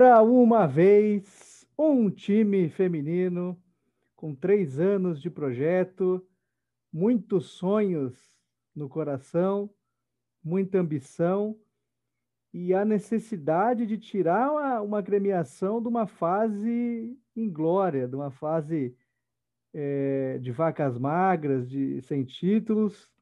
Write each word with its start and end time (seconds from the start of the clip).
Era 0.00 0.22
uma 0.22 0.66
vez 0.66 1.68
um 1.78 2.08
time 2.08 2.70
feminino 2.70 3.62
com 4.16 4.34
três 4.34 4.80
anos 4.80 5.20
de 5.20 5.28
projeto, 5.28 6.26
muitos 6.90 7.50
sonhos 7.50 8.18
no 8.74 8.88
coração, 8.88 9.68
muita 10.42 10.78
ambição 10.78 11.54
e 12.50 12.72
a 12.72 12.82
necessidade 12.82 13.86
de 13.86 13.98
tirar 13.98 14.50
uma, 14.50 14.80
uma 14.80 15.02
gremiação 15.02 15.82
de 15.82 15.88
uma 15.88 16.06
fase 16.06 17.14
inglória, 17.36 18.08
de 18.08 18.16
uma 18.16 18.30
fase 18.30 18.96
é, 19.74 20.38
de 20.38 20.50
vacas 20.50 20.96
magras, 20.96 21.68
de 21.68 22.00
sem 22.00 22.24
títulos. 22.24 23.12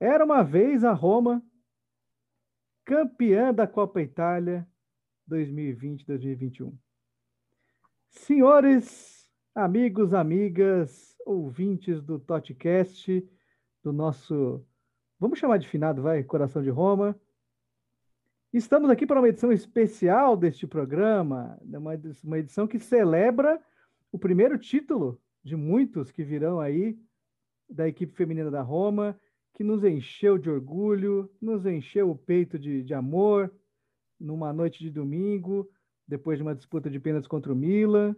Era 0.00 0.24
uma 0.24 0.42
vez 0.42 0.84
a 0.84 0.92
Roma 0.94 1.44
campeã 2.82 3.52
da 3.52 3.66
Copa 3.66 4.00
Itália 4.00 4.66
2020-2021. 5.28 6.72
Senhores, 8.08 9.30
amigos, 9.54 10.12
amigas, 10.12 11.16
ouvintes 11.24 12.02
do 12.02 12.18
Totcast, 12.18 13.26
do 13.82 13.92
nosso, 13.92 14.64
vamos 15.18 15.38
chamar 15.38 15.58
de 15.58 15.68
finado, 15.68 16.02
vai, 16.02 16.22
Coração 16.22 16.62
de 16.62 16.70
Roma. 16.70 17.18
Estamos 18.52 18.90
aqui 18.90 19.06
para 19.06 19.18
uma 19.18 19.28
edição 19.28 19.50
especial 19.50 20.36
deste 20.36 20.66
programa, 20.66 21.58
uma 22.22 22.38
edição 22.38 22.66
que 22.66 22.78
celebra 22.78 23.60
o 24.10 24.18
primeiro 24.18 24.58
título 24.58 25.18
de 25.42 25.56
muitos 25.56 26.10
que 26.10 26.22
virão 26.22 26.60
aí 26.60 26.98
da 27.68 27.88
equipe 27.88 28.12
feminina 28.12 28.50
da 28.50 28.60
Roma, 28.60 29.18
que 29.54 29.64
nos 29.64 29.82
encheu 29.84 30.36
de 30.36 30.50
orgulho, 30.50 31.30
nos 31.40 31.64
encheu 31.64 32.10
o 32.10 32.16
peito 32.16 32.58
de, 32.58 32.82
de 32.82 32.94
amor, 32.94 33.50
numa 34.22 34.52
noite 34.52 34.78
de 34.78 34.90
domingo, 34.90 35.68
depois 36.06 36.38
de 36.38 36.42
uma 36.42 36.54
disputa 36.54 36.88
de 36.88 37.00
pênaltis 37.00 37.28
contra 37.28 37.52
o 37.52 37.56
Milan. 37.56 38.16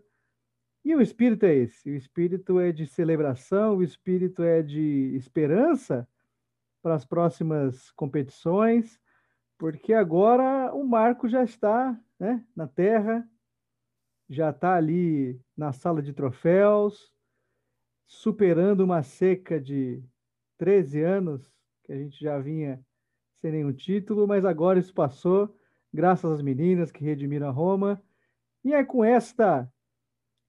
E 0.84 0.94
o 0.94 1.00
espírito 1.00 1.46
é 1.46 1.54
esse: 1.54 1.90
o 1.90 1.96
espírito 1.96 2.60
é 2.60 2.70
de 2.70 2.86
celebração, 2.86 3.78
o 3.78 3.82
espírito 3.82 4.42
é 4.42 4.62
de 4.62 5.14
esperança 5.16 6.06
para 6.82 6.94
as 6.94 7.04
próximas 7.04 7.90
competições, 7.92 9.00
porque 9.56 9.94
agora 9.94 10.74
o 10.74 10.84
Marco 10.84 11.26
já 11.26 11.42
está 11.42 11.98
né, 12.20 12.44
na 12.54 12.68
terra, 12.68 13.26
já 14.28 14.50
está 14.50 14.74
ali 14.74 15.40
na 15.56 15.72
sala 15.72 16.02
de 16.02 16.12
troféus, 16.12 17.10
superando 18.06 18.80
uma 18.80 19.02
seca 19.02 19.58
de 19.58 20.04
13 20.58 21.00
anos, 21.00 21.50
que 21.84 21.92
a 21.92 21.96
gente 21.96 22.20
já 22.20 22.38
vinha 22.38 22.84
sem 23.36 23.50
nenhum 23.52 23.72
título, 23.72 24.26
mas 24.26 24.44
agora 24.44 24.78
isso 24.78 24.92
passou 24.92 25.54
graças 25.94 26.28
às 26.28 26.42
meninas 26.42 26.90
que 26.90 27.04
redimiram 27.04 27.46
a 27.48 27.52
Roma. 27.52 28.02
E 28.64 28.74
é 28.74 28.84
com 28.84 29.04
esta 29.04 29.70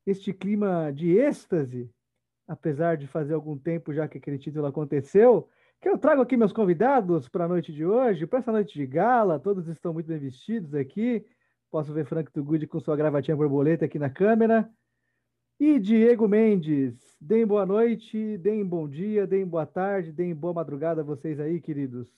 este 0.06 0.34
clima 0.34 0.92
de 0.92 1.18
êxtase, 1.18 1.90
apesar 2.48 2.98
de 2.98 3.08
fazer 3.08 3.36
algum 3.36 3.58
tempo 3.58 3.94
já 3.94 4.08
que 4.08 4.18
aquele 4.18 4.38
título 4.38 4.66
aconteceu, 4.66 5.48
que 5.80 5.90
eu 5.90 5.98
trago 5.98 6.22
aqui 6.22 6.36
meus 6.36 6.52
convidados 6.52 7.30
para 7.30 7.46
a 7.46 7.48
noite 7.48 7.72
de 7.72 7.86
hoje, 7.86 8.26
para 8.26 8.40
essa 8.40 8.52
noite 8.52 8.73
de 8.73 8.88
gala, 8.88 9.40
todos 9.40 9.68
estão 9.68 9.94
muito 9.94 10.08
bem 10.08 10.18
vestidos 10.18 10.73
aqui. 10.73 11.23
Posso 11.70 11.94
ver 11.94 12.06
Frank 12.06 12.32
Tugud 12.32 12.66
com 12.68 12.80
sua 12.80 12.96
gravatinha 12.96 13.38
borboleta 13.38 13.86
aqui 13.86 14.00
na 14.00 14.10
câmera. 14.10 14.70
E 15.60 15.80
Diego 15.80 16.28
Mendes, 16.28 17.16
deem 17.22 17.46
boa 17.46 17.66
noite, 17.66 18.38
deem 18.40 18.66
bom 18.66 18.88
dia, 18.88 19.28
deem 19.28 19.46
boa 19.46 19.66
tarde, 19.66 20.12
deem 20.12 20.34
boa 20.34 20.54
madrugada 20.54 21.02
a 21.02 21.04
vocês 21.04 21.40
aí, 21.40 21.62
queridos. 21.62 22.12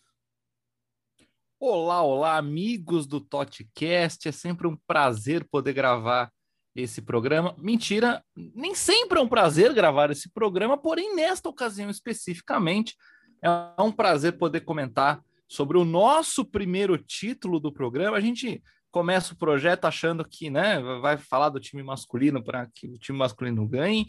Olá, 1.59 2.03
olá, 2.03 2.37
amigos 2.37 3.07
do 3.07 3.19
Totcast. 3.19 4.27
É 4.27 4.31
sempre 4.31 4.67
um 4.67 4.77
prazer 4.85 5.43
poder 5.49 5.73
gravar 5.73 6.31
esse 6.75 7.01
programa. 7.01 7.55
Mentira, 7.57 8.23
nem 8.35 8.75
sempre 8.75 9.17
é 9.17 9.21
um 9.23 9.27
prazer 9.27 9.73
gravar 9.73 10.11
esse 10.11 10.31
programa, 10.31 10.77
porém, 10.77 11.15
nesta 11.15 11.49
ocasião 11.49 11.89
especificamente, 11.89 12.95
é 13.41 13.81
um 13.81 13.91
prazer 13.91 14.37
poder 14.37 14.61
comentar 14.61 15.19
sobre 15.49 15.79
o 15.79 15.83
nosso 15.83 16.45
primeiro 16.45 16.95
título 16.95 17.59
do 17.59 17.73
programa. 17.73 18.17
A 18.17 18.21
gente 18.21 18.61
começa 18.91 19.33
o 19.33 19.37
projeto 19.37 19.85
achando 19.85 20.23
que 20.23 20.51
né, 20.51 20.79
vai 21.01 21.17
falar 21.17 21.49
do 21.49 21.59
time 21.59 21.81
masculino 21.81 22.43
para 22.43 22.67
que 22.67 22.85
o 22.87 22.99
time 22.99 23.17
masculino 23.17 23.67
ganhe. 23.67 24.05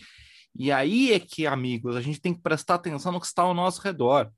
E 0.54 0.70
aí 0.70 1.14
é 1.14 1.18
que, 1.18 1.46
amigos, 1.46 1.96
a 1.96 2.02
gente 2.02 2.20
tem 2.20 2.34
que 2.34 2.42
prestar 2.42 2.74
atenção 2.74 3.10
no 3.10 3.20
que 3.20 3.26
está 3.26 3.40
ao 3.40 3.54
nosso 3.54 3.80
redor 3.80 4.30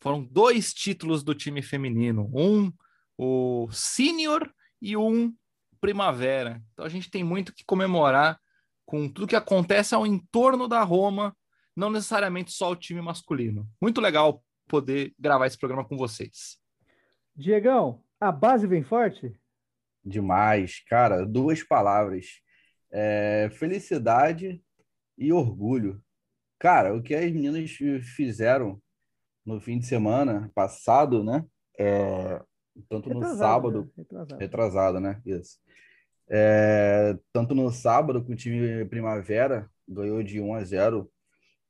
foram 0.00 0.22
dois 0.24 0.72
títulos 0.72 1.22
do 1.22 1.34
time 1.34 1.62
feminino, 1.62 2.30
um 2.34 2.72
o 3.16 3.68
sênior 3.72 4.48
e 4.80 4.96
um 4.96 5.34
primavera. 5.80 6.62
Então 6.72 6.84
a 6.84 6.88
gente 6.88 7.10
tem 7.10 7.24
muito 7.24 7.52
que 7.52 7.64
comemorar 7.64 8.38
com 8.86 9.08
tudo 9.08 9.26
que 9.26 9.36
acontece 9.36 9.94
ao 9.94 10.06
entorno 10.06 10.68
da 10.68 10.82
Roma, 10.82 11.36
não 11.76 11.90
necessariamente 11.90 12.52
só 12.52 12.70
o 12.70 12.76
time 12.76 13.02
masculino. 13.02 13.68
Muito 13.80 14.00
legal 14.00 14.42
poder 14.68 15.14
gravar 15.18 15.46
esse 15.46 15.58
programa 15.58 15.84
com 15.84 15.96
vocês. 15.96 16.58
Diegão, 17.34 18.02
a 18.20 18.32
base 18.32 18.66
vem 18.66 18.82
forte? 18.82 19.38
Demais, 20.04 20.82
cara. 20.88 21.26
Duas 21.26 21.62
palavras: 21.62 22.40
é, 22.90 23.50
felicidade 23.52 24.62
e 25.16 25.32
orgulho. 25.32 26.02
Cara, 26.58 26.96
o 26.96 27.02
que 27.02 27.14
as 27.14 27.30
meninas 27.30 27.70
fizeram 28.16 28.80
no 29.48 29.58
fim 29.58 29.78
de 29.78 29.86
semana 29.86 30.50
passado, 30.54 31.24
né? 31.24 31.42
É, 31.78 32.40
tanto 32.88 33.08
no 33.08 33.20
retrasado, 33.20 33.38
sábado, 33.38 33.80
né? 33.80 33.88
retrasado. 33.96 34.40
retrasado, 34.40 35.00
né? 35.00 35.22
Isso. 35.24 35.58
É, 36.28 37.16
tanto 37.32 37.54
no 37.54 37.70
sábado 37.70 38.22
com 38.22 38.32
o 38.32 38.36
time 38.36 38.84
Primavera 38.84 39.68
ganhou 39.88 40.22
de 40.22 40.38
1 40.38 40.54
a 40.54 40.62
0 40.62 41.10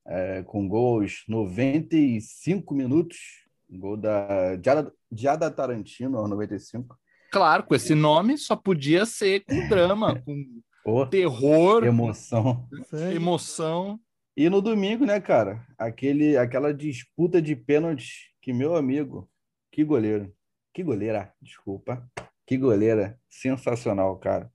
é, 0.05 0.43
com 0.43 0.69
gols 0.69 1.23
95 1.29 2.75
minutos, 2.75 3.47
gol 3.71 3.97
da 3.97 4.57
Diada, 4.57 4.93
Diada 5.11 5.51
Tarantino 5.51 6.19
aos 6.19 6.29
95. 6.29 6.99
Claro, 7.31 7.63
com 7.63 7.75
esse 7.77 7.95
nome 7.95 8.37
só 8.37 8.57
podia 8.57 9.07
ser 9.07 9.45
com 9.45 9.69
drama, 9.69 10.21
com 10.27 10.61
oh, 10.85 11.07
terror, 11.07 11.85
emoção, 11.85 12.67
emoção. 13.15 14.01
E 14.39 14.49
no 14.49 14.63
domingo, 14.63 15.05
né, 15.05 15.21
cara? 15.21 15.67
Aquele, 15.77 16.37
aquela 16.37 16.73
disputa 16.73 17.43
de 17.43 17.57
pênaltis 17.57 18.29
que, 18.41 18.53
meu 18.53 18.77
amigo, 18.77 19.29
que 19.73 19.83
goleiro. 19.83 20.33
Que 20.73 20.81
goleira, 20.85 21.35
desculpa. 21.43 22.09
Que 22.47 22.57
goleira. 22.57 23.19
Sensacional, 23.29 24.17
cara. 24.17 24.49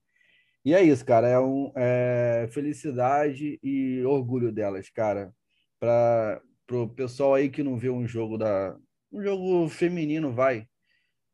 E 0.64 0.74
é 0.74 0.82
isso, 0.82 1.04
cara. 1.04 1.28
É, 1.28 1.38
um, 1.38 1.70
é 1.76 2.48
felicidade 2.54 3.60
e 3.62 4.02
orgulho 4.06 4.54
delas, 4.54 4.90
cara. 4.90 5.34
Para 5.78 6.42
o 6.72 6.88
pessoal 6.88 7.34
aí 7.34 7.50
que 7.50 7.62
não 7.62 7.78
vê 7.78 7.90
um 7.90 8.08
jogo 8.08 8.38
da. 8.38 8.78
Um 9.12 9.22
jogo 9.22 9.68
feminino, 9.68 10.32
vai. 10.32 10.66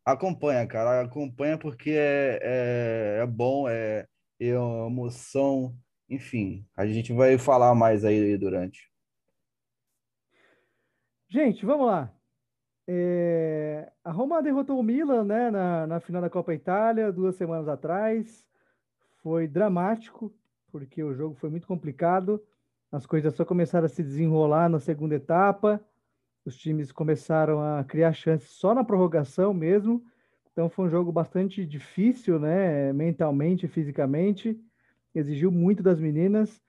Acompanha, 0.04 0.66
cara. 0.66 1.02
Acompanha 1.02 1.56
porque 1.56 1.92
é, 1.92 2.40
é, 2.42 3.20
é 3.22 3.28
bom, 3.28 3.70
é, 3.70 4.08
é 4.40 4.46
emoção 4.48 5.78
enfim, 6.10 6.66
a 6.76 6.88
gente 6.88 7.14
vai 7.14 7.38
falar 7.38 7.76
mais 7.76 8.04
aí 8.04 8.36
durante. 8.38 8.92
Gente, 11.28 11.64
vamos 11.66 11.86
lá. 11.86 12.12
É... 12.88 13.92
A 14.04 14.12
Roma 14.12 14.42
derrotou 14.42 14.80
o 14.80 14.84
Milan 14.84 15.24
né, 15.24 15.52
na, 15.52 15.86
na 15.86 16.00
final 16.00 16.22
da 16.22 16.30
Copa 16.30 16.54
Itália 16.54 17.12
duas 17.12 17.36
semanas 17.36 17.68
atrás. 17.68 18.44
Foi 19.22 19.48
dramático, 19.48 20.34
porque 20.72 21.04
o 21.04 21.14
jogo 21.14 21.36
foi 21.36 21.52
muito 21.52 21.68
complicado. 21.68 22.44
As 22.92 23.06
coisas 23.06 23.36
só 23.36 23.46
começaram 23.46 23.86
a 23.86 23.90
se 23.90 24.02
desenrolar 24.02 24.68
na 24.68 24.80
segunda 24.80 25.14
etapa. 25.14 25.80
Os 26.44 26.58
times 26.58 26.92
começaram 26.92 27.62
a 27.62 27.84
criar 27.84 28.14
chances 28.14 28.50
só 28.50 28.74
na 28.74 28.84
prorrogação 28.84 29.54
mesmo. 29.54 30.04
Então 30.52 30.68
foi 30.68 30.86
um 30.88 30.90
jogo 30.90 31.12
bastante 31.12 31.64
difícil, 31.64 32.40
né, 32.40 32.92
mentalmente 32.92 33.68
fisicamente 33.68 34.60
exigiu 35.14 35.52
muito 35.52 35.82
das 35.82 36.00
meninas, 36.00 36.62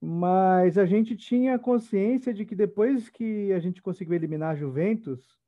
mas 0.00 0.76
a 0.76 0.84
gente 0.84 1.16
tinha 1.16 1.58
consciência 1.58 2.32
de 2.32 2.44
que 2.44 2.54
depois 2.54 3.08
que 3.08 3.52
a 3.52 3.58
gente 3.58 3.80
conseguiu 3.80 4.14
eliminar 4.14 4.52
a 4.52 4.56
Juventus, 4.56 5.38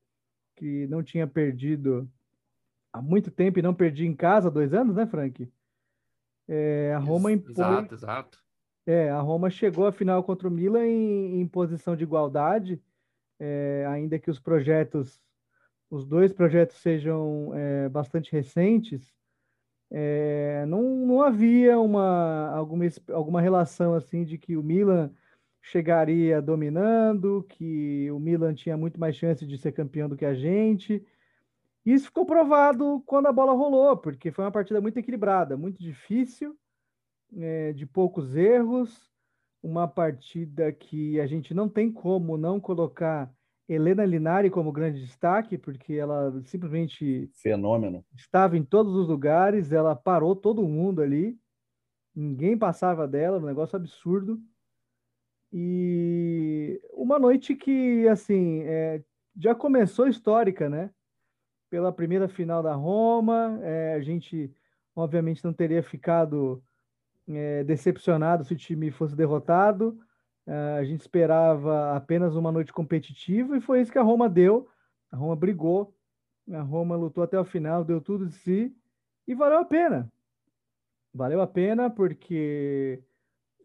que 0.54 0.86
não 0.86 1.02
tinha 1.02 1.26
perdido 1.26 2.08
há 2.92 3.02
muito 3.02 3.30
tempo 3.30 3.58
e 3.58 3.62
não 3.62 3.74
perdi 3.74 4.06
em 4.06 4.14
casa 4.14 4.48
há 4.48 4.50
dois 4.50 4.72
anos, 4.72 4.96
né, 4.96 5.06
Frank? 5.06 5.50
É, 6.48 6.94
a 6.94 6.98
Roma 6.98 7.32
impôs... 7.32 7.58
Exato, 7.58 7.94
exato. 7.94 8.46
É, 8.86 9.10
a 9.10 9.20
Roma 9.20 9.50
chegou 9.50 9.86
à 9.86 9.92
final 9.92 10.22
contra 10.22 10.46
o 10.46 10.50
Milan 10.50 10.86
em, 10.86 11.40
em 11.40 11.46
posição 11.46 11.96
de 11.96 12.04
igualdade, 12.04 12.80
é, 13.38 13.84
ainda 13.88 14.18
que 14.18 14.30
os 14.30 14.38
projetos, 14.38 15.20
os 15.90 16.06
dois 16.06 16.32
projetos 16.32 16.76
sejam 16.76 17.50
é, 17.52 17.88
bastante 17.88 18.30
recentes, 18.32 19.12
é, 19.98 20.66
não, 20.66 20.82
não 20.82 21.22
havia 21.22 21.80
uma, 21.80 22.50
alguma, 22.50 22.84
alguma 23.14 23.40
relação 23.40 23.94
assim 23.94 24.26
de 24.26 24.36
que 24.36 24.54
o 24.54 24.62
Milan 24.62 25.10
chegaria 25.62 26.42
dominando, 26.42 27.46
que 27.48 28.10
o 28.10 28.18
Milan 28.18 28.52
tinha 28.52 28.76
muito 28.76 29.00
mais 29.00 29.16
chance 29.16 29.46
de 29.46 29.56
ser 29.56 29.72
campeão 29.72 30.06
do 30.06 30.14
que 30.14 30.26
a 30.26 30.34
gente. 30.34 31.02
Isso 31.82 32.08
ficou 32.08 32.26
provado 32.26 33.02
quando 33.06 33.24
a 33.24 33.32
bola 33.32 33.54
rolou, 33.54 33.96
porque 33.96 34.30
foi 34.30 34.44
uma 34.44 34.50
partida 34.50 34.82
muito 34.82 34.98
equilibrada, 34.98 35.56
muito 35.56 35.82
difícil, 35.82 36.54
é, 37.34 37.72
de 37.72 37.86
poucos 37.86 38.36
erros, 38.36 39.10
uma 39.62 39.88
partida 39.88 40.70
que 40.72 41.18
a 41.20 41.26
gente 41.26 41.54
não 41.54 41.70
tem 41.70 41.90
como 41.90 42.36
não 42.36 42.60
colocar 42.60 43.32
Helena 43.68 44.04
Linari 44.04 44.48
como 44.48 44.70
grande 44.70 45.00
destaque, 45.00 45.58
porque 45.58 45.94
ela 45.94 46.32
simplesmente 46.44 47.28
fenômeno 47.34 48.04
estava 48.14 48.56
em 48.56 48.62
todos 48.62 48.94
os 48.94 49.08
lugares, 49.08 49.72
ela 49.72 49.96
parou 49.96 50.36
todo 50.36 50.68
mundo 50.68 51.02
ali, 51.02 51.36
ninguém 52.14 52.56
passava 52.56 53.08
dela, 53.08 53.38
um 53.38 53.46
negócio 53.46 53.76
absurdo. 53.76 54.40
E 55.52 56.80
uma 56.92 57.18
noite 57.18 57.54
que, 57.54 58.06
assim, 58.08 58.62
é, 58.62 59.02
já 59.36 59.54
começou 59.54 60.08
histórica, 60.08 60.68
né? 60.68 60.90
Pela 61.70 61.92
primeira 61.92 62.28
final 62.28 62.62
da 62.62 62.74
Roma, 62.74 63.58
é, 63.62 63.94
a 63.94 64.00
gente, 64.00 64.52
obviamente, 64.94 65.44
não 65.44 65.52
teria 65.52 65.82
ficado 65.82 66.62
é, 67.28 67.64
decepcionado 67.64 68.44
se 68.44 68.52
o 68.52 68.56
time 68.56 68.90
fosse 68.90 69.16
derrotado. 69.16 69.98
É, 70.46 70.78
a 70.78 70.84
gente 70.84 71.00
esperava 71.00 71.96
apenas 71.96 72.36
uma 72.36 72.52
noite 72.52 72.72
competitiva 72.72 73.56
e 73.56 73.60
foi 73.60 73.80
isso 73.80 73.90
que 73.90 73.98
a 73.98 74.02
Roma 74.02 74.28
deu. 74.28 74.68
A 75.10 75.16
Roma 75.16 75.34
brigou, 75.34 75.94
a 76.52 76.62
Roma 76.62 76.96
lutou 76.96 77.24
até 77.24 77.38
o 77.38 77.44
final, 77.44 77.84
deu 77.84 78.00
tudo 78.00 78.26
de 78.26 78.34
si 78.34 78.76
e 79.26 79.34
valeu 79.34 79.58
a 79.58 79.64
pena. 79.64 80.10
Valeu 81.12 81.40
a 81.40 81.46
pena 81.46 81.90
porque 81.90 83.02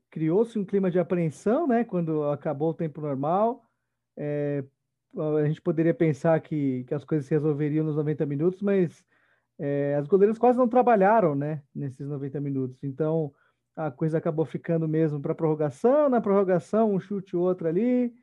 criou-se 0.10 0.57
um 0.57 0.66
clima 0.66 0.89
de 0.89 1.00
apreensão, 1.00 1.68
né? 1.68 1.83
Quando 1.83 2.24
acabou 2.30 2.72
o 2.72 2.74
tempo 2.74 3.01
normal. 3.01 3.63
É, 4.18 4.63
a 5.18 5.45
gente 5.48 5.62
poderia 5.62 5.94
pensar 5.94 6.39
que, 6.42 6.83
que 6.86 6.94
as 6.94 7.04
coisas 7.04 7.28
se 7.28 7.33
resolveriam 7.33 7.86
nos 7.86 7.95
90 7.95 8.25
minutos, 8.25 8.62
mas 8.62 9.04
é, 9.60 9.95
as 9.95 10.07
goleiras 10.07 10.38
quase 10.38 10.57
não 10.57 10.68
trabalharam, 10.68 11.36
né? 11.36 11.62
Nesses 11.75 12.07
90 12.07 12.39
minutos. 12.39 12.83
Então, 12.83 13.33
a 13.88 13.92
coisa 13.92 14.18
acabou 14.18 14.45
ficando 14.45 14.88
mesmo 14.88 15.22
para 15.22 15.36
prorrogação. 15.36 16.10
Na 16.10 16.22
prorrogação, 16.22 16.94
um 16.94 17.00
chute 17.00 17.36
outro 17.36 17.68
ali, 17.68 18.13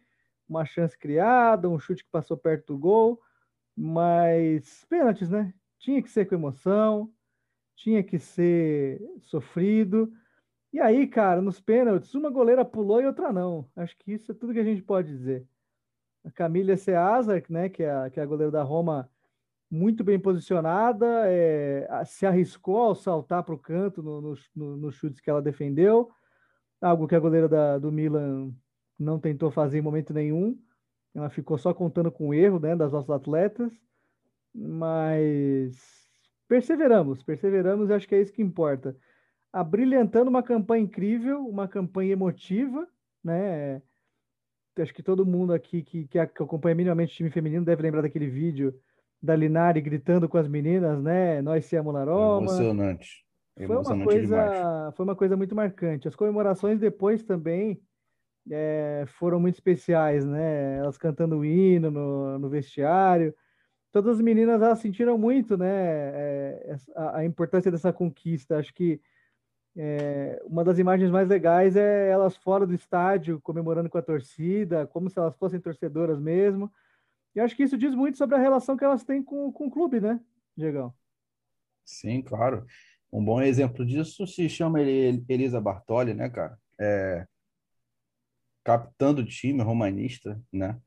uma 0.48 0.64
chance 0.64 0.96
criada, 0.96 1.68
um 1.68 1.78
chute 1.78 2.04
que 2.04 2.10
passou 2.10 2.36
perto 2.36 2.74
do 2.74 2.78
gol. 2.78 3.20
Mas 3.76 4.84
pênaltis, 4.88 5.30
né? 5.30 5.52
Tinha 5.78 6.02
que 6.02 6.10
ser 6.10 6.26
com 6.26 6.34
emoção, 6.34 7.12
tinha 7.76 8.02
que 8.02 8.18
ser 8.18 9.00
sofrido. 9.20 10.12
E 10.72 10.80
aí, 10.80 11.06
cara, 11.06 11.40
nos 11.40 11.60
pênaltis, 11.60 12.14
uma 12.14 12.30
goleira 12.30 12.64
pulou 12.64 13.00
e 13.00 13.06
outra 13.06 13.32
não. 13.32 13.68
Acho 13.76 13.96
que 13.98 14.12
isso 14.12 14.32
é 14.32 14.34
tudo 14.34 14.52
que 14.52 14.58
a 14.60 14.64
gente 14.64 14.82
pode 14.82 15.08
dizer. 15.08 15.46
A 16.24 16.30
Camila 16.30 16.76
Ceasa, 16.76 17.42
né, 17.48 17.68
que 17.68 17.82
é 17.82 18.10
que 18.10 18.20
é 18.20 18.22
a 18.22 18.26
goleira 18.26 18.50
da 18.50 18.62
Roma, 18.62 19.10
muito 19.70 20.02
bem 20.02 20.18
posicionada, 20.18 21.06
é, 21.26 21.86
se 22.06 22.24
arriscou 22.26 22.78
ao 22.78 22.94
saltar 22.94 23.42
para 23.42 23.54
o 23.54 23.58
canto 23.58 24.02
nos 24.02 24.50
no, 24.54 24.76
no, 24.76 24.90
chutes 24.90 25.20
que 25.20 25.28
ela 25.28 25.42
defendeu, 25.42 26.10
algo 26.80 27.06
que 27.06 27.14
a 27.14 27.20
goleira 27.20 27.48
da, 27.48 27.78
do 27.78 27.92
Milan 27.92 28.52
não 28.98 29.18
tentou 29.18 29.50
fazer 29.50 29.78
em 29.78 29.82
momento 29.82 30.12
nenhum. 30.12 30.58
Ela 31.14 31.30
ficou 31.30 31.58
só 31.58 31.74
contando 31.74 32.10
com 32.10 32.28
o 32.28 32.34
erro 32.34 32.58
né, 32.58 32.76
das 32.76 32.92
nossas 32.92 33.10
atletas, 33.10 33.72
mas 34.54 35.76
perseveramos, 36.46 37.22
perseveramos 37.22 37.90
e 37.90 37.92
acho 37.92 38.08
que 38.08 38.14
é 38.14 38.20
isso 38.20 38.32
que 38.32 38.42
importa 38.42 38.96
abrilhantando 39.52 40.30
uma 40.30 40.42
campanha 40.42 40.84
incrível, 40.84 41.46
uma 41.46 41.66
campanha 41.66 42.12
emotiva, 42.12 42.86
né? 43.22 43.82
Acho 44.78 44.94
que 44.94 45.02
todo 45.02 45.26
mundo 45.26 45.52
aqui 45.52 45.82
que, 45.82 46.06
que 46.06 46.18
acompanha 46.18 46.74
minimamente 46.74 47.12
o 47.12 47.16
time 47.16 47.30
feminino 47.30 47.64
deve 47.64 47.82
lembrar 47.82 48.02
daquele 48.02 48.28
vídeo 48.28 48.78
da 49.22 49.34
Linari 49.34 49.80
gritando 49.80 50.28
com 50.28 50.38
as 50.38 50.48
meninas, 50.48 51.02
né? 51.02 51.42
Nós 51.42 51.64
siamo 51.64 51.92
na 51.92 52.04
Roma. 52.04 52.46
Emocionante. 52.46 53.24
Foi 53.66 53.76
uma, 53.76 54.04
coisa, 54.04 54.92
foi 54.96 55.04
uma 55.04 55.16
coisa 55.16 55.36
muito 55.36 55.54
marcante. 55.54 56.06
As 56.06 56.14
comemorações 56.14 56.78
depois 56.78 57.24
também 57.24 57.82
é, 58.50 59.04
foram 59.18 59.40
muito 59.40 59.56
especiais, 59.56 60.24
né? 60.24 60.78
Elas 60.78 60.96
cantando 60.96 61.38
o 61.38 61.44
hino 61.44 61.90
no, 61.90 62.38
no 62.38 62.48
vestiário. 62.48 63.34
Todas 63.90 64.16
as 64.16 64.20
meninas 64.20 64.62
elas 64.62 64.78
sentiram 64.78 65.18
muito, 65.18 65.56
né? 65.56 65.68
É, 65.68 66.76
a, 66.94 67.16
a 67.18 67.24
importância 67.24 67.70
dessa 67.70 67.92
conquista. 67.92 68.58
Acho 68.58 68.72
que 68.72 69.00
é, 69.76 70.40
uma 70.44 70.62
das 70.62 70.78
imagens 70.78 71.10
mais 71.10 71.28
legais 71.28 71.74
é 71.74 72.10
elas 72.10 72.36
fora 72.36 72.66
do 72.66 72.74
estádio, 72.74 73.40
comemorando 73.40 73.90
com 73.90 73.98
a 73.98 74.02
torcida, 74.02 74.86
como 74.86 75.10
se 75.10 75.18
elas 75.18 75.36
fossem 75.36 75.60
torcedoras 75.60 76.20
mesmo. 76.20 76.70
E 77.34 77.40
acho 77.40 77.54
que 77.56 77.62
isso 77.62 77.78
diz 77.78 77.94
muito 77.94 78.18
sobre 78.18 78.36
a 78.36 78.40
relação 78.40 78.76
que 78.76 78.84
elas 78.84 79.04
têm 79.04 79.22
com, 79.22 79.52
com 79.52 79.66
o 79.66 79.70
clube, 79.70 80.00
né, 80.00 80.20
Diegão? 80.56 80.92
Sim, 81.84 82.22
claro. 82.22 82.66
Um 83.12 83.24
bom 83.24 83.40
exemplo 83.40 83.86
disso 83.86 84.26
se 84.26 84.48
chama 84.48 84.80
Elisa 84.80 85.60
Bartoli, 85.60 86.12
né, 86.12 86.28
cara? 86.28 86.58
É, 86.78 87.26
capitã 88.64 89.14
time, 89.24 89.62
romanista, 89.62 90.40
né? 90.52 90.78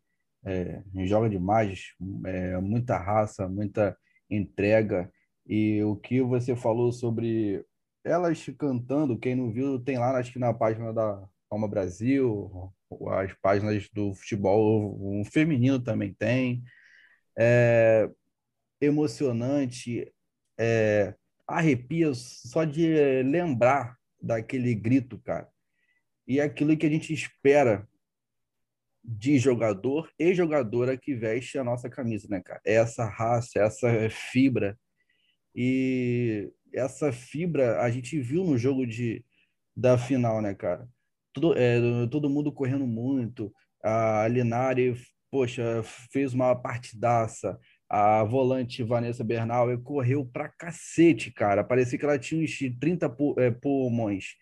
É, 0.43 0.83
joga 1.05 1.29
demais, 1.29 1.95
é, 2.25 2.57
muita 2.59 2.97
raça, 2.97 3.47
muita 3.49 3.97
entrega. 4.29 5.11
E 5.47 5.83
o 5.83 5.95
que 5.95 6.21
você 6.21 6.55
falou 6.55 6.91
sobre 6.91 7.65
elas 8.03 8.45
cantando, 8.57 9.17
quem 9.17 9.35
não 9.35 9.51
viu, 9.51 9.79
tem 9.79 9.97
lá, 9.97 10.17
acho 10.17 10.31
que 10.31 10.39
na 10.39 10.53
página 10.53 10.93
da 10.93 11.27
Alma 11.49 11.67
Brasil, 11.67 12.71
as 13.09 13.33
páginas 13.41 13.89
do 13.93 14.13
futebol 14.13 14.97
o 14.99 15.23
feminino 15.25 15.79
também 15.79 16.13
tem. 16.13 16.63
É 17.37 18.09
emocionante, 18.81 20.11
é, 20.59 21.13
arrepia 21.47 22.13
só 22.13 22.63
de 22.63 23.21
lembrar 23.23 23.95
daquele 24.19 24.73
grito, 24.73 25.19
cara. 25.19 25.47
E 26.27 26.39
é 26.39 26.43
aquilo 26.43 26.75
que 26.75 26.85
a 26.85 26.89
gente 26.89 27.13
espera 27.13 27.87
de 29.03 29.37
jogador 29.37 30.11
e 30.17 30.33
jogadora 30.33 30.97
que 30.97 31.15
veste 31.15 31.57
a 31.57 31.63
nossa 31.63 31.89
camisa, 31.89 32.27
né, 32.29 32.41
cara? 32.41 32.61
É 32.65 32.75
essa 32.75 33.05
raça, 33.05 33.59
essa 33.59 34.09
fibra. 34.09 34.77
E 35.55 36.51
essa 36.73 37.11
fibra 37.11 37.81
a 37.81 37.89
gente 37.89 38.19
viu 38.19 38.43
no 38.43 38.57
jogo 38.57 38.85
de, 38.85 39.25
da 39.75 39.97
final, 39.97 40.41
né, 40.41 40.53
cara? 40.53 40.87
Todo, 41.33 41.57
é, 41.57 42.07
todo 42.07 42.29
mundo 42.29 42.51
correndo 42.51 42.85
muito. 42.85 43.53
A 43.83 44.27
Linari, 44.27 44.95
poxa, 45.29 45.81
fez 46.11 46.33
uma 46.33 46.55
partidaça. 46.55 47.57
A 47.89 48.23
volante 48.23 48.83
Vanessa 48.83 49.23
Bernal 49.23 49.77
correu 49.79 50.25
pra 50.25 50.49
cacete, 50.49 51.31
cara. 51.31 51.63
Parecia 51.63 51.97
que 51.97 52.05
ela 52.05 52.19
tinha 52.19 52.43
uns 52.43 52.57
30 52.79 53.13
é, 53.37 53.51
pulmões. 53.51 54.35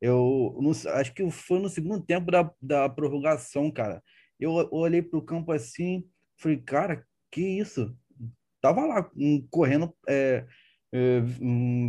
Eu 0.00 0.58
não, 0.60 0.70
acho 0.94 1.12
que 1.12 1.30
foi 1.30 1.60
no 1.60 1.68
segundo 1.68 2.00
tempo 2.04 2.30
da, 2.30 2.50
da 2.60 2.88
prorrogação, 2.88 3.70
cara. 3.70 4.02
Eu 4.38 4.52
olhei 4.72 5.02
pro 5.02 5.22
campo 5.22 5.52
assim, 5.52 6.04
falei, 6.38 6.58
cara, 6.58 7.06
que 7.30 7.42
isso? 7.42 7.94
Tava 8.60 8.84
lá, 8.86 9.10
correndo, 9.50 9.94
é, 10.08 10.44
hum, 10.44 10.46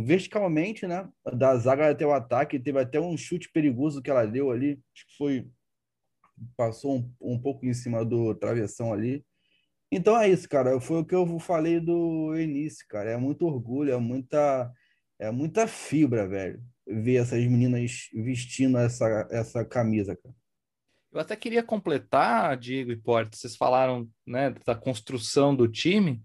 verticalmente, 0.04 0.86
né? 0.86 1.08
Da 1.34 1.56
zaga 1.56 1.90
até 1.90 2.06
o 2.06 2.12
ataque. 2.12 2.58
Teve 2.58 2.80
até 2.80 3.00
um 3.00 3.16
chute 3.16 3.50
perigoso 3.50 4.00
que 4.00 4.10
ela 4.10 4.26
deu 4.26 4.50
ali. 4.50 4.80
Acho 4.94 5.06
que 5.06 5.16
foi. 5.16 5.48
Passou 6.56 6.98
um, 6.98 7.14
um 7.20 7.38
pouco 7.38 7.66
em 7.66 7.74
cima 7.74 8.04
do 8.04 8.34
travessão 8.34 8.92
ali. 8.92 9.24
Então 9.90 10.18
é 10.18 10.28
isso, 10.28 10.48
cara. 10.48 10.80
Foi 10.80 11.00
o 11.00 11.04
que 11.04 11.14
eu 11.14 11.38
falei 11.38 11.78
do 11.78 12.34
início, 12.36 12.86
cara. 12.88 13.10
É 13.10 13.16
muito 13.16 13.46
orgulho, 13.46 13.92
é 13.92 13.98
muita, 13.98 14.72
é 15.18 15.30
muita 15.30 15.66
fibra, 15.66 16.26
velho. 16.26 16.62
Ver 16.86 17.16
essas 17.16 17.44
meninas 17.44 18.08
vestindo 18.14 18.78
essa, 18.78 19.28
essa 19.30 19.64
camisa, 19.64 20.16
cara. 20.16 20.34
Eu 21.12 21.20
até 21.20 21.36
queria 21.36 21.62
completar, 21.62 22.56
Diego 22.56 22.90
e 22.90 22.96
Porte, 22.96 23.36
vocês 23.36 23.54
falaram 23.54 24.08
né, 24.26 24.54
da 24.64 24.74
construção 24.74 25.54
do 25.54 25.68
time 25.68 26.22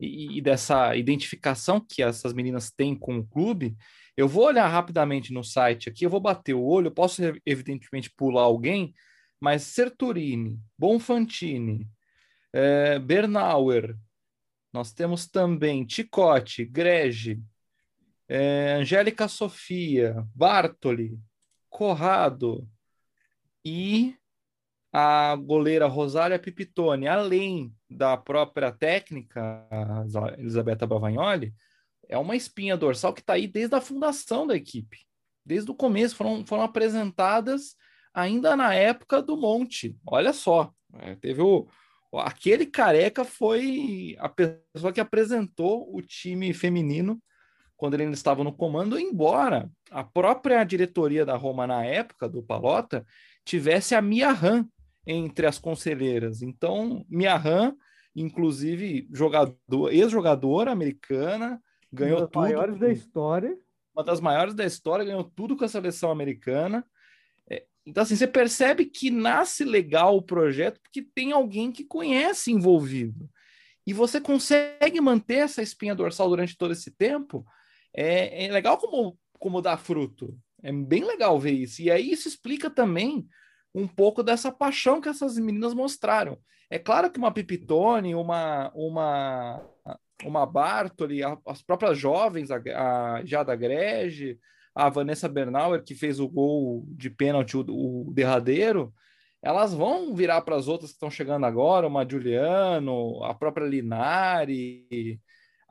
e, 0.00 0.38
e 0.38 0.40
dessa 0.40 0.96
identificação 0.96 1.78
que 1.78 2.02
essas 2.02 2.32
meninas 2.32 2.70
têm 2.70 2.96
com 2.96 3.18
o 3.18 3.26
clube, 3.26 3.76
eu 4.16 4.26
vou 4.26 4.46
olhar 4.46 4.66
rapidamente 4.66 5.32
no 5.32 5.44
site 5.44 5.88
aqui, 5.88 6.04
eu 6.04 6.10
vou 6.10 6.20
bater 6.20 6.54
o 6.54 6.62
olho, 6.62 6.88
eu 6.88 6.94
posso 6.94 7.22
evidentemente 7.44 8.10
pular 8.16 8.42
alguém, 8.42 8.94
mas 9.40 9.62
Serturini, 9.62 10.58
Bonfantini, 10.76 11.88
é, 12.52 12.98
Bernauer, 12.98 13.96
nós 14.72 14.92
temos 14.92 15.26
também 15.26 15.84
Ticote, 15.84 16.64
Grege, 16.64 17.40
é, 18.28 18.74
Angélica 18.74 19.28
Sofia, 19.28 20.24
Bartoli, 20.34 21.18
Corrado 21.68 22.68
e 23.64 24.16
a 24.92 25.36
goleira 25.36 25.86
Rosália 25.86 26.38
Pipitone, 26.38 27.06
além 27.06 27.74
da 27.90 28.16
própria 28.16 28.70
técnica, 28.70 29.66
Elisabetta 30.38 30.86
Bavagnoli, 30.86 31.52
é 32.08 32.16
uma 32.16 32.36
espinha 32.36 32.76
dorsal 32.76 33.12
que 33.12 33.20
está 33.20 33.34
aí 33.34 33.46
desde 33.46 33.74
a 33.74 33.80
fundação 33.80 34.46
da 34.46 34.56
equipe. 34.56 34.98
Desde 35.44 35.70
o 35.70 35.74
começo, 35.74 36.14
foram, 36.14 36.46
foram 36.46 36.62
apresentadas 36.62 37.74
ainda 38.14 38.56
na 38.56 38.74
época 38.74 39.22
do 39.22 39.36
Monte. 39.36 39.96
Olha 40.06 40.32
só, 40.32 40.72
é, 40.98 41.14
teve 41.16 41.40
o, 41.40 41.68
Aquele 42.12 42.66
careca 42.66 43.24
foi 43.24 44.16
a 44.18 44.28
pessoa 44.28 44.92
que 44.92 45.00
apresentou 45.00 45.94
o 45.94 46.02
time 46.02 46.52
feminino 46.52 47.22
quando 47.76 47.94
ele 47.94 48.02
ainda 48.02 48.14
estava 48.14 48.42
no 48.42 48.52
comando, 48.52 48.98
embora 48.98 49.70
a 49.90 50.02
própria 50.02 50.62
diretoria 50.64 51.24
da 51.24 51.36
Roma 51.36 51.66
na 51.66 51.84
época 51.84 52.28
do 52.28 52.42
Palota 52.42 53.06
tivesse 53.44 53.94
a 53.94 54.02
Mia 54.02 54.30
Han 54.30 54.68
entre 55.06 55.46
as 55.46 55.58
conselheiras. 55.58 56.42
Então, 56.42 57.04
Mia 57.08 57.36
Han, 57.36 57.74
inclusive 58.14 59.08
jogador, 59.12 59.92
ex-jogadora 59.92 60.70
americana, 60.70 61.60
ganhou 61.92 62.18
uma 62.18 62.22
das 62.22 62.30
tudo. 62.30 62.42
maiores 62.42 62.78
da 62.78 62.90
história. 62.90 63.58
Uma 63.94 64.04
das 64.04 64.20
maiores 64.20 64.54
da 64.54 64.64
história, 64.64 65.04
ganhou 65.04 65.24
tudo 65.24 65.56
com 65.56 65.64
a 65.64 65.68
seleção 65.68 66.10
americana. 66.10 66.86
É, 67.48 67.64
então, 67.84 68.02
assim, 68.02 68.14
você 68.16 68.26
percebe 68.26 68.84
que 68.84 69.10
nasce 69.10 69.64
legal 69.64 70.16
o 70.16 70.22
projeto 70.22 70.80
porque 70.80 71.02
tem 71.02 71.32
alguém 71.32 71.72
que 71.72 71.84
conhece 71.84 72.52
envolvido. 72.52 73.28
E 73.86 73.92
você 73.92 74.20
consegue 74.20 75.00
manter 75.00 75.38
essa 75.38 75.62
espinha 75.62 75.94
dorsal 75.94 76.28
durante 76.28 76.56
todo 76.56 76.72
esse 76.72 76.90
tempo. 76.92 77.44
É, 77.92 78.46
é 78.46 78.52
legal 78.52 78.78
como, 78.78 79.18
como 79.38 79.60
dá 79.60 79.76
fruto. 79.76 80.38
É 80.62 80.70
bem 80.70 81.04
legal 81.04 81.38
ver 81.40 81.52
isso. 81.52 81.82
E 81.82 81.90
aí 81.90 82.12
isso 82.12 82.28
explica 82.28 82.70
também 82.70 83.26
um 83.74 83.86
pouco 83.86 84.22
dessa 84.22 84.50
paixão 84.50 85.00
que 85.00 85.08
essas 85.08 85.38
meninas 85.38 85.74
mostraram. 85.74 86.38
É 86.68 86.78
claro 86.78 87.10
que 87.10 87.18
uma 87.18 87.32
Pipitone, 87.32 88.14
uma, 88.14 88.70
uma, 88.74 89.62
uma 90.24 90.46
Bartoli, 90.46 91.20
as 91.46 91.62
próprias 91.62 91.98
jovens, 91.98 92.50
a, 92.50 92.56
a 92.56 93.24
Jada 93.24 93.56
Grege, 93.56 94.38
a 94.74 94.88
Vanessa 94.88 95.28
Bernauer, 95.28 95.82
que 95.82 95.94
fez 95.94 96.20
o 96.20 96.28
gol 96.28 96.84
de 96.88 97.10
pênalti, 97.10 97.56
o, 97.56 97.64
o 98.08 98.12
derradeiro, 98.12 98.92
elas 99.42 99.72
vão 99.72 100.14
virar 100.14 100.42
para 100.42 100.56
as 100.56 100.68
outras 100.68 100.90
que 100.90 100.96
estão 100.96 101.10
chegando 101.10 101.46
agora, 101.46 101.86
uma 101.86 102.08
Giuliano, 102.08 103.22
a 103.24 103.34
própria 103.34 103.66
Linari, 103.66 105.20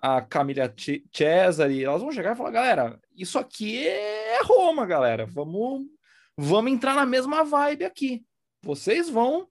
a 0.01 0.21
Camila 0.21 0.73
Cesari, 1.13 1.83
elas 1.83 2.01
vão 2.01 2.11
chegar 2.11 2.33
e 2.33 2.37
falar, 2.37 2.51
galera, 2.51 2.99
isso 3.15 3.37
aqui 3.37 3.85
é 3.85 4.41
Roma, 4.43 4.85
galera, 4.85 5.25
vamos, 5.25 5.85
vamos 6.39 6.71
entrar 6.71 6.95
na 6.95 7.05
mesma 7.05 7.43
vibe 7.43 7.83
aqui. 7.83 8.25
Vocês 8.61 9.09
vão 9.09 9.47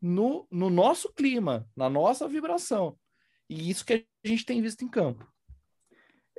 no, 0.00 0.46
no 0.50 0.70
nosso 0.70 1.12
clima, 1.12 1.68
na 1.76 1.90
nossa 1.90 2.26
vibração. 2.26 2.96
E 3.48 3.70
isso 3.70 3.84
que 3.84 4.06
a 4.24 4.28
gente 4.28 4.46
tem 4.46 4.62
visto 4.62 4.82
em 4.82 4.88
campo. 4.88 5.28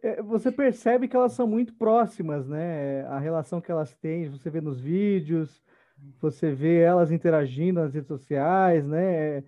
É, 0.01 0.21
você 0.21 0.51
percebe 0.51 1.07
que 1.07 1.15
elas 1.15 1.33
são 1.33 1.45
muito 1.45 1.75
próximas, 1.75 2.47
né? 2.47 3.05
A 3.05 3.19
relação 3.19 3.61
que 3.61 3.71
elas 3.71 3.95
têm, 3.97 4.29
você 4.29 4.49
vê 4.49 4.59
nos 4.59 4.79
vídeos, 4.79 5.61
você 6.19 6.51
vê 6.51 6.79
elas 6.79 7.11
interagindo 7.11 7.79
nas 7.79 7.93
redes 7.93 8.07
sociais, 8.07 8.87
né? 8.87 9.43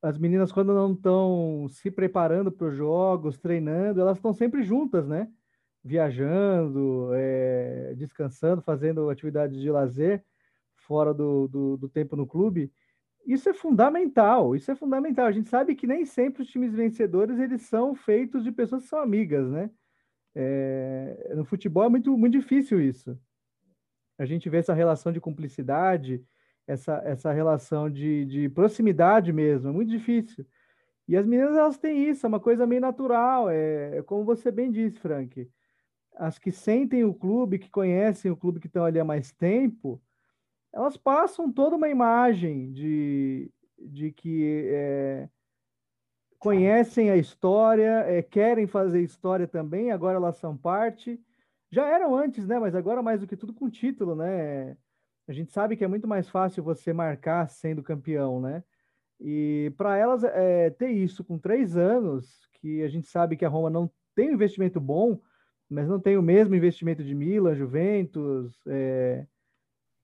As 0.00 0.16
meninas, 0.16 0.50
quando 0.50 0.72
não 0.72 0.92
estão 0.92 1.66
se 1.68 1.90
preparando 1.90 2.50
para 2.50 2.68
os 2.68 2.76
jogos, 2.76 3.36
treinando, 3.36 4.00
elas 4.00 4.16
estão 4.16 4.32
sempre 4.32 4.62
juntas, 4.62 5.06
né? 5.06 5.28
Viajando, 5.84 7.10
é, 7.14 7.94
descansando, 7.96 8.62
fazendo 8.62 9.08
atividades 9.08 9.60
de 9.60 9.70
lazer 9.70 10.24
fora 10.74 11.12
do, 11.12 11.48
do, 11.48 11.76
do 11.76 11.88
tempo 11.88 12.16
no 12.16 12.26
clube. 12.26 12.72
Isso 13.26 13.48
é 13.48 13.54
fundamental, 13.54 14.56
isso 14.56 14.70
é 14.70 14.74
fundamental. 14.74 15.26
A 15.26 15.32
gente 15.32 15.50
sabe 15.50 15.74
que 15.74 15.86
nem 15.86 16.04
sempre 16.06 16.42
os 16.42 16.48
times 16.48 16.72
vencedores 16.74 17.38
eles 17.38 17.62
são 17.62 17.94
feitos 17.94 18.42
de 18.42 18.50
pessoas 18.50 18.84
que 18.84 18.88
são 18.88 19.00
amigas, 19.00 19.50
né? 19.50 19.70
É, 20.34 21.32
no 21.34 21.44
futebol 21.44 21.84
é 21.84 21.88
muito, 21.88 22.16
muito 22.16 22.32
difícil 22.38 22.80
isso. 22.80 23.18
A 24.18 24.24
gente 24.24 24.48
vê 24.48 24.58
essa 24.58 24.72
relação 24.72 25.12
de 25.12 25.20
cumplicidade, 25.20 26.24
essa, 26.66 27.02
essa 27.04 27.32
relação 27.32 27.90
de, 27.90 28.24
de 28.24 28.48
proximidade 28.48 29.32
mesmo, 29.32 29.68
é 29.68 29.72
muito 29.72 29.90
difícil. 29.90 30.46
E 31.06 31.16
as 31.16 31.26
meninas 31.26 31.56
elas 31.56 31.78
têm 31.78 32.08
isso, 32.08 32.24
é 32.24 32.28
uma 32.28 32.40
coisa 32.40 32.66
meio 32.66 32.80
natural, 32.80 33.48
é, 33.48 33.98
é 33.98 34.02
como 34.02 34.24
você 34.24 34.50
bem 34.50 34.70
disse, 34.70 34.98
Frank. 34.98 35.48
As 36.18 36.38
que 36.38 36.50
sentem 36.50 37.04
o 37.04 37.14
clube, 37.14 37.58
que 37.58 37.70
conhecem 37.70 38.30
o 38.30 38.36
clube 38.36 38.58
que 38.58 38.66
estão 38.66 38.84
ali 38.84 38.98
há 38.98 39.04
mais 39.04 39.30
tempo, 39.30 40.02
elas 40.72 40.96
passam 40.96 41.50
toda 41.50 41.76
uma 41.76 41.88
imagem 41.88 42.72
de, 42.72 43.50
de 43.78 44.10
que 44.12 44.68
é, 44.68 45.28
conhecem 46.38 47.10
a 47.10 47.16
história, 47.16 48.04
é, 48.06 48.22
querem 48.22 48.66
fazer 48.66 49.02
história 49.02 49.46
também, 49.46 49.90
agora 49.92 50.16
elas 50.16 50.36
são 50.36 50.56
parte. 50.56 51.20
Já 51.70 51.86
eram 51.88 52.16
antes, 52.16 52.46
né? 52.46 52.58
Mas 52.58 52.74
agora 52.74 53.02
mais 53.02 53.20
do 53.20 53.26
que 53.26 53.36
tudo 53.36 53.54
com 53.54 53.70
título, 53.70 54.14
né? 54.14 54.76
A 55.28 55.32
gente 55.32 55.52
sabe 55.52 55.76
que 55.76 55.84
é 55.84 55.88
muito 55.88 56.08
mais 56.08 56.28
fácil 56.28 56.62
você 56.64 56.92
marcar 56.92 57.48
sendo 57.48 57.82
campeão, 57.82 58.40
né? 58.40 58.64
E 59.20 59.72
para 59.76 59.96
elas 59.96 60.24
é, 60.24 60.70
ter 60.70 60.90
isso 60.90 61.24
com 61.24 61.38
três 61.38 61.76
anos, 61.76 62.48
que 62.54 62.82
a 62.82 62.88
gente 62.88 63.08
sabe 63.08 63.36
que 63.36 63.44
a 63.44 63.48
Roma 63.48 63.68
não 63.68 63.90
tem 64.14 64.30
um 64.30 64.34
investimento 64.34 64.80
bom, 64.80 65.20
mas 65.68 65.88
não 65.88 66.00
tem 66.00 66.16
o 66.16 66.22
mesmo 66.22 66.54
investimento 66.54 67.04
de 67.04 67.14
Milan, 67.14 67.54
Juventus, 67.54 68.58
é, 68.66 69.26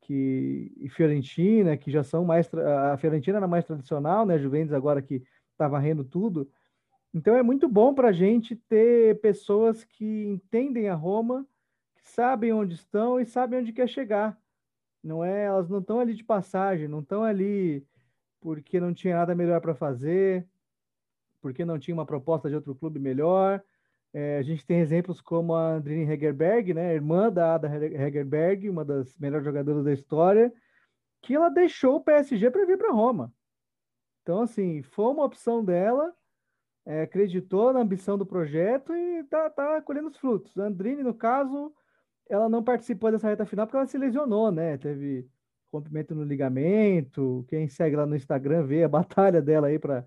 que, 0.02 0.72
e 0.76 0.88
Fiorentina, 0.90 1.76
que 1.76 1.90
já 1.90 2.02
são 2.02 2.24
mais. 2.24 2.52
A 2.54 2.96
Fiorentina 2.98 3.38
era 3.38 3.48
mais 3.48 3.64
tradicional, 3.64 4.26
né? 4.26 4.34
A 4.34 4.38
Juventus 4.38 4.74
agora 4.74 5.00
que 5.00 5.22
está 5.52 5.66
varrendo 5.66 6.04
tudo. 6.04 6.48
Então 7.12 7.36
é 7.36 7.42
muito 7.42 7.68
bom 7.68 7.94
para 7.94 8.08
a 8.08 8.12
gente 8.12 8.56
ter 8.56 9.20
pessoas 9.20 9.84
que 9.84 10.26
entendem 10.26 10.88
a 10.88 10.94
Roma, 10.94 11.46
que 11.94 12.08
sabem 12.08 12.52
onde 12.52 12.74
estão 12.74 13.18
e 13.18 13.24
sabem 13.24 13.60
onde 13.60 13.72
quer 13.72 13.88
chegar. 13.88 14.38
Não 15.02 15.24
é, 15.24 15.44
elas 15.44 15.68
não 15.68 15.78
estão 15.78 16.00
ali 16.00 16.14
de 16.14 16.24
passagem, 16.24 16.88
não 16.88 17.00
estão 17.00 17.22
ali 17.22 17.86
porque 18.40 18.78
não 18.78 18.92
tinha 18.92 19.16
nada 19.16 19.34
melhor 19.34 19.60
para 19.60 19.74
fazer, 19.74 20.46
porque 21.40 21.64
não 21.64 21.78
tinha 21.78 21.94
uma 21.94 22.04
proposta 22.04 22.48
de 22.48 22.54
outro 22.54 22.74
clube 22.74 22.98
melhor, 22.98 23.62
é, 24.14 24.38
a 24.38 24.42
gente 24.42 24.64
tem 24.64 24.78
exemplos 24.78 25.20
como 25.20 25.54
a 25.54 25.72
Andrine 25.72 26.08
Hegerberg, 26.10 26.72
né, 26.72 26.94
irmã 26.94 27.32
da 27.32 27.56
Ada 27.56 27.66
Hegerberg, 27.66 28.70
uma 28.70 28.84
das 28.84 29.18
melhores 29.18 29.44
jogadoras 29.44 29.84
da 29.84 29.92
história, 29.92 30.52
que 31.20 31.34
ela 31.34 31.48
deixou 31.48 31.96
o 31.96 32.00
PSG 32.00 32.48
para 32.48 32.64
vir 32.64 32.78
para 32.78 32.92
Roma. 32.92 33.32
Então, 34.22 34.42
assim, 34.42 34.82
foi 34.82 35.06
uma 35.06 35.24
opção 35.24 35.64
dela, 35.64 36.14
é, 36.86 37.02
acreditou 37.02 37.72
na 37.72 37.80
ambição 37.80 38.16
do 38.16 38.24
projeto 38.24 38.94
e 38.94 39.20
está 39.20 39.50
tá 39.50 39.82
colhendo 39.82 40.08
os 40.08 40.16
frutos. 40.16 40.56
A 40.58 40.66
Andrine, 40.66 41.02
no 41.02 41.14
caso, 41.14 41.74
ela 42.28 42.48
não 42.48 42.62
participou 42.62 43.10
dessa 43.10 43.28
reta 43.28 43.44
final 43.44 43.66
porque 43.66 43.76
ela 43.76 43.86
se 43.86 43.98
lesionou, 43.98 44.52
né? 44.52 44.78
Teve 44.78 45.28
rompimento 45.72 46.14
no 46.14 46.22
ligamento. 46.22 47.44
Quem 47.48 47.68
segue 47.68 47.96
lá 47.96 48.06
no 48.06 48.14
Instagram 48.14 48.64
vê 48.64 48.84
a 48.84 48.88
batalha 48.88 49.42
dela 49.42 49.66
aí 49.66 49.78
para 49.78 50.06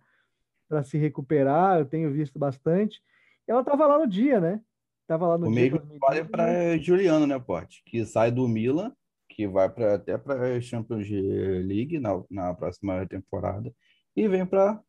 se 0.83 0.97
recuperar. 0.97 1.79
Eu 1.79 1.85
tenho 1.85 2.11
visto 2.11 2.39
bastante. 2.39 3.01
Ela 3.47 3.61
estava 3.61 3.87
lá 3.87 3.97
no 3.97 4.07
dia, 4.07 4.41
né? 4.41 4.61
Tava 5.07 5.27
lá 5.27 5.37
no 5.37 5.47
o 5.47 5.51
dia. 5.51 5.71
mesmo 5.71 5.81
vale 5.99 6.25
para 6.25 6.77
Juliano, 6.77 7.25
né, 7.25 7.39
Porte? 7.39 7.81
Que 7.85 8.05
sai 8.05 8.29
do 8.29 8.47
Milan, 8.47 8.93
que 9.29 9.47
vai 9.47 9.69
pra, 9.69 9.95
até 9.95 10.17
para 10.17 10.57
a 10.57 10.61
Champions 10.61 11.07
League 11.09 11.99
na, 11.99 12.21
na 12.29 12.53
próxima 12.53 13.05
temporada, 13.07 13.73
e 14.15 14.27
vem 14.27 14.45
para 14.45 14.81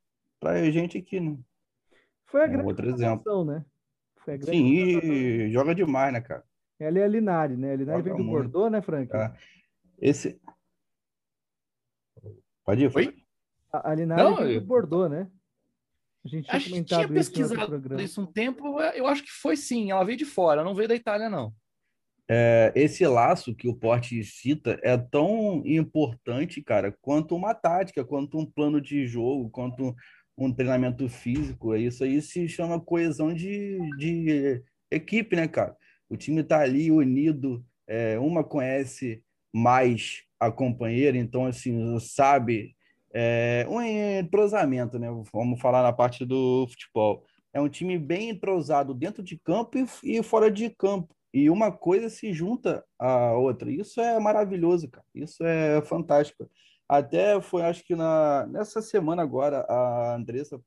a 0.42 0.70
gente 0.70 0.98
aqui, 0.98 1.20
né? 1.20 1.38
Foi 2.26 2.42
a 2.42 2.44
é 2.44 2.48
grande 2.48 2.66
outro 2.66 2.90
exemplo. 2.90 3.44
né? 3.44 3.64
Foi 4.24 4.34
a 4.34 4.36
grande 4.36 4.58
Sim, 4.58 4.74
e 4.74 5.52
joga 5.52 5.74
demais, 5.74 6.12
né, 6.12 6.20
cara? 6.20 6.44
Ela 6.80 6.98
é 6.98 7.04
a 7.04 7.08
Linari, 7.08 7.56
né? 7.56 7.72
A 7.72 7.76
Linari 7.76 7.98
joga 7.98 8.14
vem 8.14 8.24
do. 8.24 8.30
Bordeaux, 8.30 8.70
né, 8.70 8.82
Frank? 8.82 9.10
Esse. 9.98 10.40
Pode 12.64 12.84
ir, 12.84 12.90
foi? 12.90 13.14
A, 13.72 13.90
a 13.90 13.94
Linari 13.94 14.22
Não, 14.22 14.36
vem 14.36 14.60
do 14.60 14.66
Bordeaux, 14.66 15.10
né? 15.10 15.30
A 16.28 16.36
gente 16.36 16.44
tinha, 16.44 16.56
a 16.56 16.58
gente 16.58 16.86
tinha 16.86 17.08
pesquisado 17.08 17.76
isso, 17.76 18.00
isso 18.00 18.20
um 18.22 18.26
tempo, 18.26 18.80
eu 18.80 19.06
acho 19.06 19.22
que 19.22 19.30
foi 19.30 19.56
sim, 19.56 19.90
ela 19.90 20.04
veio 20.04 20.18
de 20.18 20.24
fora, 20.24 20.62
não 20.62 20.74
veio 20.74 20.88
da 20.88 20.94
Itália, 20.94 21.30
não. 21.30 21.54
É, 22.30 22.70
esse 22.74 23.06
laço 23.06 23.54
que 23.54 23.66
o 23.66 23.74
Porte 23.74 24.22
cita 24.22 24.78
é 24.82 24.96
tão 24.98 25.62
importante, 25.64 26.62
cara, 26.62 26.94
quanto 27.00 27.34
uma 27.34 27.54
tática, 27.54 28.04
quanto 28.04 28.38
um 28.38 28.44
plano 28.44 28.80
de 28.82 29.06
jogo, 29.06 29.48
quanto 29.48 29.96
um 30.36 30.52
treinamento 30.52 31.08
físico. 31.08 31.74
Isso 31.74 32.04
aí 32.04 32.20
se 32.20 32.46
chama 32.46 32.80
coesão 32.80 33.32
de, 33.32 33.78
de 33.96 34.62
equipe, 34.90 35.34
né, 35.34 35.48
cara? 35.48 35.74
O 36.08 36.16
time 36.16 36.44
tá 36.44 36.60
ali 36.60 36.90
unido, 36.90 37.64
é, 37.86 38.18
uma 38.18 38.44
conhece 38.44 39.22
mais 39.52 40.22
a 40.38 40.52
companheira, 40.52 41.16
então, 41.16 41.46
assim, 41.46 41.98
sabe 41.98 42.76
é, 43.12 43.66
um 43.68 43.80
entrosamento, 43.80 44.98
né? 44.98 45.08
Vamos 45.32 45.60
falar 45.60 45.82
na 45.82 45.92
parte 45.92 46.24
do 46.24 46.66
futebol. 46.68 47.24
É 47.52 47.60
um 47.60 47.68
time 47.68 47.98
bem 47.98 48.30
entrosado 48.30 48.94
dentro 48.94 49.22
de 49.22 49.38
campo 49.38 49.78
e, 49.78 50.18
e 50.18 50.22
fora 50.22 50.50
de 50.50 50.70
campo. 50.70 51.14
E 51.32 51.50
uma 51.50 51.70
coisa 51.70 52.08
se 52.08 52.32
junta 52.32 52.84
à 52.98 53.32
outra. 53.32 53.70
Isso 53.70 54.00
é 54.00 54.18
maravilhoso, 54.18 54.88
cara. 54.88 55.06
Isso 55.14 55.44
é 55.44 55.80
fantástico. 55.82 56.48
Até 56.88 57.40
foi, 57.40 57.62
acho 57.62 57.84
que 57.84 57.94
na, 57.94 58.46
nessa 58.46 58.80
semana 58.80 59.22
agora, 59.22 59.60
a 59.68 60.14
Andressa 60.14 60.60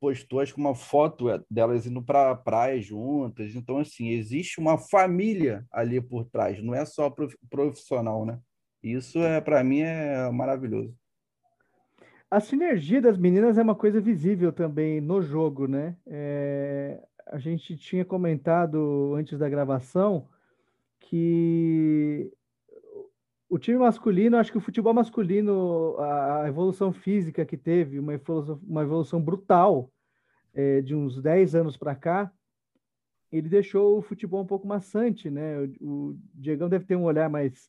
postou, 0.00 0.40
acho 0.40 0.54
que 0.54 0.60
uma 0.60 0.74
foto 0.74 1.26
delas 1.50 1.86
indo 1.86 2.02
para 2.02 2.30
a 2.30 2.36
praia 2.36 2.80
juntas. 2.80 3.54
Então, 3.54 3.78
assim, 3.78 4.08
existe 4.08 4.58
uma 4.58 4.78
família 4.78 5.66
ali 5.70 6.00
por 6.00 6.24
trás, 6.24 6.62
não 6.62 6.74
é 6.74 6.84
só 6.86 7.12
profissional, 7.50 8.24
né? 8.24 8.40
Isso, 8.82 9.18
é 9.18 9.40
para 9.40 9.62
mim, 9.62 9.80
é 9.80 10.30
maravilhoso. 10.30 10.94
A 12.30 12.38
sinergia 12.38 13.02
das 13.02 13.18
meninas 13.18 13.58
é 13.58 13.62
uma 13.62 13.74
coisa 13.74 14.00
visível 14.00 14.52
também 14.52 15.00
no 15.00 15.20
jogo, 15.20 15.66
né? 15.66 15.96
É, 16.06 17.02
a 17.26 17.38
gente 17.38 17.76
tinha 17.76 18.04
comentado 18.04 19.14
antes 19.16 19.38
da 19.38 19.48
gravação 19.48 20.28
que 21.00 22.32
o 23.48 23.58
time 23.58 23.78
masculino, 23.78 24.36
acho 24.36 24.52
que 24.52 24.58
o 24.58 24.60
futebol 24.60 24.94
masculino, 24.94 25.96
a, 25.98 26.44
evolução 26.46 26.92
física 26.92 27.44
que 27.44 27.56
teve, 27.56 27.98
uma 27.98 28.14
evolução, 28.14 28.60
uma 28.62 28.82
evolução 28.82 29.20
brutal 29.20 29.90
é, 30.54 30.80
de 30.80 30.94
uns 30.94 31.20
10 31.20 31.56
anos 31.56 31.76
para 31.76 31.96
cá, 31.96 32.32
ele 33.32 33.48
deixou 33.48 33.98
o 33.98 34.02
futebol 34.02 34.42
um 34.42 34.46
pouco 34.46 34.68
maçante, 34.68 35.28
né? 35.28 35.58
O, 35.80 36.10
o 36.10 36.18
Diegão 36.32 36.68
deve 36.68 36.84
ter 36.84 36.94
um 36.94 37.04
olhar 37.04 37.28
mais 37.28 37.68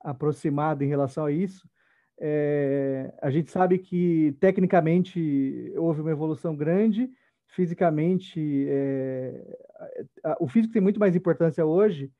aproximado 0.00 0.84
em 0.84 0.88
relação 0.88 1.24
a 1.24 1.32
isso. 1.32 1.66
É, 2.24 3.12
a 3.20 3.30
gente 3.32 3.50
sabe 3.50 3.78
que 3.78 4.36
tecnicamente 4.38 5.72
houve 5.76 6.02
uma 6.02 6.12
evolução 6.12 6.54
grande, 6.54 7.10
fisicamente, 7.48 8.64
é, 8.68 9.58
o 10.38 10.46
físico 10.46 10.72
tem 10.72 10.80
muito 10.80 11.00
mais 11.00 11.16
importância 11.16 11.66
hoje, 11.66 12.12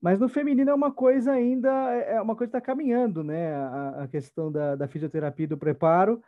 mas 0.00 0.20
no 0.20 0.28
feminino 0.28 0.70
é 0.70 0.74
uma 0.74 0.92
coisa 0.92 1.32
ainda, 1.32 1.68
é, 1.92 2.14
é 2.14 2.22
uma 2.22 2.36
coisa 2.36 2.52
que 2.52 2.58
está 2.58 2.60
caminhando, 2.60 3.24
né? 3.24 3.54
A, 3.54 4.04
a 4.04 4.08
questão 4.08 4.52
da, 4.52 4.76
da, 4.76 4.86
fisioterapia 4.86 5.48
do 5.48 5.58
preparo, 5.58 6.22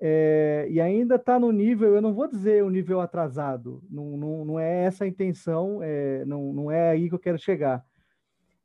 é, 0.00 0.68
e 0.70 0.80
ainda 0.80 1.16
está 1.16 1.40
no 1.40 1.50
nível, 1.50 1.96
eu 1.96 2.00
não 2.00 2.14
vou 2.14 2.28
dizer 2.28 2.62
o 2.62 2.68
um 2.68 2.70
nível 2.70 3.00
atrasado, 3.00 3.82
não, 3.90 4.16
não, 4.16 4.44
não 4.44 4.60
é 4.60 4.84
essa 4.84 5.02
a 5.02 5.08
intenção, 5.08 5.80
é, 5.82 6.24
não, 6.26 6.52
não 6.52 6.70
é 6.70 6.90
aí 6.90 7.08
que 7.08 7.14
eu 7.14 7.18
quero 7.18 7.38
chegar. 7.38 7.84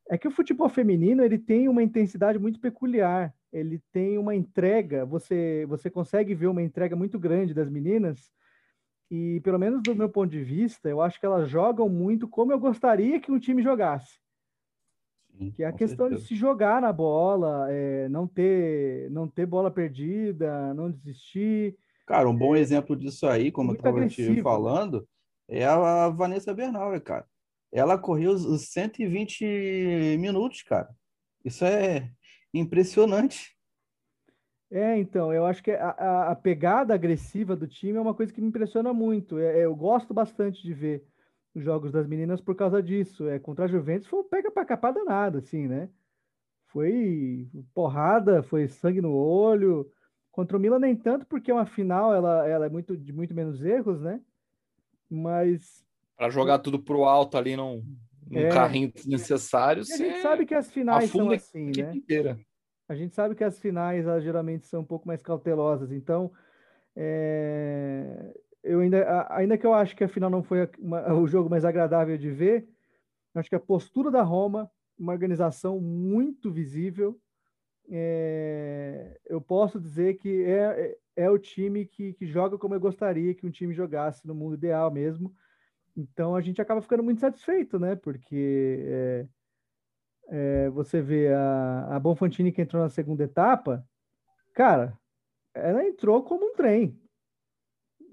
É 0.08 0.20
que 0.20 0.28
o 0.28 0.32
futebol 0.32 0.70
feminino 0.70 1.24
ele 1.24 1.40
tem 1.40 1.68
uma 1.68 1.82
intensidade 1.82 2.38
muito 2.38 2.60
peculiar, 2.60 3.34
ele 3.58 3.82
tem 3.92 4.18
uma 4.18 4.36
entrega, 4.36 5.06
você, 5.06 5.66
você 5.68 5.90
consegue 5.90 6.34
ver 6.36 6.48
uma 6.48 6.62
entrega 6.62 6.96
muito 6.96 7.18
grande 7.20 7.54
das 7.54 7.70
meninas, 7.70 8.32
e 9.10 9.40
pelo 9.42 9.58
menos 9.58 9.82
do 9.84 9.96
meu 9.96 10.10
ponto 10.10 10.30
de 10.30 10.44
vista, 10.44 10.90
eu 10.90 11.02
acho 11.02 11.20
que 11.20 11.26
elas 11.26 11.50
jogam 11.50 11.88
muito 11.88 12.28
como 12.28 12.52
eu 12.52 12.60
gostaria 12.60 13.20
que 13.20 13.32
um 13.32 13.40
time 13.40 13.64
jogasse 13.64 14.20
que 15.56 15.64
é 15.64 15.68
a 15.68 15.72
questão 15.72 16.08
certeza. 16.08 16.22
de 16.22 16.28
se 16.28 16.36
jogar 16.36 16.82
na 16.82 16.92
bola, 16.92 17.68
é, 17.70 18.10
não 18.10 18.28
ter 18.28 19.10
não 19.12 19.28
ter 19.28 19.46
bola 19.46 19.70
perdida, 19.70 20.74
não 20.74 20.90
desistir. 20.90 21.78
Cara, 22.06 22.30
um 22.30 22.36
bom 22.36 22.56
é, 22.56 22.60
exemplo 22.60 22.96
disso 22.96 23.28
aí, 23.28 23.52
como 23.52 23.72
eu 23.72 23.76
estava 23.76 24.08
te 24.08 24.42
falando, 24.42 25.08
é 25.48 25.66
a 25.66 26.10
Vanessa 26.10 26.54
Bernal, 26.54 27.00
cara. 27.02 27.26
Ela 27.72 27.98
correu 27.98 28.32
os 28.32 28.70
120 28.70 30.18
minutos, 30.18 30.64
cara. 30.64 30.90
Isso 31.44 31.66
é 31.66 32.10
impressionante. 32.60 33.56
É, 34.70 34.98
então, 34.98 35.34
eu 35.34 35.46
acho 35.46 35.64
que 35.64 35.72
a, 35.72 36.32
a, 36.32 36.36
pegada 36.36 36.94
agressiva 36.94 37.56
do 37.56 37.68
time 37.68 37.98
é 37.98 38.02
uma 38.02 38.14
coisa 38.14 38.34
que 38.34 38.42
me 38.42 38.48
impressiona 38.48 38.94
muito. 38.94 39.40
É, 39.40 39.64
eu 39.64 39.74
gosto 39.76 40.14
bastante 40.14 40.62
de 40.62 40.74
ver 40.74 41.06
os 41.56 41.64
jogos 41.64 41.92
das 41.92 42.06
meninas 42.06 42.42
por 42.42 42.54
causa 42.56 42.84
disso. 42.84 43.28
É, 43.30 43.40
contra 43.40 43.66
a 43.66 43.68
Juventus 43.68 44.08
foi 44.08 44.20
um 44.20 44.28
pega 44.28 44.52
para 44.52 44.66
capar 44.66 44.94
danado, 44.94 45.38
assim, 45.38 45.68
né? 45.68 45.90
Foi 46.68 47.48
porrada, 47.74 48.44
foi 48.44 48.68
sangue 48.68 49.02
no 49.02 49.14
olho. 49.14 49.90
Contra 50.32 50.58
o 50.58 50.60
Milan 50.60 50.80
nem 50.80 50.96
tanto, 50.96 51.26
porque 51.26 51.50
é 51.50 51.54
uma 51.54 51.66
final, 51.66 52.14
ela, 52.14 52.48
ela 52.48 52.66
é 52.66 52.70
muito 52.70 52.96
de 52.96 53.14
muito 53.14 53.34
menos 53.34 53.64
erros, 53.64 54.02
né? 54.02 54.22
Mas 55.10 55.88
para 56.18 56.30
jogar 56.30 56.60
tudo 56.60 56.80
pro 56.80 57.06
alto 57.06 57.38
ali 57.38 57.56
num, 57.56 57.84
num 58.28 58.40
é, 58.40 58.50
carrinho 58.50 58.92
desnecessário. 58.92 59.84
A 59.84 59.98
gente 59.98 60.22
sabe 60.22 60.46
que 60.46 60.56
as 60.56 60.70
finais 60.72 61.12
são 61.12 61.30
assim, 61.30 61.72
né? 61.78 61.96
Inteira. 61.96 62.40
A 62.88 62.96
gente 62.96 63.14
sabe 63.16 63.36
que 63.36 63.44
as 63.44 63.60
finais 63.60 64.06
elas, 64.06 64.24
geralmente 64.24 64.66
são 64.66 64.82
um 64.82 64.86
pouco 64.86 65.08
mais 65.08 65.22
cautelosas, 65.22 65.92
então 65.92 66.32
é, 66.96 68.34
eu 68.64 68.80
ainda, 68.80 69.28
ainda 69.30 69.58
que 69.58 69.66
eu 69.66 69.74
acho 69.74 69.96
que 69.96 70.04
a 70.04 70.08
final 70.08 70.30
não 70.30 70.42
foi 70.42 70.70
uma, 70.80 71.14
o 71.14 71.28
jogo 71.28 71.50
mais 71.50 71.66
agradável 71.66 72.18
de 72.18 72.32
ver, 72.32 72.68
acho 73.36 73.50
que 73.50 73.56
a 73.56 73.60
postura 73.60 74.10
da 74.10 74.24
Roma, 74.24 74.72
uma 74.98 75.14
organização 75.14 75.80
muito 75.80 76.52
visível, 76.52 77.20
é, 77.90 79.20
eu 79.26 79.40
posso 79.40 79.80
dizer 79.80 80.16
que 80.16 80.44
é, 80.44 80.98
é, 81.16 81.24
é 81.26 81.30
o 81.30 81.38
time 81.38 81.86
que, 81.86 82.14
que 82.14 82.26
joga 82.26 82.58
como 82.58 82.74
eu 82.74 82.80
gostaria 82.80 83.34
que 83.34 83.46
um 83.46 83.52
time 83.52 83.74
jogasse 83.74 84.28
no 84.28 84.36
mundo 84.36 84.56
ideal 84.56 84.92
mesmo. 84.92 85.34
Então 85.96 86.36
a 86.36 86.42
gente 86.42 86.62
acaba 86.62 86.82
ficando 86.82 87.04
muito 87.04 87.22
satisfeito, 87.22 87.80
né? 87.80 87.96
Porque 87.96 88.84
é, 88.86 89.28
é, 90.30 90.70
você 90.70 91.02
vê 91.02 91.34
a, 91.34 91.96
a 91.96 92.00
Bonfantini 92.00 92.52
que 92.52 92.62
entrou 92.62 92.82
na 92.82 92.90
segunda 92.90 93.24
etapa, 93.24 93.86
cara, 94.54 94.98
ela 95.54 95.84
entrou 95.84 96.24
como 96.24 96.46
um 96.46 96.54
trem 96.54 97.00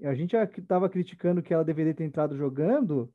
a 0.03 0.13
gente 0.13 0.35
estava 0.35 0.89
criticando 0.89 1.41
que 1.41 1.53
ela 1.53 1.63
deveria 1.63 1.93
ter 1.93 2.03
entrado 2.03 2.35
jogando, 2.35 3.11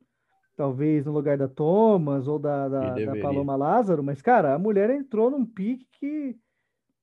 talvez 0.57 1.05
no 1.05 1.13
lugar 1.13 1.37
da 1.37 1.49
Thomas 1.49 2.27
ou 2.27 2.39
da, 2.39 2.69
da, 2.69 2.95
da 2.95 3.21
Paloma 3.21 3.57
Lázaro, 3.57 4.03
mas, 4.03 4.23
cara, 4.23 4.55
a 4.55 4.59
mulher 4.59 4.91
entrou 4.91 5.31
num 5.31 5.45
pique 5.45 5.87
que. 5.93 6.39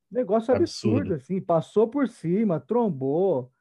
Negócio 0.09 0.55
absurdo, 0.55 0.99
absurdo 0.99 1.13
assim, 1.15 1.41
passou 1.41 1.85
por 1.85 2.07
cima, 2.07 2.61
trombou. 2.61 3.51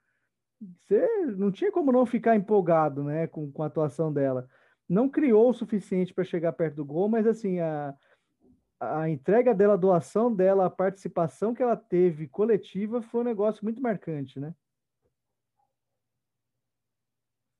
Você 0.78 1.04
não 1.36 1.50
tinha 1.50 1.72
como 1.72 1.90
não 1.90 2.06
ficar 2.06 2.36
empolgado, 2.36 3.02
né, 3.02 3.26
com, 3.26 3.50
com 3.50 3.64
a 3.64 3.66
atuação 3.66 4.12
dela. 4.12 4.48
Não 4.88 5.08
criou 5.08 5.50
o 5.50 5.54
suficiente 5.54 6.14
para 6.14 6.22
chegar 6.22 6.52
perto 6.52 6.76
do 6.76 6.84
gol, 6.84 7.08
mas 7.08 7.26
assim, 7.26 7.58
a, 7.58 7.92
a 8.80 9.08
entrega 9.08 9.54
dela, 9.54 9.74
a 9.74 9.78
doação 9.78 10.34
dela, 10.34 10.66
a 10.66 10.70
participação 10.70 11.54
que 11.54 11.62
ela 11.62 11.76
teve 11.76 12.28
coletiva 12.28 13.00
foi 13.02 13.20
um 13.20 13.24
negócio 13.24 13.64
muito 13.64 13.80
marcante, 13.80 14.38
né? 14.38 14.54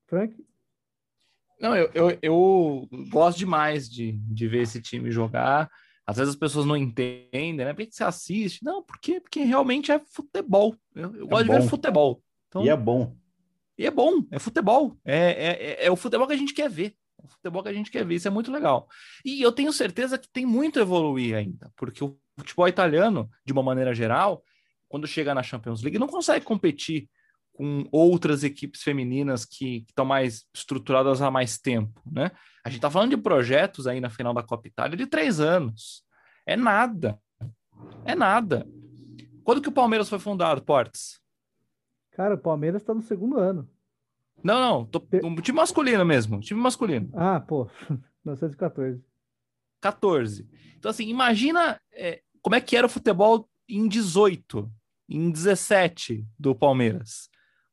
Frank? 0.06 0.36
Não, 1.60 1.74
eu, 1.74 1.90
eu, 1.94 2.18
eu 2.22 2.88
gosto 3.10 3.38
demais 3.38 3.88
de, 3.88 4.12
de 4.12 4.46
ver 4.46 4.62
esse 4.62 4.80
time 4.80 5.10
jogar. 5.10 5.70
Às 6.06 6.18
vezes 6.18 6.34
as 6.34 6.38
pessoas 6.38 6.66
não 6.66 6.76
entendem, 6.76 7.54
né? 7.54 7.72
Por 7.72 7.84
que 7.84 7.94
você 7.94 8.04
assiste? 8.04 8.62
Não, 8.62 8.82
por 8.82 9.00
quê? 9.00 9.20
Porque 9.20 9.40
realmente 9.42 9.90
é 9.90 9.98
futebol. 9.98 10.76
Eu, 10.94 11.16
eu 11.16 11.24
é 11.24 11.28
gosto 11.28 11.46
bom. 11.46 11.54
de 11.54 11.60
ver 11.60 11.68
futebol. 11.68 12.22
Então, 12.48 12.64
e 12.64 12.68
é 12.68 12.76
bom. 12.76 13.16
E 13.78 13.86
é 13.86 13.90
bom, 13.90 14.22
é 14.30 14.38
futebol. 14.38 14.96
É, 15.04 15.16
é, 15.16 15.70
é, 15.84 15.86
é 15.86 15.90
o 15.90 15.96
futebol 15.96 16.26
que 16.26 16.32
a 16.32 16.38
gente 16.38 16.54
quer 16.54 16.70
ver. 16.70 16.94
O 17.26 17.32
futebol 17.32 17.62
que 17.62 17.68
a 17.68 17.72
gente 17.72 17.90
quer 17.90 18.04
ver. 18.04 18.14
Isso 18.14 18.28
é 18.28 18.30
muito 18.30 18.50
legal. 18.50 18.88
E 19.24 19.42
eu 19.42 19.52
tenho 19.52 19.72
certeza 19.72 20.18
que 20.18 20.28
tem 20.28 20.46
muito 20.46 20.78
a 20.78 20.82
evoluir 20.82 21.36
ainda, 21.36 21.70
porque 21.76 22.02
o 22.02 22.18
futebol 22.38 22.68
italiano, 22.68 23.28
de 23.44 23.52
uma 23.52 23.62
maneira 23.62 23.94
geral, 23.94 24.42
quando 24.88 25.06
chega 25.06 25.34
na 25.34 25.42
Champions 25.42 25.82
League, 25.82 25.98
não 25.98 26.06
consegue 26.06 26.44
competir 26.44 27.08
com 27.52 27.88
outras 27.90 28.44
equipes 28.44 28.82
femininas 28.82 29.44
que 29.44 29.84
estão 29.88 30.04
mais 30.04 30.44
estruturadas 30.54 31.22
há 31.22 31.30
mais 31.30 31.58
tempo, 31.58 32.02
né? 32.04 32.30
A 32.64 32.68
gente 32.68 32.78
está 32.78 32.90
falando 32.90 33.10
de 33.10 33.16
projetos 33.16 33.86
aí 33.86 34.00
na 34.00 34.10
final 34.10 34.34
da 34.34 34.42
Copa 34.42 34.68
Itália 34.68 34.96
de 34.96 35.06
três 35.06 35.40
anos. 35.40 36.04
É 36.44 36.56
nada. 36.56 37.18
É 38.04 38.14
nada. 38.14 38.66
Quando 39.42 39.62
que 39.62 39.68
o 39.68 39.72
Palmeiras 39.72 40.08
foi 40.08 40.18
fundado, 40.18 40.62
Portes? 40.62 41.20
Cara, 42.10 42.34
o 42.34 42.38
Palmeiras 42.38 42.82
está 42.82 42.92
no 42.92 43.02
segundo 43.02 43.38
ano. 43.38 43.68
Não, 44.46 44.60
não. 44.60 44.84
Tô, 44.84 45.04
um 45.24 45.34
time 45.36 45.56
masculino 45.56 46.04
mesmo. 46.04 46.38
Time 46.38 46.60
masculino. 46.60 47.10
Ah, 47.14 47.40
pô. 47.40 47.68
1914. 48.24 49.04
14. 49.80 50.48
Então, 50.78 50.88
assim, 50.88 51.08
imagina 51.08 51.80
é, 51.92 52.22
como 52.40 52.54
é 52.54 52.60
que 52.60 52.76
era 52.76 52.86
o 52.86 52.90
futebol 52.90 53.48
em 53.68 53.88
18, 53.88 54.70
em 55.08 55.32
17 55.32 56.24
do 56.38 56.54
Palmeiras. 56.54 57.28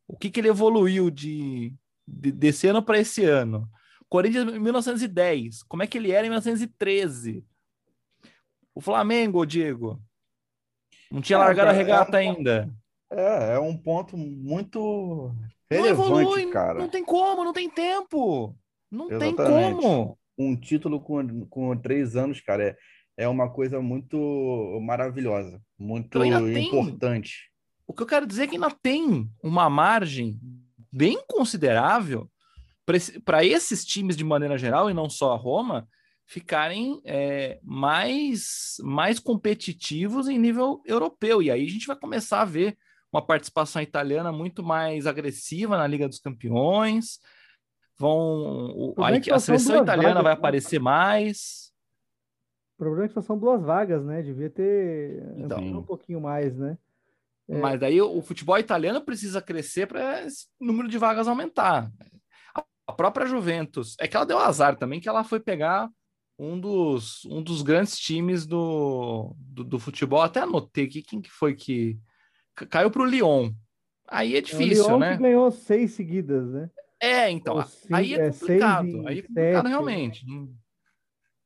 O 0.08 0.18
que, 0.18 0.32
que 0.32 0.40
ele 0.40 0.50
evoluiu 0.50 1.12
de, 1.12 1.76
de 2.08 2.32
desse 2.32 2.68
ano 2.68 2.82
para 2.82 2.98
esse 2.98 3.24
ano? 3.24 3.70
Corinthians 4.10 4.52
em 4.54 4.60
1910, 4.60 5.64
como 5.64 5.84
é 5.84 5.88
que 5.88 5.98
ele 5.98 6.12
era 6.12 6.26
em 6.26 6.30
1913? 6.30 7.46
O 8.74 8.82
Flamengo, 8.82 9.46
Diego, 9.46 10.02
não 11.12 11.22
tinha 11.22 11.38
é, 11.38 11.40
largado 11.40 11.70
a 11.70 11.74
regata 11.74 12.24
é 12.24 12.28
um, 12.28 12.32
ainda. 12.32 12.74
É, 13.12 13.54
é 13.54 13.60
um 13.60 13.78
ponto 13.78 14.18
muito 14.18 15.36
relevante, 15.70 16.10
não 16.10 16.22
evolui, 16.22 16.46
cara. 16.48 16.80
Não 16.80 16.90
tem 16.90 17.04
como, 17.04 17.44
não 17.44 17.54
tem 17.54 17.70
tempo. 17.70 18.56
Não 18.92 19.10
Exatamente. 19.10 19.36
tem 19.36 19.76
como. 19.76 20.18
Um 20.38 20.56
título 20.56 21.00
com, 21.00 21.46
com 21.48 21.78
três 21.78 22.16
anos, 22.16 22.42
cara, 22.42 22.64
é, 22.64 22.78
é 23.18 23.28
uma 23.28 23.50
coisa 23.50 23.82
muito 23.82 24.80
maravilhosa, 24.82 25.62
muito 25.78 26.24
importante. 26.24 27.52
O 27.86 27.94
que 27.94 28.02
eu 28.02 28.08
quero 28.08 28.26
dizer 28.26 28.44
é 28.44 28.48
que 28.48 28.56
ainda 28.56 28.72
tem 28.72 29.30
uma 29.44 29.70
margem 29.70 30.40
bem 30.92 31.24
considerável 31.28 32.30
para 33.24 33.46
esses 33.46 33.86
times 33.86 34.18
de 34.18 34.24
maneira 34.24 34.58
geral, 34.58 34.90
e 34.90 34.94
não 34.94 35.10
só 35.10 35.34
a 35.34 35.38
Roma, 35.38 35.88
ficarem 36.26 37.02
é, 37.06 37.60
mais, 37.64 38.76
mais 38.82 39.20
competitivos 39.20 40.28
em 40.28 40.38
nível 40.38 40.82
europeu. 40.86 41.42
E 41.42 41.52
aí 41.52 41.66
a 41.66 41.70
gente 41.70 41.88
vai 41.88 41.96
começar 41.96 42.42
a 42.42 42.46
ver 42.46 42.78
uma 43.14 43.22
participação 43.22 43.82
italiana 43.82 44.32
muito 44.32 44.64
mais 44.64 45.06
agressiva 45.06 45.78
na 45.78 45.86
Liga 45.86 46.10
dos 46.10 46.20
Campeões. 46.20 47.20
Vão, 47.98 48.96
a, 48.98 49.36
a 49.36 49.40
seleção 49.40 49.84
italiana 49.84 50.16
vagas, 50.16 50.24
vai 50.24 50.34
né? 50.34 50.40
aparecer 50.40 50.80
mais. 50.80 51.72
O 52.76 52.78
problema 52.80 53.06
é 53.06 53.08
que 53.08 53.14
só 53.14 53.22
são 53.22 53.38
duas 53.38 53.62
vagas, 53.62 54.04
né? 54.04 54.24
Devia 54.24 54.50
ter 54.50 55.24
então, 55.38 55.60
um 55.60 55.84
pouquinho 55.84 56.20
mais, 56.20 56.58
né? 56.58 56.76
É. 57.48 57.60
Mas 57.60 57.80
daí 57.80 58.02
o 58.02 58.22
futebol 58.22 58.58
italiano 58.58 59.00
precisa 59.02 59.42
crescer 59.42 59.88
para 59.88 60.26
esse 60.26 60.48
número 60.60 60.88
de 60.88 60.98
vagas 60.98 61.28
aumentar. 61.28 61.92
A 62.88 62.92
própria 62.92 63.28
Juventus, 63.28 63.96
é 64.00 64.08
que 64.08 64.18
ela 64.18 64.26
deu 64.26 64.40
azar 64.40 64.76
também, 64.76 65.00
que 65.00 65.08
ela 65.08 65.24
foi 65.24 65.40
pegar 65.40 65.90
um 66.38 66.60
dos, 66.60 67.24
um 67.26 67.44
dos 67.44 67.62
grandes 67.62 67.98
times 67.98 68.46
do, 68.46 69.36
do, 69.38 69.64
do 69.64 69.80
futebol. 69.80 70.22
Até 70.22 70.42
anotei 70.42 70.86
aqui 70.86 71.02
quem 71.04 71.22
que 71.22 71.30
foi 71.30 71.54
que 71.54 71.98
caiu 72.56 72.92
para 72.92 73.02
o 73.02 73.06
Lyon. 73.06 73.52
Aí 74.08 74.36
é 74.36 74.42
difícil, 74.42 74.86
o 74.86 74.88
Lyon 74.88 75.00
né? 75.00 75.16
Que 75.16 75.24
ganhou 75.24 75.52
seis 75.52 75.94
seguidas, 75.94 76.52
né? 76.52 76.70
É, 77.00 77.30
então. 77.30 77.62
Cinco, 77.66 77.96
aí 77.96 78.14
é 78.14 78.32
complicado. 78.32 79.08
aí 79.08 79.20
é 79.20 79.22
complicado 79.22 79.68
realmente. 79.68 80.26
Não, 80.26 80.50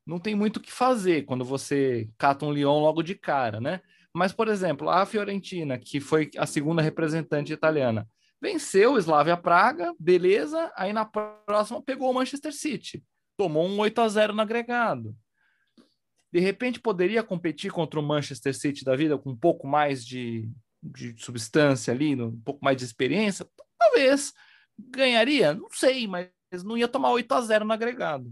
não 0.05 0.19
tem 0.19 0.35
muito 0.35 0.57
o 0.57 0.59
que 0.61 0.71
fazer 0.71 1.25
quando 1.25 1.43
você 1.43 2.09
cata 2.17 2.45
um 2.45 2.51
Lyon 2.51 2.79
logo 2.79 3.01
de 3.01 3.15
cara, 3.15 3.59
né? 3.59 3.81
Mas, 4.13 4.31
por 4.31 4.47
exemplo, 4.47 4.89
a 4.89 5.05
Fiorentina, 5.05 5.77
que 5.77 5.99
foi 5.99 6.29
a 6.37 6.45
segunda 6.45 6.81
representante 6.81 7.53
italiana, 7.53 8.07
venceu 8.41 8.93
o 8.93 8.97
Slavia 8.97 9.37
Praga, 9.37 9.93
beleza, 9.99 10.71
aí 10.75 10.93
na 10.93 11.05
próxima 11.05 11.81
pegou 11.81 12.09
o 12.09 12.13
Manchester 12.13 12.53
City, 12.53 13.03
tomou 13.35 13.67
um 13.67 13.79
8 13.79 14.01
a 14.01 14.07
0 14.07 14.33
no 14.33 14.41
agregado. 14.41 15.15
De 16.31 16.39
repente 16.39 16.79
poderia 16.79 17.23
competir 17.23 17.71
contra 17.71 17.99
o 17.99 18.03
Manchester 18.03 18.55
City 18.55 18.83
da 18.83 18.95
vida 18.95 19.17
com 19.17 19.31
um 19.31 19.37
pouco 19.37 19.67
mais 19.67 20.05
de, 20.05 20.49
de 20.81 21.15
substância 21.17 21.93
ali, 21.93 22.19
um 22.21 22.39
pouco 22.41 22.63
mais 22.63 22.77
de 22.77 22.85
experiência? 22.85 23.45
Talvez. 23.77 24.33
Ganharia? 24.77 25.53
Não 25.53 25.69
sei, 25.71 26.07
mas 26.07 26.29
não 26.63 26.77
ia 26.77 26.87
tomar 26.87 27.11
8 27.11 27.31
a 27.33 27.41
0 27.41 27.65
no 27.65 27.73
agregado. 27.73 28.31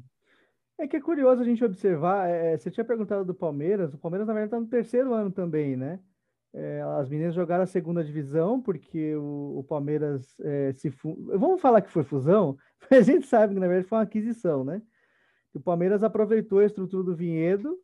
É 0.78 0.88
que 0.88 0.98
é 0.98 1.02
curioso 1.02 1.42
a 1.42 1.46
gente 1.46 1.64
observar, 1.64 2.30
é, 2.30 2.58
você 2.58 2.70
tinha 2.70 2.84
perguntado 2.84 3.24
do 3.24 3.34
Palmeiras, 3.34 3.94
o 3.94 3.98
Palmeiras 3.98 4.28
na 4.28 4.34
verdade 4.34 4.50
está 4.50 4.60
no 4.60 4.68
terceiro 4.68 5.14
ano 5.14 5.32
também, 5.32 5.78
né? 5.78 6.00
É, 6.54 6.82
as 7.00 7.10
meninas 7.10 7.34
jogaram 7.34 7.64
a 7.64 7.68
segunda 7.68 8.04
divisão 8.04 8.62
porque 8.62 9.16
o, 9.16 9.60
o 9.60 9.64
Palmeiras 9.64 10.40
é, 10.42 10.74
se 10.74 10.90
vamos 11.04 11.62
falar 11.62 11.82
que 11.82 11.92
foi 11.92 12.04
fusão, 12.04 12.58
a 12.92 13.02
gente 13.02 13.26
sabe 13.26 13.54
que 13.54 13.60
na 13.60 13.68
verdade 13.68 13.88
foi 13.88 13.98
uma 13.98 14.04
aquisição, 14.04 14.64
né? 14.64 14.82
O 15.54 15.60
Palmeiras 15.62 16.04
aproveitou 16.04 16.60
a 16.60 16.66
estrutura 16.66 17.04
do 17.04 17.16
Vinhedo, 17.16 17.80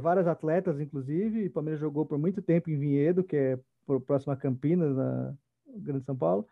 várias 0.00 0.28
atletas 0.28 0.78
inclusive, 0.78 1.46
o 1.46 1.50
Palmeiras 1.50 1.80
jogou 1.80 2.06
por 2.06 2.16
muito 2.16 2.40
tempo 2.40 2.70
em 2.70 2.78
Vinhedo, 2.78 3.24
que 3.24 3.36
é 3.36 3.58
próximo 4.06 4.32
a 4.32 4.36
Campinas, 4.36 4.94
na 4.96 5.34
Grande 5.76 6.04
São 6.04 6.16
Paulo. 6.16 6.46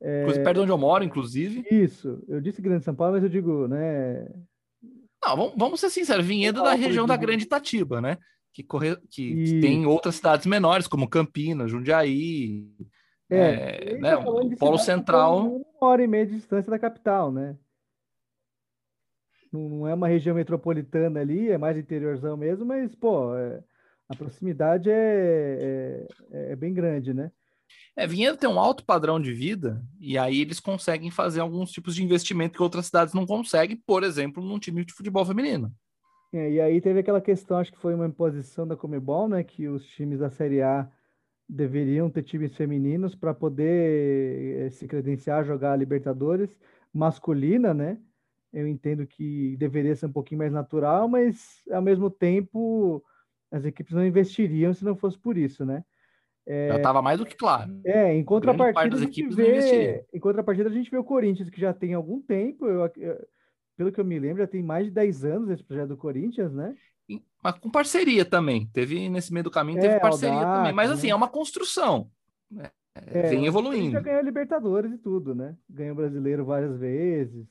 É... 0.00 0.24
Perto 0.24 0.54
de 0.54 0.60
onde 0.60 0.72
eu 0.72 0.78
moro, 0.78 1.04
inclusive. 1.04 1.66
Isso, 1.70 2.22
eu 2.28 2.40
disse 2.40 2.60
Grande 2.60 2.84
São 2.84 2.94
Paulo, 2.94 3.14
mas 3.14 3.22
eu 3.22 3.28
digo, 3.28 3.66
né, 3.66 4.28
não, 5.26 5.36
vamos, 5.36 5.54
vamos 5.56 5.80
ser 5.80 5.90
sinceros, 5.90 6.24
Vinhedo 6.24 6.62
da 6.62 6.74
região 6.74 7.06
da 7.06 7.16
Grande 7.16 7.44
Itatiba, 7.44 8.00
né? 8.00 8.16
Que, 8.52 8.62
corre, 8.62 8.96
que 9.10 9.60
tem 9.60 9.84
outras 9.84 10.14
cidades 10.14 10.46
menores, 10.46 10.86
como 10.86 11.08
Campinas, 11.08 11.70
Jundiaí, 11.70 12.64
é, 13.28 13.94
é 13.94 13.98
né? 13.98 14.16
Tá 14.16 14.30
o 14.30 14.56
Polo 14.56 14.78
Central. 14.78 15.48
Uma 15.48 15.88
hora 15.88 16.02
e 16.02 16.06
meia 16.06 16.26
de 16.26 16.36
distância 16.36 16.70
da 16.70 16.78
capital, 16.78 17.32
né? 17.32 17.56
Não 19.52 19.86
é 19.86 19.94
uma 19.94 20.08
região 20.08 20.34
metropolitana 20.34 21.20
ali, 21.20 21.50
é 21.50 21.58
mais 21.58 21.76
interiorzão 21.76 22.36
mesmo, 22.36 22.64
mas, 22.64 22.94
pô, 22.94 23.34
é, 23.36 23.62
a 24.08 24.14
proximidade 24.14 24.90
é, 24.90 26.06
é, 26.30 26.52
é 26.52 26.56
bem 26.56 26.72
grande, 26.72 27.12
né? 27.12 27.30
É, 27.96 28.06
Vinhedo 28.06 28.36
tem 28.36 28.48
um 28.48 28.60
alto 28.60 28.84
padrão 28.84 29.20
de 29.20 29.32
vida 29.32 29.82
e 29.98 30.18
aí 30.18 30.40
eles 30.40 30.60
conseguem 30.60 31.10
fazer 31.10 31.40
alguns 31.40 31.70
tipos 31.70 31.94
de 31.94 32.04
investimento 32.04 32.56
que 32.56 32.62
outras 32.62 32.86
cidades 32.86 33.14
não 33.14 33.26
conseguem, 33.26 33.76
por 33.86 34.04
exemplo, 34.04 34.44
num 34.44 34.58
time 34.58 34.84
de 34.84 34.92
futebol 34.92 35.24
feminino. 35.24 35.72
É, 36.32 36.50
e 36.50 36.60
aí 36.60 36.80
teve 36.80 37.00
aquela 37.00 37.20
questão, 37.20 37.58
acho 37.58 37.72
que 37.72 37.78
foi 37.78 37.94
uma 37.94 38.06
imposição 38.06 38.66
da 38.66 38.76
Comebol, 38.76 39.28
né, 39.28 39.42
que 39.42 39.68
os 39.68 39.86
times 39.88 40.18
da 40.18 40.28
Série 40.28 40.60
A 40.60 40.88
deveriam 41.48 42.10
ter 42.10 42.22
times 42.22 42.54
femininos 42.54 43.14
para 43.14 43.32
poder 43.32 44.66
eh, 44.66 44.70
se 44.70 44.86
credenciar 44.86 45.40
a 45.40 45.44
jogar 45.44 45.72
a 45.72 45.76
Libertadores 45.76 46.50
masculina, 46.92 47.72
né? 47.72 47.98
Eu 48.52 48.66
entendo 48.66 49.06
que 49.06 49.56
deveria 49.56 49.94
ser 49.94 50.06
um 50.06 50.12
pouquinho 50.12 50.38
mais 50.38 50.52
natural, 50.52 51.08
mas 51.08 51.62
ao 51.70 51.82
mesmo 51.82 52.10
tempo 52.10 53.04
as 53.50 53.64
equipes 53.64 53.94
não 53.94 54.06
investiriam 54.06 54.72
se 54.72 54.84
não 54.84 54.96
fosse 54.96 55.18
por 55.18 55.36
isso, 55.36 55.64
né? 55.64 55.84
É, 56.46 56.68
já 56.68 56.76
estava 56.76 57.02
mais 57.02 57.18
do 57.18 57.26
que 57.26 57.36
claro. 57.36 57.80
É, 57.84 58.14
em 58.14 58.22
contrapartida, 58.22 58.96
a 58.96 58.98
gente 59.00 59.26
vê, 59.28 60.04
em 60.12 60.20
contrapartida, 60.20 60.68
a 60.68 60.72
gente 60.72 60.90
vê 60.90 60.96
o 60.96 61.04
Corinthians, 61.04 61.50
que 61.50 61.60
já 61.60 61.72
tem 61.72 61.92
algum 61.92 62.20
tempo, 62.20 62.66
eu, 62.66 62.90
eu, 62.96 63.26
pelo 63.76 63.90
que 63.90 64.00
eu 64.00 64.04
me 64.04 64.18
lembro, 64.18 64.38
já 64.38 64.46
tem 64.46 64.62
mais 64.62 64.86
de 64.86 64.92
10 64.92 65.24
anos 65.24 65.50
esse 65.50 65.64
projeto 65.64 65.88
do 65.88 65.96
Corinthians, 65.96 66.52
né? 66.52 66.74
Mas 67.42 67.58
com 67.58 67.70
parceria 67.70 68.24
também. 68.24 68.66
Teve 68.72 69.08
nesse 69.08 69.32
meio 69.32 69.44
do 69.44 69.50
caminho, 69.50 69.80
teve 69.80 69.94
é, 69.94 70.00
parceria 70.00 70.34
Aldac, 70.34 70.56
também. 70.56 70.72
Mas 70.72 70.90
assim, 70.90 71.08
né? 71.08 71.12
é 71.12 71.16
uma 71.16 71.28
construção. 71.28 72.10
Né? 72.50 72.70
É, 72.94 73.28
vem 73.28 73.46
evoluindo. 73.46 73.92
Já 73.92 74.00
ganhou 74.00 74.22
Libertadores 74.22 74.92
e 74.92 74.98
tudo, 74.98 75.34
né? 75.34 75.54
Ganhou 75.68 75.94
brasileiro 75.94 76.44
várias 76.44 76.76
vezes. 76.76 77.46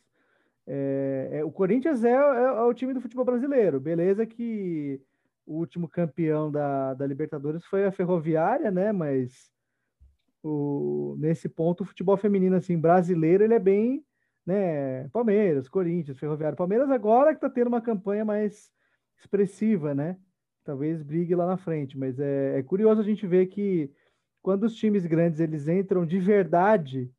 É, 0.68 1.30
é 1.34 1.44
o 1.46 1.52
Corinthians 1.52 2.04
é, 2.04 2.12
é, 2.12 2.62
o 2.62 2.74
time 2.74 2.94
do 2.94 3.02
futebol 3.02 3.24
brasileiro. 3.24 3.80
Beleza 3.80 4.26
que 4.26 5.00
o 5.46 5.58
último 5.58 5.88
campeão 5.88 6.52
da, 6.52 6.94
da 6.94 7.06
Libertadores 7.06 7.64
foi 7.66 7.86
a 7.86 7.92
Ferroviária, 7.92 8.72
né? 8.72 8.92
Mas 8.92 9.52
o, 10.44 11.16
nesse 11.20 11.48
ponto 11.48 11.82
o 11.82 11.86
futebol 11.86 12.18
feminino 12.18 12.56
assim 12.56 12.80
brasileiro 12.80 13.44
ele 13.44 13.54
é 13.54 13.60
bem, 13.60 14.04
né? 14.46 15.08
Palmeiras, 15.10 15.68
Corinthians, 15.68 16.20
Ferroviária, 16.20 16.56
Palmeiras 16.56 16.90
agora 16.90 17.32
que 17.32 17.38
está 17.38 17.50
tendo 17.50 17.68
uma 17.68 17.82
campanha 17.82 18.26
mais 18.26 18.72
expressiva, 19.18 19.94
né? 19.94 20.18
Talvez 20.64 21.04
brigue 21.04 21.36
lá 21.36 21.46
na 21.46 21.58
frente, 21.58 21.98
mas 21.98 22.20
é, 22.20 22.58
é 22.58 22.64
curioso 22.64 23.02
a 23.02 23.04
gente 23.04 23.28
ver 23.28 23.48
que 23.48 23.92
quando 24.42 24.64
os 24.64 24.76
times 24.76 25.06
grandes 25.06 25.40
eles 25.40 25.68
entram 25.68 26.06
de 26.06 26.20
verdade 26.20 27.12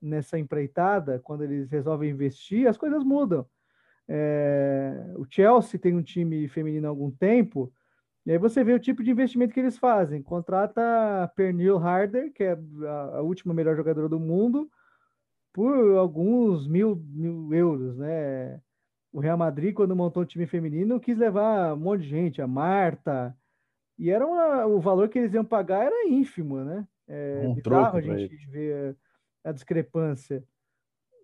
nessa 0.00 0.38
empreitada, 0.38 1.20
quando 1.20 1.44
eles 1.44 1.70
resolvem 1.70 2.10
investir, 2.10 2.66
as 2.66 2.76
coisas 2.76 3.04
mudam. 3.04 3.46
É, 4.08 5.14
o 5.16 5.24
Chelsea 5.28 5.78
tem 5.80 5.94
um 5.94 6.02
time 6.02 6.48
feminino 6.48 6.86
há 6.86 6.90
algum 6.90 7.10
tempo, 7.10 7.72
e 8.24 8.30
aí 8.30 8.38
você 8.38 8.62
vê 8.62 8.72
o 8.72 8.78
tipo 8.78 9.02
de 9.02 9.10
investimento 9.10 9.52
que 9.52 9.60
eles 9.60 9.78
fazem. 9.78 10.22
Contrata 10.22 10.80
Pernil 11.34 11.78
Harder, 11.78 12.32
que 12.32 12.44
é 12.44 12.52
a, 12.86 13.16
a 13.16 13.22
última 13.22 13.52
melhor 13.52 13.76
jogadora 13.76 14.08
do 14.08 14.20
mundo, 14.20 14.70
por 15.52 15.96
alguns 15.96 16.66
mil, 16.68 16.96
mil 16.96 17.52
euros, 17.52 17.96
né? 17.96 18.60
O 19.12 19.20
Real 19.20 19.36
Madrid, 19.36 19.74
quando 19.74 19.94
montou 19.94 20.22
o 20.22 20.26
time 20.26 20.46
feminino, 20.46 21.00
quis 21.00 21.18
levar 21.18 21.74
um 21.74 21.78
monte 21.78 22.02
de 22.02 22.08
gente, 22.08 22.40
a 22.40 22.46
Marta, 22.46 23.36
e 23.98 24.10
era 24.10 24.26
uma, 24.26 24.66
o 24.66 24.80
valor 24.80 25.08
que 25.08 25.18
eles 25.18 25.34
iam 25.34 25.44
pagar 25.44 25.84
era 25.84 26.08
ínfimo, 26.08 26.64
né? 26.64 26.86
É 27.06 27.46
um 27.46 27.54
bizarro 27.54 27.98
a 27.98 28.00
gente 28.00 28.46
ver 28.46 28.96
a 29.44 29.52
discrepância. 29.52 30.42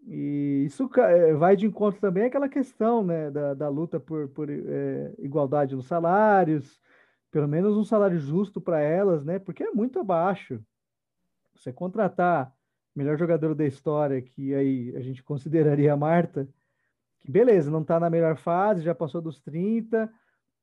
E 0.07 0.65
isso 0.67 0.89
é, 0.97 1.35
vai 1.35 1.57
de 1.57 1.67
encontro 1.67 2.01
também 2.01 2.25
àquela 2.25 2.49
questão 2.49 3.05
né, 3.05 3.31
da, 3.31 3.55
da 3.55 3.69
luta 3.69 4.01
por, 4.01 4.29
por 4.29 4.49
é, 4.51 5.15
igualdade 5.19 5.77
nos 5.77 5.87
salários, 5.87 6.81
pelo 7.31 7.47
menos 7.49 7.77
um 7.77 7.85
salário 7.85 8.19
justo 8.19 8.61
para 8.61 8.81
elas, 8.81 9.25
né? 9.25 9.39
Porque 9.39 9.63
é 9.63 9.71
muito 9.71 9.99
abaixo. 9.99 10.63
Você 11.55 11.73
contratar 11.73 12.53
melhor 12.95 13.17
jogador 13.17 13.55
da 13.55 13.67
história, 13.67 14.21
que 14.21 14.55
aí 14.55 14.95
a 14.97 15.01
gente 15.01 15.23
consideraria 15.23 15.93
a 15.93 15.97
Marta, 15.97 16.49
que 17.21 17.31
beleza, 17.31 17.71
não 17.71 17.83
está 17.83 18.01
na 18.01 18.11
melhor 18.11 18.37
fase, 18.37 18.83
já 18.83 18.95
passou 18.95 19.21
dos 19.21 19.41
30, 19.41 20.11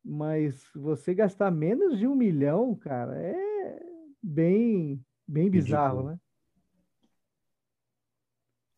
mas 0.03 0.69
você 0.75 1.13
gastar 1.13 1.49
menos 1.51 1.97
de 1.97 2.07
um 2.07 2.15
milhão, 2.15 2.75
cara, 2.75 3.15
é 3.17 3.79
bem, 4.21 5.03
bem 5.27 5.49
bizarro, 5.49 6.03
né? 6.03 6.19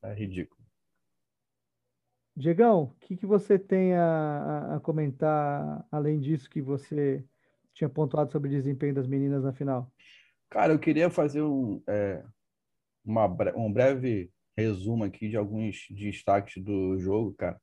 É 0.08 0.14
ridículo. 0.14 0.58
Diegão, 2.36 2.84
o 2.84 2.96
que, 3.00 3.18
que 3.18 3.26
você 3.26 3.58
tem 3.58 3.94
a, 3.96 4.76
a, 4.76 4.80
comentar 4.80 5.86
além 5.92 6.20
disso 6.20 6.50
que 6.50 6.62
você 6.62 7.26
tinha 7.74 7.90
pontuado 7.90 8.32
sobre 8.32 8.48
o 8.48 8.52
desempenho 8.52 8.94
das 8.94 9.08
meninas 9.08 9.44
na 9.44 9.52
final? 9.52 9.92
Cara, 10.50 10.72
eu 10.72 10.80
queria 10.80 11.10
fazer 11.10 11.42
um, 11.42 11.82
é, 11.88 12.24
uma, 13.04 13.26
um 13.56 13.74
breve 13.74 14.32
resumo 14.56 15.04
aqui 15.04 15.30
de 15.30 15.36
alguns 15.36 15.88
destaques 15.90 16.64
do 16.64 16.98
jogo, 17.00 17.34
cara. 17.34 17.60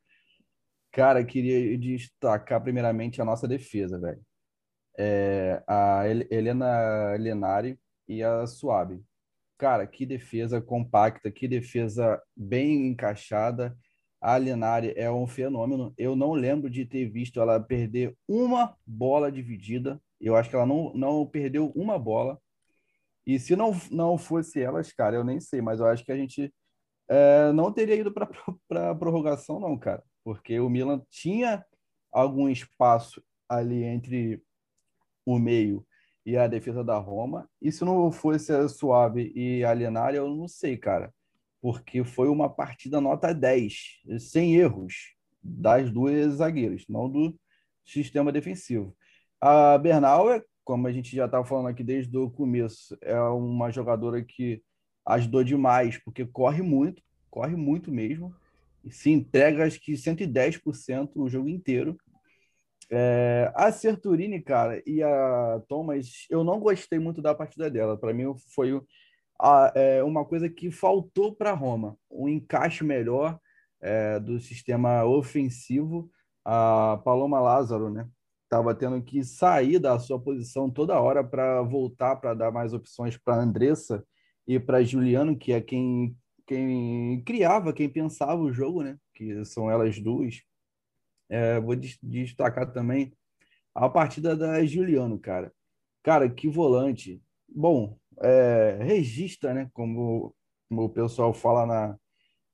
Cara, 0.91 1.25
queria 1.25 1.79
destacar 1.79 2.63
primeiramente 2.63 3.23
a 3.23 3.25
nossa 3.25 3.49
defesa, 3.49 3.99
velho. 3.99 4.23
É, 4.99 5.63
a 5.67 6.03
Helena 6.31 7.17
Lenari 7.17 7.79
e 8.07 8.23
a 8.23 8.47
Suave. 8.47 9.03
Cara, 9.65 9.87
que 9.87 10.05
defesa 10.05 10.61
compacta, 10.61 11.31
que 11.33 11.49
defesa 11.49 12.23
bem 12.37 12.89
encaixada. 12.89 13.75
A 14.21 14.37
Linari 14.37 14.93
é 14.95 15.11
um 15.11 15.27
fenômeno. 15.27 15.95
Eu 15.97 16.15
não 16.15 16.35
lembro 16.35 16.69
de 16.69 16.85
ter 16.85 17.09
visto 17.09 17.41
ela 17.41 17.59
perder 17.59 18.15
uma 18.29 18.77
bola 18.87 19.33
dividida. 19.33 19.99
Eu 20.21 20.37
acho 20.37 20.51
que 20.51 20.55
ela 20.55 20.67
não, 20.67 20.93
não 20.93 21.27
perdeu 21.27 21.73
uma 21.75 21.99
bola. 21.99 22.39
E 23.27 23.39
se 23.39 23.57
não, 23.57 23.73
não 23.91 24.19
fosse 24.19 24.61
elas, 24.61 24.93
cara, 24.93 25.17
eu 25.17 25.25
nem 25.25 25.41
sei, 25.41 25.63
mas 25.63 25.81
eu 25.81 25.87
acho 25.87 26.05
que 26.05 26.13
a 26.13 26.17
gente 26.19 26.53
é, 27.09 27.51
não 27.53 27.73
teria 27.73 27.95
ido 27.95 28.13
para 28.13 28.29
a 28.91 28.95
prorrogação, 28.95 29.59
não, 29.59 29.79
cara. 29.79 30.05
Porque 30.23 30.61
o 30.61 30.69
Milan 30.69 31.01
tinha 31.09 31.65
algum 32.13 32.51
espaço 32.51 33.25
ali 33.49 33.83
entre 33.83 34.43
o 35.25 35.39
meio 35.39 35.87
e 36.25 36.37
a 36.37 36.47
defesa 36.47 36.83
da 36.83 36.99
Roma. 36.99 37.49
E 37.61 37.71
se 37.71 37.85
não 37.85 38.11
fosse 38.11 38.53
a 38.53 38.69
Suave 38.69 39.33
e 39.35 39.65
a 39.65 39.75
Linari, 39.75 40.17
eu 40.17 40.29
não 40.29 40.49
sei, 40.49 40.77
cara. 40.77 41.13
Porque 41.61 42.05
foi 42.05 42.29
uma 42.29 42.49
partida 42.49 43.01
nota 43.01 43.33
10, 43.33 44.03
sem 44.19 44.57
erros, 44.57 45.15
das 45.43 45.91
duas 45.91 46.35
zagueiras, 46.35 46.85
não 46.89 47.09
do 47.09 47.39
sistema 47.85 48.33
defensivo. 48.33 48.97
A 49.41 49.77
Bernal, 49.77 50.31
é, 50.31 50.43
como 50.65 50.87
a 50.87 50.93
gente 50.93 51.15
já 51.15 51.27
estava 51.27 51.45
falando 51.45 51.69
aqui 51.69 51.85
desde 51.85 52.17
o 52.17 52.31
começo, 52.31 52.97
é 53.03 53.19
uma 53.21 53.71
jogadora 53.71 54.25
que 54.25 54.63
ajudou 55.07 55.45
demais, 55.45 55.99
porque 56.03 56.25
corre 56.25 56.63
muito, 56.63 57.03
corre 57.31 57.55
muito 57.55 57.93
mesmo, 57.93 58.35
e 58.83 58.91
se 58.91 59.11
entrega 59.11 59.67
acho 59.67 59.81
que 59.81 59.93
110% 59.93 61.11
o 61.17 61.29
jogo 61.29 61.49
inteiro. 61.49 61.97
É, 62.91 63.51
a 63.55 63.73
Serturini, 63.73 64.41
cara, 64.41 64.83
e 64.87 65.03
a 65.03 65.61
Thomas, 65.69 66.27
eu 66.31 66.45
não 66.45 66.61
gostei 66.61 66.99
muito 66.99 67.23
da 67.23 67.35
partida 67.35 67.71
dela. 67.71 67.97
Para 67.97 68.13
mim, 68.13 68.35
foi 68.55 68.81
a, 69.41 69.73
é, 69.75 70.03
uma 70.03 70.25
coisa 70.25 70.49
que 70.49 70.71
faltou 70.71 71.35
para 71.35 71.53
Roma, 71.53 71.97
um 72.11 72.29
encaixe 72.29 72.85
melhor 72.85 73.39
é, 73.81 74.19
do 74.21 74.41
sistema 74.41 75.05
ofensivo. 75.05 76.11
A 76.45 77.01
Paloma 77.05 77.41
Lázaro, 77.41 77.91
né? 77.91 78.07
Estava 78.45 78.75
tendo 78.75 79.03
que 79.03 79.25
sair 79.25 79.79
da 79.79 79.99
sua 79.99 80.21
posição 80.21 80.71
toda 80.71 81.01
hora 81.01 81.25
para 81.25 81.63
voltar 81.63 82.17
para 82.17 82.35
dar 82.35 82.53
mais 82.53 82.75
opções 82.75 83.17
para 83.17 83.41
Andressa 83.43 84.05
e 84.47 84.61
para 84.61 84.83
Juliano, 84.85 85.37
que 85.39 85.53
é 85.53 85.61
quem, 85.61 86.17
quem 86.47 87.23
criava, 87.25 87.73
quem 87.73 87.89
pensava 87.89 88.41
o 88.41 88.53
jogo, 88.53 88.83
né? 88.83 88.99
Que 89.15 89.45
são 89.45 89.71
elas 89.71 89.99
duas. 89.99 90.43
É, 91.29 91.59
vou 91.61 91.75
destacar 91.77 92.73
também 92.73 93.13
a 93.75 93.89
partida 93.89 94.37
da 94.37 94.65
Juliano, 94.65 95.19
cara. 95.19 95.53
Cara, 96.03 96.29
que 96.29 96.49
volante. 96.49 97.23
Bom, 97.49 97.99
é, 98.21 98.79
regista, 98.83 99.53
né? 99.53 99.71
Como, 99.73 100.35
como 100.69 100.85
o 100.85 100.89
pessoal 100.89 101.33
fala 101.33 101.67
na 101.67 101.99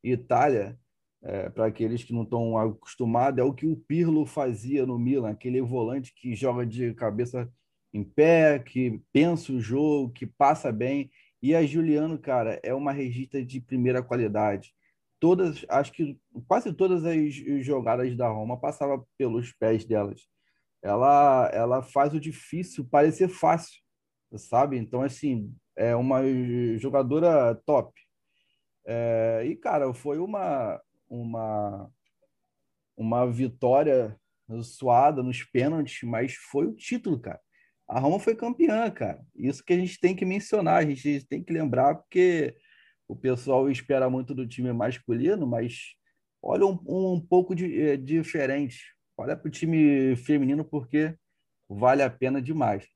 Itália, 0.03 0.79
é, 1.23 1.51
para 1.51 1.67
aqueles 1.67 2.03
que 2.03 2.13
não 2.13 2.23
estão 2.23 2.57
acostumados, 2.57 3.39
é 3.39 3.43
o 3.43 3.53
que 3.53 3.67
o 3.67 3.77
Pirlo 3.77 4.25
fazia 4.25 4.87
no 4.87 4.99
Milan, 4.99 5.31
aquele 5.31 5.61
volante 5.61 6.15
que 6.15 6.35
joga 6.35 6.65
de 6.65 6.95
cabeça 6.95 7.51
em 7.93 8.05
pé, 8.05 8.59
que 8.59 9.03
pensa 9.13 9.53
o 9.53 9.61
jogo, 9.61 10.13
que 10.13 10.27
passa 10.27 10.73
bem. 10.73 11.11
E 11.43 11.55
a 11.55 11.65
Juliano, 11.67 12.19
cara, 12.19 12.61
é 12.63 12.75
uma 12.75 12.93
regista 12.93 13.45
de 13.45 13.61
primeira 13.61 14.03
qualidade 14.03 14.73
todas, 15.21 15.65
acho 15.69 15.93
que 15.93 16.19
quase 16.49 16.73
todas 16.73 17.05
as 17.05 17.35
jogadas 17.65 18.17
da 18.17 18.29
Roma 18.29 18.59
passavam 18.59 19.07
pelos 19.19 19.53
pés 19.53 19.85
delas. 19.85 20.23
Ela, 20.83 21.51
ela 21.53 21.83
faz 21.83 22.15
o 22.15 22.21
difícil 22.21 22.85
parecer 22.85 23.29
fácil, 23.29 23.79
sabe? 24.37 24.79
Então, 24.79 25.03
assim, 25.03 25.55
é 25.77 25.95
uma 25.95 26.23
jogadora 26.79 27.55
top. 27.67 27.93
É, 28.87 29.45
e, 29.47 29.55
cara, 29.55 29.93
foi 29.93 30.19
uma, 30.19 30.81
uma, 31.09 31.91
uma 32.97 33.31
vitória 33.31 34.19
suada 34.63 35.23
nos 35.23 35.45
pênaltis, 35.45 36.03
mas 36.03 36.35
foi 36.35 36.67
o 36.67 36.75
título, 36.75 37.21
cara. 37.21 37.41
A 37.87 37.99
Roma 37.99 38.19
foi 38.19 38.35
campeã, 38.35 38.91
cara. 38.91 39.23
Isso 39.35 39.65
que 39.65 39.73
a 39.73 39.77
gente 39.77 40.01
tem 40.01 40.15
que 40.17 40.25
mencionar, 40.25 40.79
a 40.79 40.85
gente 40.85 41.27
tem 41.27 41.43
que 41.43 41.53
lembrar, 41.53 41.97
porque 41.97 42.57
o 43.11 43.17
pessoal 43.17 43.69
espera 43.69 44.09
muito 44.09 44.33
do 44.33 44.47
time 44.47 44.73
masculino, 44.73 45.45
mas 45.45 45.97
olha 46.41 46.65
um, 46.65 46.79
um 46.87 47.21
pouco 47.21 47.57
de, 47.57 47.83
é, 47.83 47.97
diferente. 47.97 48.95
Olha 49.19 49.37
para 49.37 49.49
o 49.49 49.51
time 49.51 50.15
feminino 50.15 50.65
porque 50.65 51.17
vale 51.69 52.03
a 52.05 52.09
pena 52.09 52.41
demais. 52.41 52.87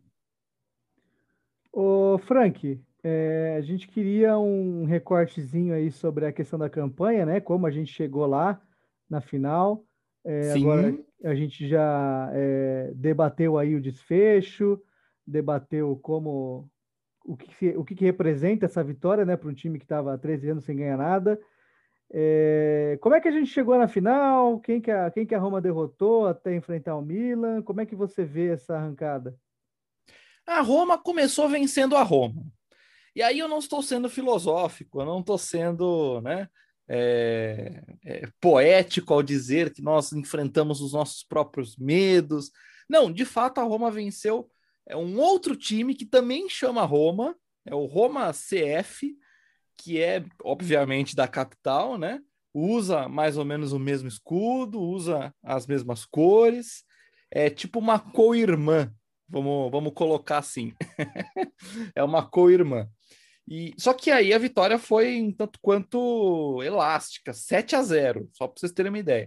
Ô, 1.73 2.17
Frank, 2.19 2.81
é, 3.03 3.57
a 3.59 3.61
gente 3.61 3.89
queria 3.89 4.39
um 4.39 4.85
recortezinho 4.85 5.75
aí 5.75 5.91
sobre 5.91 6.27
a 6.27 6.33
questão 6.33 6.61
da 6.61 6.71
campanha, 6.71 7.27
né? 7.27 7.41
Como 7.41 7.67
a 7.67 7.71
gente 7.73 7.93
chegou 7.93 8.25
lá 8.25 8.63
na 9.11 9.21
final. 9.21 9.85
É, 10.25 10.53
agora 10.53 10.97
a 11.25 11.35
gente 11.35 11.69
já 11.69 12.31
é, 12.33 12.93
debateu 12.95 13.59
aí 13.59 13.75
o 13.75 13.83
desfecho, 13.83 14.81
debateu 15.27 15.97
como 15.97 16.71
o 17.25 17.37
que, 17.37 17.69
o 17.71 17.85
que, 17.85 17.95
que 17.95 18.05
representa 18.05 18.67
essa 18.67 18.85
vitória 18.85 19.25
né, 19.25 19.37
para 19.37 19.49
um 19.49 19.55
time 19.55 19.79
que 19.79 19.85
estava 19.85 20.13
há 20.13 20.19
13 20.19 20.51
anos 20.51 20.65
sem 20.65 20.77
ganhar 20.77 20.99
nada. 20.99 21.41
É, 22.13 22.99
como 23.01 23.15
é 23.15 23.21
que 23.21 23.29
a 23.29 23.33
gente 23.33 23.47
chegou 23.47 23.79
na 23.79 23.89
final? 23.89 24.61
Quem 24.61 24.81
que, 24.81 24.91
a, 24.91 25.11
quem 25.11 25.27
que 25.27 25.35
a 25.35 25.39
Roma 25.39 25.61
derrotou 25.61 26.27
até 26.27 26.55
enfrentar 26.55 26.95
o 26.97 27.03
Milan? 27.03 27.63
Como 27.63 27.81
é 27.81 27.87
que 27.87 27.97
você 27.97 28.25
vê 28.25 28.51
essa 28.51 28.77
arrancada? 28.77 29.37
A 30.47 30.61
Roma 30.61 30.99
começou 30.99 31.49
vencendo 31.49 31.97
a 31.97 32.03
Roma. 32.03 32.45
E 33.17 33.23
aí 33.23 33.39
eu 33.39 33.49
não 33.49 33.59
estou 33.59 33.83
sendo 33.83 34.11
filosófico, 34.11 35.01
eu 35.01 35.07
não 35.07 35.21
estou 35.21 35.39
sendo 35.39 36.21
né, 36.21 36.49
é, 36.87 37.83
é, 38.05 38.29
poético 38.41 39.15
ao 39.15 39.23
dizer 39.23 39.73
que 39.73 39.81
nós 39.81 40.13
enfrentamos 40.13 40.81
os 40.81 40.93
nossos 40.93 41.25
próprios 41.25 41.77
medos. 41.77 42.51
Não, 42.89 43.11
de 43.11 43.25
fato 43.25 43.61
a 43.61 43.65
Roma 43.65 43.91
venceu 43.91 44.51
é 44.87 44.97
um 44.97 45.19
outro 45.19 45.57
time 45.57 45.95
que 45.95 46.05
também 46.05 46.49
chama 46.49 46.85
Roma, 46.85 47.35
é 47.65 47.75
o 47.75 47.87
Roma 47.87 48.31
CF, 48.33 49.17
que 49.77 50.01
é 50.01 50.25
obviamente 50.43 51.17
da 51.17 51.27
capital, 51.27 51.99
né? 51.99 52.21
Usa 52.53 53.09
mais 53.09 53.37
ou 53.37 53.45
menos 53.45 53.73
o 53.73 53.79
mesmo 53.79 54.09
escudo, 54.09 54.81
usa 54.81 55.35
as 55.43 55.67
mesmas 55.67 56.05
cores, 56.05 56.85
é 57.31 57.51
tipo 57.51 57.79
uma 57.79 57.99
co-irmã, 57.99 58.93
vamos, 59.29 59.71
vamos 59.71 59.93
colocar 59.93 60.39
assim. 60.39 60.73
é 61.95 62.05
uma 62.05 62.25
co-irmã. 62.25 62.89
E, 63.49 63.75
só 63.77 63.93
que 63.93 64.11
aí 64.11 64.33
a 64.33 64.39
vitória 64.39 64.79
foi 64.79 65.21
um 65.21 65.33
tanto 65.33 65.59
quanto 65.61 66.63
elástica, 66.63 67.33
7 67.33 67.77
a 67.77 67.83
0, 67.83 68.31
só 68.33 68.47
para 68.47 68.59
vocês 68.59 68.73
terem 68.73 68.91
uma 68.91 68.99
ideia. 68.99 69.27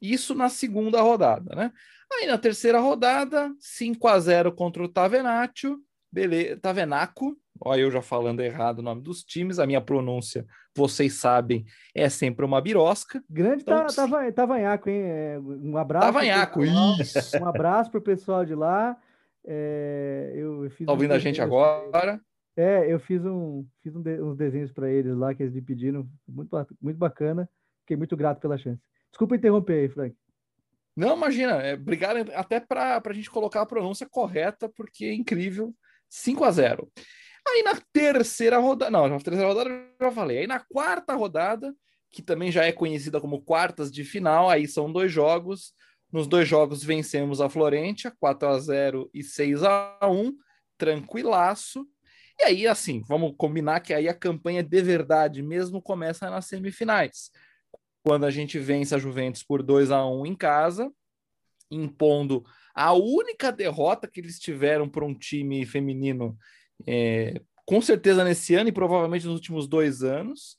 Isso 0.00 0.34
na 0.34 0.48
segunda 0.48 1.00
rodada, 1.00 1.54
né? 1.54 1.72
Aí 2.12 2.26
na 2.26 2.38
terceira 2.38 2.80
rodada, 2.80 3.52
5 3.58 4.08
a 4.08 4.18
0 4.18 4.52
contra 4.52 4.82
o 4.82 4.88
Tavenatio, 4.88 5.78
beleza, 6.10 6.56
Tavenaco, 6.56 7.36
olha 7.60 7.82
eu 7.82 7.90
já 7.90 8.00
falando 8.00 8.40
errado 8.40 8.78
o 8.78 8.82
nome 8.82 9.02
dos 9.02 9.22
times, 9.22 9.58
a 9.58 9.66
minha 9.66 9.80
pronúncia, 9.80 10.46
vocês 10.74 11.14
sabem, 11.14 11.66
é 11.94 12.08
sempre 12.08 12.44
uma 12.44 12.60
birosca. 12.60 13.22
Grande 13.28 13.62
então, 13.62 13.86
tava, 13.88 14.30
Tavanhaco, 14.32 14.88
hein? 14.88 15.02
É, 15.02 15.38
um 15.40 15.76
abraço. 15.76 16.06
Tavanhaco, 16.06 16.64
isso. 16.64 17.36
Um 17.42 17.46
abraço 17.46 17.90
pro 17.90 18.00
pessoal 18.00 18.44
de 18.44 18.54
lá. 18.54 18.96
É, 19.44 20.32
eu 20.34 20.70
fiz 20.70 20.86
tá 20.86 20.92
ouvindo 20.92 21.12
a 21.12 21.18
gente 21.18 21.40
agora? 21.40 22.20
É, 22.56 22.92
eu 22.92 22.98
fiz, 22.98 23.24
um, 23.24 23.64
fiz 23.82 23.94
um 23.94 24.02
de, 24.02 24.20
uns 24.20 24.36
desenhos 24.36 24.72
para 24.72 24.90
eles 24.90 25.16
lá 25.16 25.34
que 25.34 25.42
eles 25.42 25.54
me 25.54 25.62
pediram, 25.62 26.08
muito, 26.26 26.50
muito 26.80 26.96
bacana. 26.96 27.48
Fiquei 27.80 27.96
muito 27.96 28.16
grato 28.16 28.40
pela 28.40 28.58
chance. 28.58 28.82
Desculpa 29.18 29.34
interromper 29.34 29.80
aí, 29.80 29.88
Frank. 29.88 30.16
Não, 30.96 31.16
imagina, 31.16 31.54
é, 31.60 31.74
obrigado 31.74 32.30
até 32.36 32.60
para 32.60 33.02
a 33.04 33.12
gente 33.12 33.28
colocar 33.28 33.62
a 33.62 33.66
pronúncia 33.66 34.06
correta, 34.08 34.68
porque 34.68 35.06
é 35.06 35.12
incrível. 35.12 35.74
5 36.08 36.44
a 36.44 36.50
0 36.52 36.90
Aí 37.48 37.62
na 37.64 37.74
terceira 37.92 38.58
rodada, 38.58 38.90
não, 38.92 39.08
na 39.08 39.18
terceira 39.18 39.48
rodada 39.48 39.70
eu 39.70 40.06
já 40.06 40.12
falei. 40.12 40.38
Aí 40.38 40.46
na 40.46 40.60
quarta 40.60 41.14
rodada, 41.16 41.74
que 42.12 42.22
também 42.22 42.52
já 42.52 42.64
é 42.64 42.70
conhecida 42.70 43.20
como 43.20 43.42
quartas 43.42 43.90
de 43.90 44.04
final, 44.04 44.48
aí 44.48 44.68
são 44.68 44.92
dois 44.92 45.10
jogos. 45.10 45.74
Nos 46.12 46.28
dois 46.28 46.46
jogos 46.48 46.84
vencemos 46.84 47.40
a 47.40 47.48
Florentia, 47.48 48.12
4 48.20 48.48
a 48.48 48.58
0 48.60 49.10
e 49.12 49.24
6 49.24 49.64
a 49.64 49.98
1 50.04 50.32
tranquilaço. 50.78 51.84
E 52.38 52.44
aí, 52.44 52.68
assim, 52.68 53.02
vamos 53.08 53.34
combinar 53.36 53.80
que 53.80 53.92
aí 53.92 54.08
a 54.08 54.14
campanha 54.14 54.62
de 54.62 54.80
verdade 54.80 55.42
mesmo 55.42 55.82
começa 55.82 56.30
nas 56.30 56.46
semifinais 56.46 57.32
quando 58.02 58.24
a 58.24 58.30
gente 58.30 58.58
vence 58.58 58.94
a 58.94 58.98
Juventus 58.98 59.42
por 59.42 59.62
2 59.62 59.90
a 59.90 60.06
1 60.06 60.26
em 60.26 60.34
casa, 60.34 60.90
impondo 61.70 62.44
a 62.74 62.92
única 62.92 63.50
derrota 63.50 64.08
que 64.08 64.20
eles 64.20 64.38
tiveram 64.38 64.88
para 64.88 65.04
um 65.04 65.14
time 65.14 65.66
feminino, 65.66 66.36
é, 66.86 67.40
com 67.66 67.82
certeza 67.82 68.24
nesse 68.24 68.54
ano 68.54 68.68
e 68.68 68.72
provavelmente 68.72 69.26
nos 69.26 69.34
últimos 69.34 69.66
dois 69.66 70.02
anos, 70.02 70.56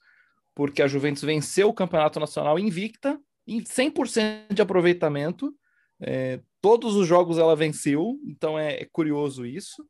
porque 0.53 0.81
a 0.81 0.87
Juventus 0.87 1.23
venceu 1.23 1.69
o 1.69 1.73
Campeonato 1.73 2.19
Nacional 2.19 2.59
invicta, 2.59 3.19
em 3.47 3.63
100% 3.63 4.53
de 4.53 4.61
aproveitamento. 4.61 5.55
É, 6.01 6.41
todos 6.61 6.95
os 6.95 7.07
jogos 7.07 7.37
ela 7.37 7.55
venceu, 7.55 8.19
então 8.27 8.59
é, 8.59 8.81
é 8.81 8.87
curioso 8.91 9.45
isso. 9.45 9.83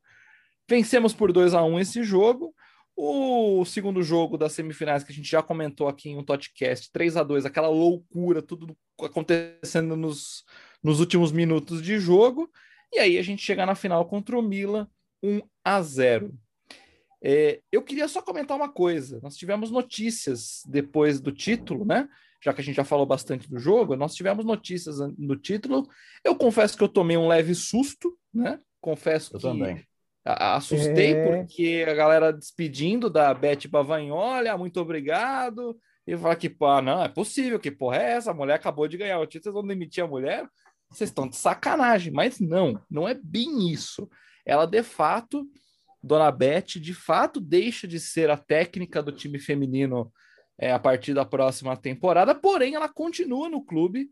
Vencemos 0.68 1.12
por 1.12 1.32
2 1.32 1.52
a 1.52 1.62
1 1.64 1.80
esse 1.80 2.04
jogo. 2.04 2.54
O 3.02 3.64
segundo 3.64 4.02
jogo 4.02 4.36
das 4.36 4.52
semifinais, 4.52 5.02
que 5.02 5.10
a 5.10 5.14
gente 5.14 5.30
já 5.30 5.42
comentou 5.42 5.88
aqui 5.88 6.10
em 6.10 6.18
um 6.18 6.22
podcast, 6.22 6.92
3 6.92 7.16
a 7.16 7.22
2 7.22 7.46
aquela 7.46 7.70
loucura, 7.70 8.42
tudo 8.42 8.76
acontecendo 9.00 9.96
nos, 9.96 10.44
nos 10.82 11.00
últimos 11.00 11.32
minutos 11.32 11.80
de 11.80 11.98
jogo. 11.98 12.50
E 12.92 12.98
aí 12.98 13.16
a 13.16 13.22
gente 13.22 13.42
chega 13.42 13.64
na 13.64 13.74
final 13.74 14.04
contra 14.04 14.38
o 14.38 14.42
Milan, 14.42 14.86
1 15.22 15.40
a 15.64 15.80
0 15.80 16.38
é, 17.24 17.62
eu 17.72 17.82
queria 17.82 18.06
só 18.06 18.20
comentar 18.20 18.54
uma 18.54 18.70
coisa. 18.70 19.18
Nós 19.22 19.34
tivemos 19.34 19.70
notícias 19.70 20.62
depois 20.66 21.22
do 21.22 21.32
título, 21.32 21.86
né? 21.86 22.06
Já 22.38 22.52
que 22.52 22.60
a 22.60 22.64
gente 22.64 22.76
já 22.76 22.84
falou 22.84 23.06
bastante 23.06 23.48
do 23.48 23.58
jogo, 23.58 23.96
nós 23.96 24.14
tivemos 24.14 24.44
notícias 24.44 24.98
do 25.16 25.36
título. 25.36 25.88
Eu 26.22 26.36
confesso 26.36 26.76
que 26.76 26.84
eu 26.84 26.88
tomei 26.88 27.16
um 27.16 27.28
leve 27.28 27.54
susto, 27.54 28.14
né? 28.32 28.60
Confesso 28.78 29.34
eu 29.34 29.38
que 29.38 29.46
também 29.46 29.86
Assustei 30.24 31.14
é... 31.14 31.26
porque 31.26 31.84
a 31.88 31.94
galera 31.94 32.32
despedindo 32.32 33.08
da 33.08 33.32
Beth 33.32 33.68
Bavagnoli, 33.68 34.48
ah, 34.48 34.58
muito 34.58 34.80
obrigado. 34.80 35.78
E 36.06 36.16
falar 36.16 36.36
que, 36.36 36.50
pô, 36.50 36.80
não, 36.82 37.02
é 37.02 37.08
possível, 37.08 37.58
que 37.58 37.70
porra 37.70 37.96
é 37.98 38.12
essa? 38.12 38.30
A 38.30 38.34
mulher 38.34 38.54
acabou 38.54 38.88
de 38.88 38.96
ganhar 38.96 39.18
o 39.18 39.26
título, 39.26 39.44
vocês 39.44 39.54
vão 39.54 39.66
demitir 39.66 40.02
a 40.02 40.08
mulher? 40.08 40.48
Vocês 40.90 41.10
estão 41.10 41.28
de 41.28 41.36
sacanagem. 41.36 42.12
Mas 42.12 42.40
não, 42.40 42.82
não 42.90 43.08
é 43.08 43.14
bem 43.14 43.70
isso. 43.70 44.08
Ela, 44.44 44.66
de 44.66 44.82
fato, 44.82 45.46
Dona 46.02 46.30
Beth, 46.30 46.80
de 46.80 46.94
fato, 46.94 47.40
deixa 47.40 47.86
de 47.86 48.00
ser 48.00 48.30
a 48.30 48.36
técnica 48.36 49.02
do 49.02 49.12
time 49.12 49.38
feminino 49.38 50.12
é, 50.58 50.72
a 50.72 50.78
partir 50.78 51.14
da 51.14 51.24
próxima 51.24 51.74
temporada, 51.74 52.34
porém, 52.34 52.74
ela 52.74 52.88
continua 52.88 53.48
no 53.48 53.64
clube, 53.64 54.10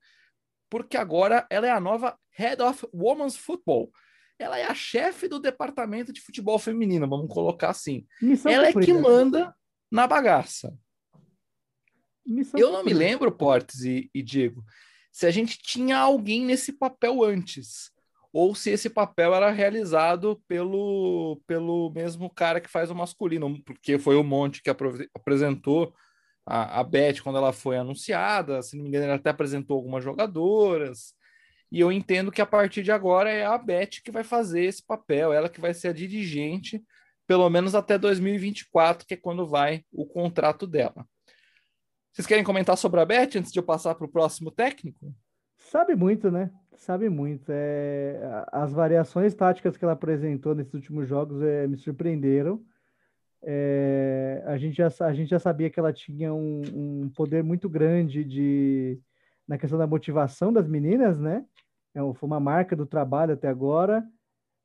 porque 0.70 0.96
agora 0.96 1.46
ela 1.50 1.66
é 1.66 1.70
a 1.70 1.80
nova 1.80 2.16
Head 2.30 2.62
of 2.62 2.86
Women's 2.92 3.36
Football 3.36 3.90
ela 4.38 4.58
é 4.58 4.64
a 4.64 4.74
chefe 4.74 5.28
do 5.28 5.40
departamento 5.40 6.12
de 6.12 6.20
futebol 6.20 6.58
feminino, 6.58 7.08
vamos 7.08 7.32
colocar 7.32 7.70
assim. 7.70 8.06
Missão 8.20 8.50
ela 8.50 8.66
cumprida. 8.66 8.92
é 8.92 8.94
que 8.94 9.00
manda 9.00 9.54
na 9.90 10.06
bagaça. 10.06 10.76
Missão 12.24 12.60
eu 12.60 12.72
não 12.72 12.84
me 12.84 12.92
lembro, 12.92 13.32
Portes 13.32 13.82
e, 13.82 14.10
e 14.14 14.22
Diego, 14.22 14.64
se 15.10 15.26
a 15.26 15.30
gente 15.30 15.58
tinha 15.58 15.98
alguém 15.98 16.44
nesse 16.44 16.72
papel 16.72 17.24
antes, 17.24 17.90
ou 18.32 18.54
se 18.54 18.70
esse 18.70 18.90
papel 18.90 19.34
era 19.34 19.50
realizado 19.50 20.40
pelo, 20.46 21.40
pelo 21.46 21.90
mesmo 21.90 22.28
cara 22.30 22.60
que 22.60 22.68
faz 22.68 22.90
o 22.90 22.94
masculino, 22.94 23.62
porque 23.64 23.98
foi 23.98 24.16
o 24.16 24.22
Monte 24.22 24.62
que 24.62 24.70
apresentou 24.70 25.94
a, 26.46 26.80
a 26.80 26.84
Beth 26.84 27.20
quando 27.22 27.38
ela 27.38 27.52
foi 27.52 27.76
anunciada, 27.76 28.62
se 28.62 28.76
não 28.76 28.82
me 28.82 28.88
engano, 28.88 29.06
ele 29.06 29.12
até 29.12 29.30
apresentou 29.30 29.76
algumas 29.76 30.04
jogadoras. 30.04 31.14
E 31.70 31.80
eu 31.80 31.92
entendo 31.92 32.32
que 32.32 32.40
a 32.40 32.46
partir 32.46 32.82
de 32.82 32.90
agora 32.90 33.30
é 33.30 33.44
a 33.44 33.58
Beth 33.58 34.00
que 34.02 34.10
vai 34.10 34.24
fazer 34.24 34.64
esse 34.64 34.84
papel, 34.84 35.32
ela 35.32 35.48
que 35.48 35.60
vai 35.60 35.74
ser 35.74 35.88
a 35.88 35.92
dirigente, 35.92 36.82
pelo 37.26 37.48
menos 37.50 37.74
até 37.74 37.98
2024, 37.98 39.06
que 39.06 39.14
é 39.14 39.16
quando 39.16 39.46
vai 39.46 39.84
o 39.92 40.06
contrato 40.06 40.66
dela. 40.66 41.06
Vocês 42.10 42.26
querem 42.26 42.42
comentar 42.42 42.76
sobre 42.76 43.00
a 43.00 43.04
Beth 43.04 43.36
antes 43.36 43.52
de 43.52 43.58
eu 43.58 43.62
passar 43.62 43.94
para 43.94 44.06
o 44.06 44.10
próximo 44.10 44.50
técnico? 44.50 45.14
Sabe 45.58 45.94
muito, 45.94 46.30
né? 46.30 46.50
Sabe 46.76 47.08
muito. 47.08 47.44
É... 47.50 48.18
As 48.50 48.72
variações 48.72 49.34
táticas 49.34 49.76
que 49.76 49.84
ela 49.84 49.92
apresentou 49.92 50.54
nesses 50.54 50.72
últimos 50.72 51.06
jogos 51.06 51.42
é... 51.42 51.66
me 51.66 51.76
surpreenderam. 51.76 52.64
É... 53.42 54.42
A, 54.46 54.56
gente 54.56 54.76
já, 54.76 54.88
a 55.00 55.12
gente 55.12 55.28
já 55.28 55.38
sabia 55.38 55.68
que 55.68 55.78
ela 55.78 55.92
tinha 55.92 56.32
um, 56.32 56.62
um 56.74 57.10
poder 57.10 57.44
muito 57.44 57.68
grande 57.68 58.24
de 58.24 58.98
na 59.48 59.56
questão 59.56 59.78
da 59.78 59.86
motivação 59.86 60.52
das 60.52 60.68
meninas, 60.68 61.18
né? 61.18 61.44
É, 61.94 62.00
foi 62.14 62.26
uma 62.26 62.38
marca 62.38 62.76
do 62.76 62.86
trabalho 62.86 63.32
até 63.32 63.48
agora. 63.48 64.06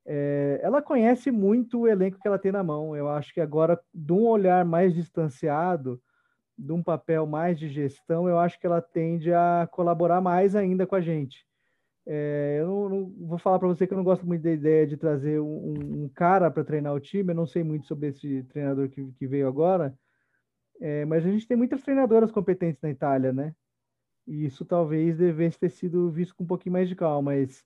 É, 0.06 0.60
ela 0.62 0.82
conhece 0.82 1.32
muito 1.32 1.82
o 1.82 1.88
elenco 1.88 2.20
que 2.20 2.28
ela 2.28 2.38
tem 2.38 2.52
na 2.52 2.64
mão. 2.64 2.96
Eu 2.96 3.08
acho 3.08 3.34
que 3.34 3.40
agora, 3.40 3.80
de 3.94 4.12
um 4.12 4.28
olhar 4.28 4.66
mais 4.66 4.94
distanciado, 4.94 6.02
de 6.58 6.74
um 6.74 6.84
papel 6.84 7.26
mais 7.26 7.58
de 7.58 7.70
gestão, 7.70 8.28
eu 8.28 8.38
acho 8.38 8.60
que 8.60 8.66
ela 8.66 8.82
tende 8.82 9.34
a 9.34 9.68
colaborar 9.72 10.22
mais 10.22 10.56
ainda 10.56 10.86
com 10.86 10.96
a 10.96 11.02
gente. 11.02 11.46
É, 12.06 12.58
eu 12.60 12.68
não, 12.68 12.90
não, 12.90 13.28
vou 13.28 13.38
falar 13.38 13.58
para 13.60 13.68
você 13.70 13.88
que 13.88 13.94
eu 13.94 13.98
não 13.98 14.04
gosto 14.04 14.28
muito 14.28 14.42
da 14.42 14.52
ideia 14.52 14.86
de 14.86 14.98
trazer 14.98 15.40
um, 15.40 16.04
um 16.04 16.10
cara 16.14 16.52
para 16.52 16.64
treinar 16.64 16.94
o 16.94 17.00
time. 17.00 17.32
Eu 17.32 17.36
não 17.36 17.46
sei 17.46 17.64
muito 17.64 17.88
sobre 17.88 18.10
esse 18.10 18.44
treinador 18.44 18.90
que, 18.90 19.12
que 19.14 19.26
veio 19.26 19.48
agora, 19.48 19.98
é, 20.82 21.06
mas 21.06 21.26
a 21.26 21.30
gente 21.30 21.48
tem 21.48 21.56
muitas 21.56 21.82
treinadoras 21.82 22.32
competentes 22.32 22.82
na 22.82 22.90
Itália, 22.90 23.32
né? 23.32 23.56
E 24.28 24.46
isso 24.46 24.64
talvez 24.64 25.18
devesse 25.18 25.60
ter 25.60 25.70
sido 25.70 26.10
visto 26.10 26.36
com 26.36 26.44
um 26.44 26.48
pouquinho 26.48 26.74
mais 26.74 26.88
de 26.88 26.96
calma, 26.96 27.32
mas 27.32 27.64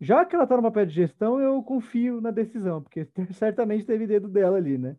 já 0.00 0.24
que 0.24 0.34
ela 0.34 0.44
está 0.44 0.56
no 0.56 0.62
papel 0.62 0.86
de 0.86 0.94
gestão, 0.94 1.40
eu 1.40 1.62
confio 1.62 2.20
na 2.20 2.30
decisão, 2.30 2.82
porque 2.82 3.08
certamente 3.32 3.86
teve 3.86 4.06
dedo 4.06 4.28
dela 4.28 4.56
ali, 4.56 4.76
né? 4.76 4.96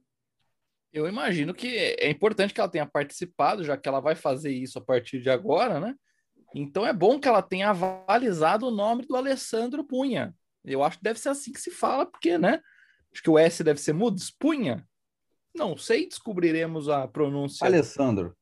Eu 0.92 1.08
imagino 1.08 1.54
que 1.54 1.68
é 1.68 2.10
importante 2.10 2.54
que 2.54 2.60
ela 2.60 2.70
tenha 2.70 2.86
participado, 2.86 3.64
já 3.64 3.76
que 3.76 3.88
ela 3.88 4.00
vai 4.00 4.16
fazer 4.16 4.52
isso 4.52 4.80
a 4.80 4.82
partir 4.82 5.22
de 5.22 5.30
agora, 5.30 5.80
né? 5.80 5.94
Então 6.56 6.88
é 6.88 6.94
bom 6.94 7.20
que 7.20 7.28
ela 7.28 7.42
tenha 7.42 7.70
avalizado 7.70 8.68
o 8.68 8.72
nome 8.72 9.06
do 9.06 9.16
Alessandro 9.16 9.84
Punha. 9.84 10.34
Eu 10.64 10.82
acho 10.82 10.98
que 10.98 11.04
deve 11.04 11.20
ser 11.20 11.30
assim 11.30 11.52
que 11.52 11.60
se 11.60 11.70
fala, 11.70 12.06
porque, 12.06 12.38
né? 12.38 12.62
Acho 13.14 13.22
que 13.22 13.30
o 13.30 13.38
S 13.38 13.62
deve 13.62 13.80
ser 13.80 13.94
mudos. 13.94 14.32
Punha? 14.32 14.88
Não 15.54 15.78
sei, 15.78 16.08
descobriremos 16.08 16.88
a 16.88 17.08
pronúncia. 17.08 17.66
Alessandro. 17.68 18.36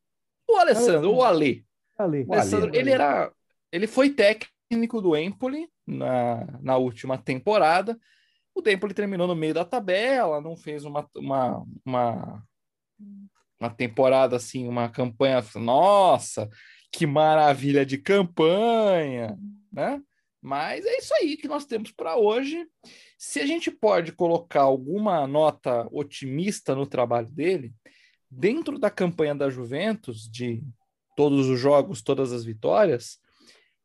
O 0.47 0.56
Alessandro, 0.56 1.12
o 1.12 1.23
Ale. 1.23 1.65
Ali. 1.97 2.25
Alessandro, 2.29 2.75
ele 2.75 2.91
era, 2.91 3.32
ele 3.71 3.88
foi 3.88 4.10
técnico 4.10 5.01
do 5.01 5.15
Empoli 5.15 5.69
na, 5.86 6.60
na 6.62 6.77
última 6.77 7.17
temporada. 7.17 7.97
O 8.56 8.67
Empoli 8.67 8.93
terminou 8.93 9.27
no 9.27 9.36
meio 9.36 9.53
da 9.53 9.65
tabela, 9.65 10.41
não 10.41 10.56
fez 10.56 10.86
uma, 10.86 11.08
uma, 11.15 11.65
uma, 11.86 12.43
uma 13.60 13.69
temporada 13.69 14.36
assim, 14.36 14.67
uma 14.67 14.89
campanha, 14.89 15.43
nossa, 15.56 16.49
que 16.91 17.06
maravilha 17.06 17.86
de 17.86 17.97
campanha, 17.97 19.38
né? 19.71 20.01
Mas 20.41 20.86
é 20.86 20.97
isso 20.97 21.13
aí 21.15 21.38
que 21.38 21.47
nós 21.47 21.65
temos 21.65 21.91
para 21.91 22.17
hoje. 22.17 22.67
Se 23.17 23.39
a 23.39 23.45
gente 23.45 23.71
pode 23.71 24.12
colocar 24.12 24.63
alguma 24.63 25.25
nota 25.25 25.88
otimista 25.89 26.75
no 26.75 26.86
trabalho 26.86 27.32
dele, 27.32 27.73
dentro 28.29 28.77
da 28.77 28.89
campanha 28.89 29.34
da 29.34 29.49
Juventus 29.49 30.29
de 30.29 30.62
todos 31.15 31.47
os 31.47 31.60
jogos, 31.60 32.02
todas 32.02 32.32
as 32.32 32.43
vitórias, 32.43 33.19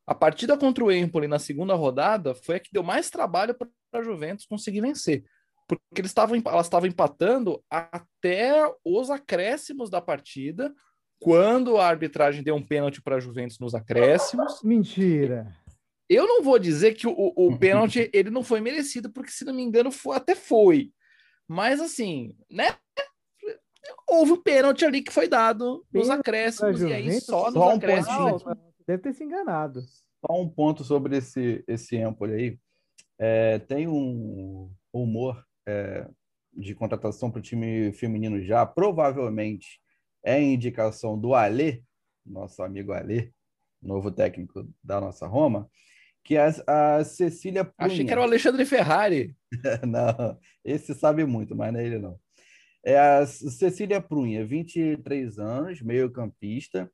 a 0.06 0.14
partida 0.14 0.56
contra 0.56 0.82
o 0.82 0.90
Empoli 0.90 1.28
na 1.28 1.38
segunda 1.38 1.74
rodada 1.74 2.34
foi 2.34 2.56
a 2.56 2.60
que 2.60 2.72
deu 2.72 2.82
mais 2.82 3.10
trabalho 3.10 3.54
para 3.54 3.68
a 3.92 4.02
Juventus 4.02 4.46
conseguir 4.46 4.80
vencer. 4.80 5.24
Porque 5.66 6.00
eles 6.00 6.10
estavam, 6.10 6.40
elas 6.46 6.64
estavam 6.66 6.88
empatando 6.88 7.62
até 7.70 8.54
os 8.82 9.10
acréscimos 9.10 9.90
da 9.90 10.00
partida, 10.00 10.74
quando 11.20 11.76
a 11.76 11.86
arbitragem 11.86 12.42
deu 12.42 12.54
um 12.54 12.64
pênalti 12.64 13.02
para 13.02 13.16
a 13.16 13.20
Juventus 13.20 13.58
nos 13.58 13.74
acréscimos. 13.74 14.62
Mentira. 14.62 15.54
Eu 16.08 16.26
não 16.26 16.42
vou 16.42 16.58
dizer 16.58 16.94
que 16.94 17.06
o, 17.06 17.12
o 17.36 17.56
pênalti 17.58 18.08
ele 18.14 18.30
não 18.30 18.42
foi 18.42 18.62
merecido, 18.62 19.10
porque 19.10 19.30
se 19.30 19.44
não 19.44 19.52
me 19.52 19.62
engano 19.62 19.90
foi, 19.90 20.16
até 20.16 20.34
foi. 20.34 20.90
Mas 21.46 21.80
assim, 21.80 22.34
né? 22.50 22.76
Houve 24.07 24.33
um 24.33 24.42
pênalti 24.42 24.85
ali 24.85 25.03
que 25.03 25.12
foi 25.12 25.29
dado 25.29 25.85
nos 25.92 26.11
acréscimos, 26.11 26.81
e 26.83 26.92
aí 26.92 27.20
só, 27.20 27.51
só 27.51 27.51
nos 27.51 27.57
um 27.57 27.68
acréscimos. 27.68 28.44
Deve 28.87 29.03
ter 29.03 29.12
se 29.12 29.24
enganado. 29.24 29.83
Só 29.83 30.40
um 30.40 30.48
ponto 30.48 30.83
sobre 30.83 31.18
esse, 31.18 31.62
esse 31.66 31.96
Empoli 31.96 32.33
aí. 32.33 32.59
É, 33.18 33.59
tem 33.59 33.87
um 33.87 34.70
rumor 34.92 35.44
é, 35.66 36.09
de 36.53 36.74
contratação 36.74 37.31
para 37.31 37.40
o 37.40 37.42
time 37.42 37.92
feminino 37.92 38.40
já, 38.40 38.64
provavelmente 38.64 39.81
é 40.24 40.40
indicação 40.40 41.18
do 41.18 41.35
Alê, 41.35 41.83
nosso 42.24 42.62
amigo 42.62 42.92
Alê, 42.92 43.33
novo 43.81 44.11
técnico 44.11 44.68
da 44.83 45.01
nossa 45.01 45.27
Roma, 45.27 45.70
que 46.24 46.37
é 46.37 46.48
a, 46.66 46.98
a 46.98 47.05
Cecília 47.05 47.64
Prunha. 47.64 47.92
Achei 47.92 48.05
que 48.05 48.12
era 48.12 48.20
o 48.20 48.24
Alexandre 48.24 48.64
Ferrari. 48.64 49.37
não, 49.87 50.38
esse 50.64 50.94
sabe 50.94 51.24
muito, 51.24 51.57
mas 51.57 51.72
não 51.72 51.81
é 51.81 51.87
ele 51.87 51.98
não. 51.98 52.18
É 52.84 52.98
a 52.98 53.26
Cecília 53.26 54.00
Prunha, 54.00 54.46
23 54.46 55.38
anos, 55.38 55.82
meio-campista. 55.82 56.90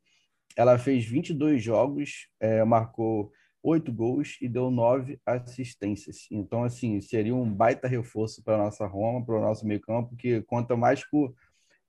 Ela 0.57 0.79
fez 0.79 1.05
22 1.05 1.63
jogos, 1.63 2.29
é, 2.41 2.65
marcou 2.65 3.33
oito 3.63 3.93
gols 3.93 4.37
e 4.41 4.49
deu 4.49 4.71
nove 4.71 5.19
assistências. 5.25 6.27
Então, 6.31 6.63
assim, 6.65 7.01
seria 7.01 7.35
um 7.35 7.51
baita 7.53 7.89
reforço 7.89 8.43
para 8.43 8.55
a 8.55 8.59
nossa 8.59 8.87
Roma, 8.87 9.25
para 9.25 9.37
o 9.37 9.41
nosso 9.41 9.67
meio-campo, 9.67 10.15
que 10.17 10.43
conta 10.43 10.77
mais 10.77 11.05
com 11.05 11.35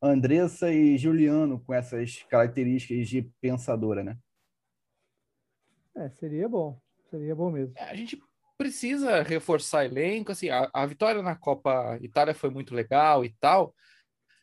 Andressa 0.02 0.72
e 0.72 0.98
Juliano 0.98 1.60
com 1.60 1.74
essas 1.74 2.24
características 2.24 3.08
de 3.08 3.30
pensadora, 3.42 4.04
né? 4.04 4.18
É, 5.96 6.10
seria 6.10 6.48
bom. 6.48 6.80
Seria 7.10 7.36
bom 7.36 7.52
mesmo. 7.52 7.74
É, 7.78 7.84
a 7.84 7.96
gente 7.96 8.18
precisa 8.58 9.22
reforçar 9.22 9.86
elenco. 9.86 10.32
Assim, 10.32 10.50
a, 10.50 10.70
a 10.74 10.86
vitória 10.86 11.22
na 11.22 11.36
Copa 11.36 11.98
Itália 12.02 12.34
foi 12.34 12.50
muito 12.50 12.74
legal 12.74 13.24
e 13.26 13.34
tal. 13.40 13.74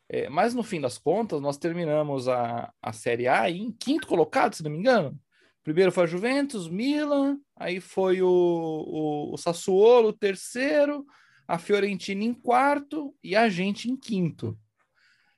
É, 0.08 0.28
mas 0.28 0.54
no 0.54 0.62
fim 0.62 0.80
das 0.80 0.98
contas, 0.98 1.40
nós 1.40 1.56
terminamos 1.56 2.28
a, 2.28 2.72
a 2.82 2.92
Série 2.92 3.26
A 3.28 3.50
em 3.50 3.72
quinto 3.72 4.06
colocado, 4.06 4.54
se 4.54 4.62
não 4.62 4.70
me 4.70 4.78
engano. 4.78 5.18
Primeiro 5.62 5.92
foi 5.92 6.04
a 6.04 6.06
Juventus, 6.06 6.68
Milan, 6.68 7.38
aí 7.56 7.80
foi 7.80 8.20
o, 8.20 8.28
o, 8.28 9.34
o 9.34 9.36
Sassuolo, 9.38 10.12
terceiro, 10.12 11.06
a 11.46 11.56
Fiorentina 11.56 12.24
em 12.24 12.34
quarto 12.34 13.14
e 13.22 13.36
a 13.36 13.48
gente 13.48 13.90
em 13.90 13.96
quinto. 13.96 14.58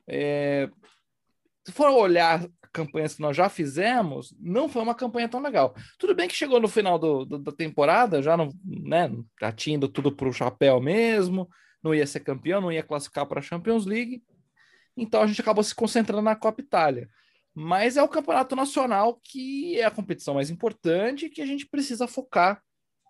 É, 0.08 0.68
se 1.64 1.72
for 1.72 1.90
olhar 1.90 2.48
campanhas 2.74 3.14
que 3.14 3.22
nós 3.22 3.36
já 3.36 3.48
fizemos, 3.48 4.34
não 4.40 4.68
foi 4.68 4.82
uma 4.82 4.94
campanha 4.94 5.28
tão 5.28 5.40
legal. 5.40 5.74
Tudo 5.96 6.14
bem 6.14 6.26
que 6.26 6.34
chegou 6.34 6.60
no 6.60 6.66
final 6.66 6.98
do, 6.98 7.24
do, 7.24 7.38
da 7.38 7.52
temporada, 7.52 8.20
já 8.20 8.36
não, 8.36 8.50
né, 8.64 9.10
já 9.40 9.52
tinha 9.52 9.76
ido 9.76 9.88
tudo 9.88 10.10
para 10.10 10.28
o 10.28 10.32
chapéu 10.32 10.80
mesmo, 10.80 11.48
não 11.82 11.94
ia 11.94 12.06
ser 12.06 12.20
campeão, 12.20 12.60
não 12.60 12.72
ia 12.72 12.82
classificar 12.82 13.26
para 13.26 13.38
a 13.38 13.42
Champions 13.42 13.86
League, 13.86 14.22
então 14.96 15.22
a 15.22 15.26
gente 15.26 15.40
acabou 15.40 15.62
se 15.62 15.74
concentrando 15.74 16.22
na 16.22 16.34
Copa 16.34 16.60
Itália. 16.60 17.08
Mas 17.54 17.96
é 17.96 18.02
o 18.02 18.08
campeonato 18.08 18.56
nacional 18.56 19.20
que 19.22 19.78
é 19.78 19.84
a 19.84 19.90
competição 19.90 20.34
mais 20.34 20.50
importante 20.50 21.28
que 21.28 21.40
a 21.40 21.46
gente 21.46 21.66
precisa 21.66 22.08
focar 22.08 22.60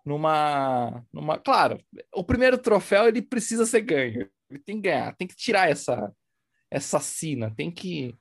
numa, 0.05 1.03
numa. 1.11 1.39
Claro, 1.39 1.79
o 2.13 2.23
primeiro 2.23 2.57
troféu 2.59 3.07
ele 3.07 3.23
precisa 3.23 3.65
ser 3.65 3.81
ganho. 3.81 4.29
Ele 4.47 4.59
tem 4.59 4.75
que 4.75 4.83
ganhar, 4.83 5.15
tem 5.15 5.27
que 5.27 5.35
tirar 5.35 5.71
essa, 5.71 6.13
essa 6.69 6.99
sina, 6.99 7.51
tem 7.55 7.71
que 7.71 8.15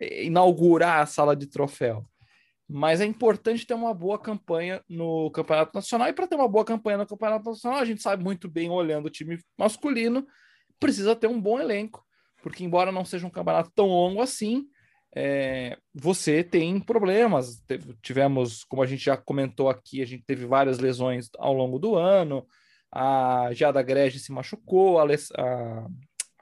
inaugurar 0.00 1.00
a 1.00 1.06
sala 1.06 1.34
de 1.34 1.46
troféu. 1.46 2.04
Mas 2.68 3.00
é 3.00 3.04
importante 3.04 3.66
ter 3.66 3.74
uma 3.74 3.92
boa 3.92 4.18
campanha 4.18 4.82
no 4.88 5.30
Campeonato 5.30 5.72
Nacional. 5.74 6.08
E 6.08 6.12
para 6.12 6.26
ter 6.26 6.34
uma 6.34 6.48
boa 6.48 6.64
campanha 6.64 6.98
no 6.98 7.06
Campeonato 7.06 7.50
Nacional, 7.50 7.78
a 7.78 7.84
gente 7.84 8.02
sabe 8.02 8.24
muito 8.24 8.48
bem, 8.48 8.70
olhando 8.70 9.06
o 9.06 9.10
time 9.10 9.38
masculino, 9.58 10.26
precisa 10.80 11.14
ter 11.14 11.26
um 11.26 11.40
bom 11.40 11.60
elenco. 11.60 12.04
Porque, 12.42 12.64
embora 12.64 12.90
não 12.90 13.04
seja 13.04 13.26
um 13.26 13.30
campeonato 13.30 13.70
tão 13.74 13.86
longo 13.86 14.20
assim, 14.20 14.66
é, 15.14 15.78
você 15.94 16.42
tem 16.42 16.80
problemas. 16.80 17.62
Tivemos, 18.02 18.64
como 18.64 18.82
a 18.82 18.86
gente 18.86 19.04
já 19.04 19.16
comentou 19.16 19.68
aqui, 19.68 20.02
a 20.02 20.06
gente 20.06 20.24
teve 20.26 20.46
várias 20.46 20.78
lesões 20.78 21.28
ao 21.38 21.52
longo 21.52 21.78
do 21.78 21.96
ano. 21.96 22.46
A 22.90 23.50
Jada 23.52 23.82
Grege 23.82 24.18
se 24.18 24.32
machucou, 24.32 24.98
a, 24.98 25.04
a, 25.04 25.86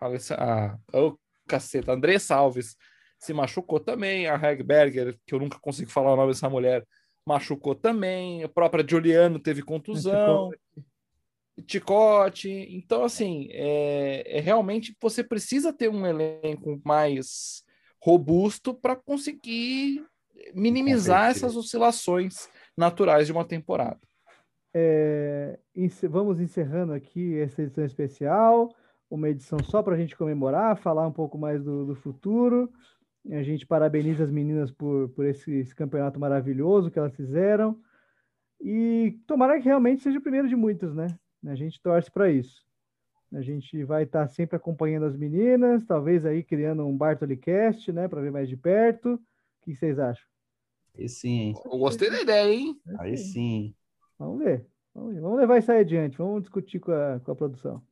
a, 0.01 0.67
a 0.67 0.79
oh, 0.93 1.19
caceta, 1.47 1.93
Andressa 1.93 2.35
Alves 2.35 2.77
se 3.23 3.33
machucou 3.33 3.79
também, 3.79 4.27
a 4.27 4.35
Hegberger, 4.35 5.17
que 5.25 5.33
eu 5.33 5.39
nunca 5.39 5.57
consigo 5.61 5.89
falar 5.89 6.13
o 6.13 6.17
nome 6.17 6.33
dessa 6.33 6.51
mulher, 6.51 6.85
machucou 7.25 7.73
também, 7.73 8.43
a 8.43 8.49
própria 8.49 8.85
Juliano 8.87 9.39
teve 9.39 9.63
contusão, 9.63 10.51
Ticote. 11.65 12.51
Então, 12.51 13.05
assim, 13.05 13.47
é, 13.53 14.39
é, 14.39 14.41
realmente 14.41 14.97
você 15.01 15.23
precisa 15.23 15.73
ter 15.73 15.89
um 15.89 16.05
elenco 16.05 16.81
mais 16.85 17.63
robusto 18.03 18.75
para 18.75 18.97
conseguir 18.97 20.05
minimizar 20.53 21.31
essas 21.31 21.55
oscilações 21.55 22.49
naturais 22.77 23.27
de 23.27 23.33
uma 23.33 23.45
temporada. 23.45 24.01
É, 24.75 25.61
vamos 26.11 26.41
encerrando 26.41 26.93
aqui 26.93 27.39
essa 27.39 27.63
edição 27.63 27.85
especial, 27.85 28.75
uma 29.09 29.29
edição 29.29 29.63
só 29.63 29.81
para 29.81 29.95
a 29.95 29.99
gente 29.99 30.17
comemorar, 30.17 30.77
falar 30.77 31.07
um 31.07 31.13
pouco 31.13 31.39
mais 31.39 31.63
do, 31.63 31.87
do 31.87 31.95
futuro. 31.95 32.69
A 33.31 33.43
gente 33.43 33.67
parabeniza 33.67 34.25
as 34.25 34.31
meninas 34.31 34.71
por, 34.71 35.09
por 35.11 35.25
esse, 35.25 35.53
esse, 35.53 35.75
campeonato 35.75 36.19
maravilhoso 36.19 36.91
que 36.91 36.99
elas 36.99 37.15
fizeram. 37.15 37.81
E 38.61 39.19
tomara 39.27 39.59
que 39.59 39.65
realmente 39.65 40.03
seja 40.03 40.19
o 40.19 40.23
primeiro 40.23 40.49
de 40.49 40.57
muitos, 40.57 40.95
né? 40.95 41.07
A 41.47 41.55
gente 41.55 41.81
torce 41.81 42.11
para 42.11 42.31
isso. 42.31 42.65
A 43.33 43.41
gente 43.41 43.83
vai 43.85 44.03
estar 44.03 44.27
tá 44.27 44.29
sempre 44.29 44.57
acompanhando 44.57 45.07
as 45.07 45.17
meninas, 45.17 45.85
talvez 45.85 46.27
aí 46.27 46.43
criando 46.43 46.87
um 46.87 46.97
Bartolicast, 46.97 47.91
né, 47.93 48.07
para 48.07 48.21
ver 48.21 48.31
mais 48.31 48.49
de 48.49 48.57
perto. 48.57 49.15
O 49.15 49.21
que 49.63 49.75
vocês 49.75 49.99
acham? 49.99 50.25
Aí 50.99 51.09
sim. 51.09 51.55
Eu 51.65 51.79
gostei 51.79 52.11
da 52.11 52.21
ideia, 52.21 52.53
hein? 52.53 52.81
Aí 52.99 53.17
sim. 53.17 53.75
Vamos 54.19 54.41
ver. 54.41 54.67
Vamos, 54.95 55.15
ver. 55.15 55.21
Vamos 55.21 55.39
levar 55.39 55.59
isso 55.59 55.73
aí 55.73 55.81
adiante. 55.81 56.19
Vamos 56.19 56.43
discutir 56.43 56.79
com 56.79 56.93
a, 56.93 57.21
com 57.21 57.33
a 57.33 57.37
produção. 57.37 57.83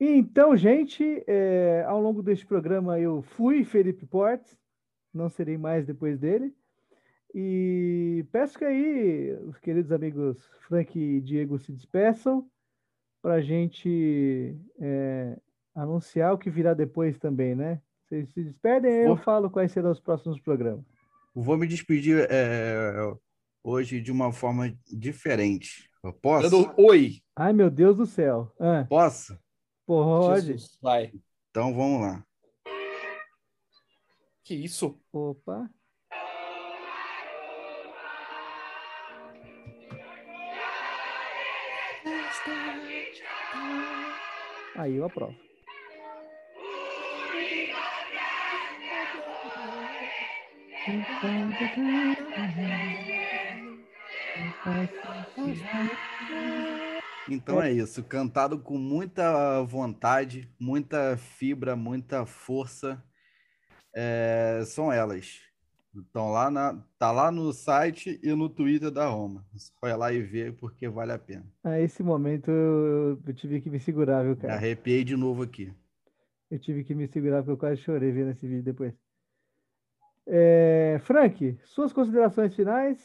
Então, 0.00 0.56
gente, 0.56 1.24
é, 1.26 1.84
ao 1.86 2.00
longo 2.00 2.22
deste 2.22 2.46
programa 2.46 2.98
eu 3.00 3.20
fui 3.20 3.64
Felipe 3.64 4.06
Portes, 4.06 4.56
não 5.12 5.28
serei 5.28 5.56
mais 5.56 5.86
depois 5.86 6.18
dele. 6.18 6.54
E 7.34 8.24
peço 8.32 8.58
que 8.58 8.64
aí 8.64 9.32
os 9.46 9.58
queridos 9.58 9.92
amigos 9.92 10.38
Frank 10.66 10.98
e 10.98 11.20
Diego 11.20 11.58
se 11.58 11.72
despeçam 11.72 12.48
para 13.20 13.34
a 13.34 13.40
gente 13.40 14.56
é, 14.80 15.36
anunciar 15.74 16.32
o 16.32 16.38
que 16.38 16.50
virá 16.50 16.72
depois 16.72 17.18
também, 17.18 17.54
né? 17.54 17.80
Vocês 18.04 18.30
se 18.32 18.42
despedem, 18.42 18.90
eu 19.02 19.16
falo 19.16 19.50
quais 19.50 19.70
serão 19.70 19.90
os 19.90 20.00
próximos 20.00 20.40
programas. 20.40 20.84
Vou 21.34 21.58
me 21.58 21.66
despedir 21.66 22.26
é, 22.30 22.94
hoje 23.62 24.00
de 24.00 24.10
uma 24.10 24.32
forma 24.32 24.74
diferente. 24.90 25.90
Eu 26.02 26.12
posso? 26.12 26.48
Dando 26.48 26.72
oi. 26.78 27.20
Ai, 27.36 27.52
meu 27.52 27.68
Deus 27.68 27.96
do 27.96 28.06
céu. 28.06 28.50
Ah. 28.58 28.86
Posso? 28.88 29.38
Pode. 29.86 30.46
Jesus, 30.46 30.78
vai. 30.80 31.12
Então 31.50 31.74
vamos 31.74 32.00
lá. 32.00 32.24
Que 34.48 34.54
isso? 34.54 34.98
Opa. 35.12 35.68
Aí 44.74 44.96
eu 44.96 45.04
aprovo. 45.04 45.36
Então 57.28 57.62
é 57.62 57.70
isso, 57.70 58.02
cantado 58.02 58.58
com 58.58 58.78
muita 58.78 59.62
vontade, 59.64 60.50
muita 60.58 61.18
fibra, 61.18 61.76
muita 61.76 62.24
força. 62.24 63.04
É, 63.94 64.62
são 64.66 64.92
elas. 64.92 65.40
Estão 65.96 66.30
lá 66.30 66.50
na, 66.50 66.78
tá 66.98 67.10
lá 67.10 67.30
no 67.30 67.52
site 67.52 68.20
e 68.22 68.34
no 68.34 68.48
Twitter 68.48 68.90
da 68.90 69.06
Roma. 69.08 69.44
Vai 69.80 69.96
lá 69.96 70.12
e 70.12 70.22
vê 70.22 70.52
porque 70.52 70.88
vale 70.88 71.12
a 71.12 71.18
pena. 71.18 71.46
A 71.64 71.80
esse 71.80 72.02
momento 72.02 72.50
eu, 72.50 73.20
eu 73.26 73.34
tive 73.34 73.60
que 73.60 73.70
me 73.70 73.80
segurar, 73.80 74.22
viu, 74.22 74.36
cara? 74.36 74.48
Me 74.48 74.58
arrepiei 74.58 75.02
de 75.02 75.16
novo 75.16 75.42
aqui. 75.42 75.72
Eu 76.50 76.58
tive 76.58 76.84
que 76.84 76.94
me 76.94 77.08
segurar 77.08 77.38
porque 77.38 77.52
eu 77.52 77.56
quase 77.56 77.80
chorei 77.82 78.10
vendo 78.12 78.30
esse 78.30 78.46
vídeo 78.46 78.62
depois. 78.62 78.94
É, 80.26 81.00
Frank, 81.04 81.58
suas 81.64 81.92
considerações 81.92 82.54
finais? 82.54 82.98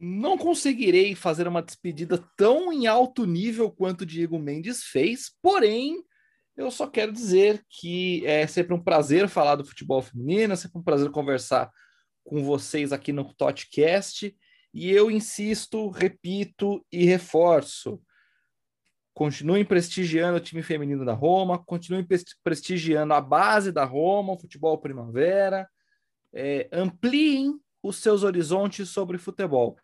Não 0.00 0.36
conseguirei 0.36 1.14
fazer 1.14 1.46
uma 1.46 1.62
despedida 1.62 2.18
tão 2.36 2.72
em 2.72 2.86
alto 2.86 3.24
nível 3.26 3.70
quanto 3.70 4.00
o 4.00 4.06
Diego 4.06 4.38
Mendes 4.38 4.82
fez, 4.82 5.30
porém, 5.40 6.02
eu 6.56 6.70
só 6.70 6.86
quero 6.86 7.12
dizer 7.12 7.64
que 7.68 8.26
é 8.26 8.46
sempre 8.46 8.74
um 8.74 8.82
prazer 8.82 9.28
falar 9.28 9.56
do 9.56 9.64
futebol 9.64 10.02
feminino, 10.02 10.52
é 10.52 10.56
sempre 10.56 10.78
um 10.78 10.82
prazer 10.82 11.10
conversar 11.10 11.70
com 12.24 12.44
vocês 12.44 12.92
aqui 12.92 13.12
no 13.12 13.32
Totcast. 13.34 14.36
E 14.74 14.90
eu 14.90 15.10
insisto, 15.10 15.88
repito 15.88 16.84
e 16.90 17.04
reforço. 17.04 18.00
Continuem 19.14 19.64
prestigiando 19.64 20.38
o 20.38 20.40
time 20.40 20.62
feminino 20.62 21.04
da 21.04 21.12
Roma, 21.12 21.62
continuem 21.62 22.06
prestigiando 22.42 23.12
a 23.12 23.20
base 23.20 23.70
da 23.70 23.84
Roma, 23.84 24.32
o 24.32 24.38
futebol 24.38 24.78
primavera. 24.78 25.68
É, 26.32 26.68
ampliem 26.72 27.60
os 27.82 27.96
seus 27.96 28.22
horizontes 28.22 28.88
sobre 28.88 29.18
futebol. 29.18 29.76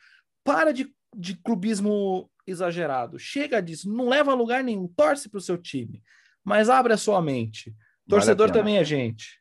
Para 0.43 0.73
de, 0.73 0.95
de 1.15 1.37
clubismo 1.37 2.31
exagerado. 2.47 3.19
Chega 3.19 3.61
disso, 3.61 3.91
não 3.91 4.09
leva 4.09 4.33
a 4.33 4.35
lugar 4.35 4.65
nenhum. 4.65 4.89
Torce 4.89 5.29
para 5.29 5.39
o 5.39 5.43
seu 5.43 5.59
time, 5.59 6.03
mas 6.49 6.71
abre 6.71 6.93
a 6.93 6.97
sua 6.97 7.21
mente. 7.21 7.75
Torcedor 8.09 8.49
vale 8.49 8.59
também 8.59 8.79
é 8.79 8.85
gente. 8.85 9.39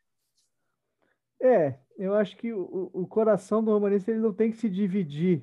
É, 1.40 1.74
eu 1.98 2.14
acho 2.14 2.36
que 2.36 2.52
o, 2.52 2.90
o 2.92 3.06
coração 3.06 3.64
do 3.64 3.72
romanista 3.72 4.10
ele 4.10 4.20
não 4.20 4.32
tem 4.32 4.50
que 4.50 4.58
se 4.58 4.68
dividir 4.68 5.42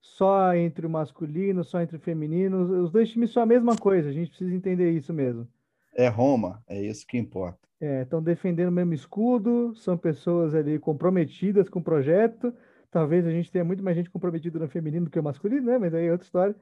só 0.00 0.54
entre 0.54 0.86
o 0.86 0.90
masculino, 0.90 1.64
só 1.64 1.80
entre 1.80 1.96
o 1.96 2.00
feminino. 2.00 2.84
Os 2.84 2.90
dois 2.90 3.10
times 3.10 3.32
são 3.32 3.42
a 3.42 3.46
mesma 3.46 3.76
coisa, 3.76 4.08
a 4.08 4.12
gente 4.12 4.28
precisa 4.28 4.54
entender 4.54 4.90
isso 4.92 5.12
mesmo. 5.12 5.48
É 5.94 6.08
Roma, 6.08 6.62
é 6.68 6.80
isso 6.80 7.06
que 7.06 7.18
importa. 7.18 7.58
Estão 7.80 8.20
é, 8.20 8.22
defendendo 8.22 8.68
o 8.68 8.72
mesmo 8.72 8.94
escudo, 8.94 9.74
são 9.76 9.98
pessoas 9.98 10.54
ali 10.54 10.78
comprometidas 10.78 11.68
com 11.68 11.80
o 11.80 11.84
projeto. 11.84 12.54
Talvez 12.90 13.26
a 13.26 13.30
gente 13.30 13.50
tenha 13.50 13.64
muito 13.64 13.82
mais 13.82 13.96
gente 13.96 14.10
comprometida 14.10 14.58
no 14.58 14.68
feminino 14.68 15.06
do 15.06 15.10
que 15.10 15.18
no 15.18 15.24
masculino, 15.24 15.66
né? 15.66 15.78
Mas 15.78 15.92
aí 15.92 16.06
é 16.06 16.12
outra 16.12 16.24
história. 16.24 16.56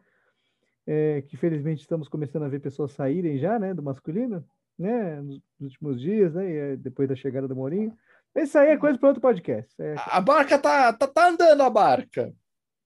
É, 0.87 1.23
que 1.23 1.37
felizmente 1.37 1.81
estamos 1.81 2.09
começando 2.09 2.43
a 2.43 2.49
ver 2.49 2.61
pessoas 2.61 2.93
saírem 2.93 3.39
já, 3.39 3.59
né, 3.59 3.73
do 3.73 3.83
masculino, 3.83 4.45
né, 4.79 5.21
nos 5.23 5.41
últimos 5.61 6.01
dias, 6.01 6.35
né, 6.35 6.53
é 6.53 6.77
depois 6.77 7.09
da 7.09 7.17
chegada 7.17 7.49
do 7.49 7.57
Mourinho. 7.57 7.97
Isso 8.35 8.59
aí 8.59 8.71
é 8.71 8.77
coisa 8.77 8.99
para 8.99 9.09
outro 9.09 9.23
podcast. 9.23 9.81
É... 9.81 9.95
A 9.97 10.21
barca 10.21 10.59
tá, 10.59 10.93
tá, 10.93 11.07
tá 11.07 11.29
andando, 11.29 11.63
a 11.63 11.71
barca. 11.71 12.35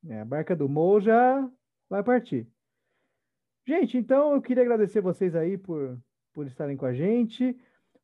É, 0.07 0.21
a 0.21 0.25
barca 0.25 0.55
do 0.55 0.69
Mo 0.69 1.01
já 1.01 1.49
vai 1.89 2.03
partir. 2.03 2.47
Gente, 3.67 3.99
então 3.99 4.35
eu 4.35 4.43
queria 4.43 4.63
agradecer 4.63 5.01
vocês 5.01 5.35
aí 5.35 5.59
por, 5.59 5.99
por 6.33 6.47
estarem 6.47 6.77
com 6.77 6.87
a 6.87 6.93
gente. 6.93 7.57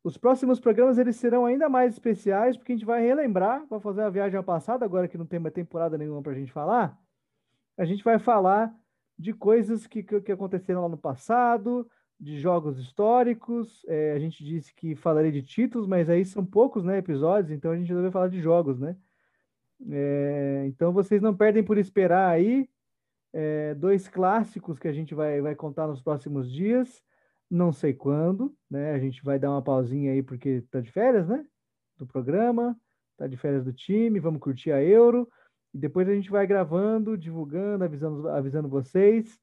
Os 0.03 0.17
próximos 0.17 0.59
programas 0.59 0.97
eles 0.97 1.15
serão 1.15 1.45
ainda 1.45 1.67
mais 1.67 1.93
especiais, 1.93 2.57
porque 2.57 2.73
a 2.73 2.75
gente 2.75 2.85
vai 2.85 3.01
relembrar, 3.01 3.65
vai 3.67 3.79
fazer 3.79 4.01
a 4.01 4.09
viagem 4.09 4.37
ao 4.37 4.43
passado, 4.43 4.83
agora 4.83 5.07
que 5.07 5.17
não 5.17 5.25
tem 5.25 5.39
mais 5.39 5.53
temporada 5.53 5.97
nenhuma 5.97 6.21
para 6.21 6.33
a 6.33 6.35
gente 6.35 6.51
falar. 6.51 6.95
A 7.77 7.85
gente 7.85 8.03
vai 8.03 8.19
falar 8.19 8.71
de 9.17 9.33
coisas 9.33 9.87
que, 9.87 10.03
que, 10.03 10.31
aconteceram 10.31 10.81
lá 10.81 10.89
no 10.89 10.97
passado, 10.97 11.89
de 12.19 12.39
jogos 12.39 12.77
históricos. 12.79 13.85
É, 13.87 14.13
a 14.13 14.19
gente 14.19 14.43
disse 14.43 14.73
que 14.73 14.95
falaria 14.95 15.31
de 15.31 15.41
títulos, 15.41 15.87
mas 15.87 16.09
aí 16.09 16.25
são 16.25 16.45
poucos 16.45 16.83
né, 16.83 16.97
episódios, 16.97 17.51
então 17.51 17.71
a 17.71 17.77
gente 17.77 17.93
deve 17.93 18.11
falar 18.11 18.29
de 18.29 18.41
jogos, 18.41 18.79
né? 18.79 18.95
É, 19.89 20.63
então 20.67 20.93
vocês 20.93 21.21
não 21.21 21.35
perdem 21.35 21.63
por 21.63 21.77
esperar 21.77 22.29
aí 22.29 22.69
é, 23.33 23.75
dois 23.75 24.07
clássicos 24.07 24.79
que 24.79 24.87
a 24.87 24.93
gente 24.93 25.13
vai, 25.13 25.41
vai 25.41 25.55
contar 25.55 25.87
nos 25.87 26.01
próximos 26.01 26.49
dias. 26.51 27.03
Não 27.49 27.71
sei 27.71 27.93
quando, 27.93 28.55
né? 28.69 28.93
A 28.93 28.99
gente 28.99 29.23
vai 29.23 29.37
dar 29.37 29.51
uma 29.51 29.61
pausinha 29.61 30.13
aí 30.13 30.23
porque 30.23 30.61
tá 30.71 30.79
de 30.79 30.91
férias, 30.91 31.27
né? 31.27 31.45
Do 31.97 32.07
programa, 32.07 32.77
tá 33.17 33.27
de 33.27 33.37
férias 33.37 33.65
do 33.65 33.73
time, 33.73 34.19
vamos 34.19 34.39
curtir 34.39 34.71
a 34.71 34.81
Euro. 34.81 35.29
E 35.75 35.77
depois 35.77 36.07
a 36.07 36.15
gente 36.15 36.31
vai 36.31 36.47
gravando, 36.47 37.17
divulgando, 37.17 37.83
avisando, 37.83 38.29
avisando 38.29 38.69
vocês. 38.69 39.37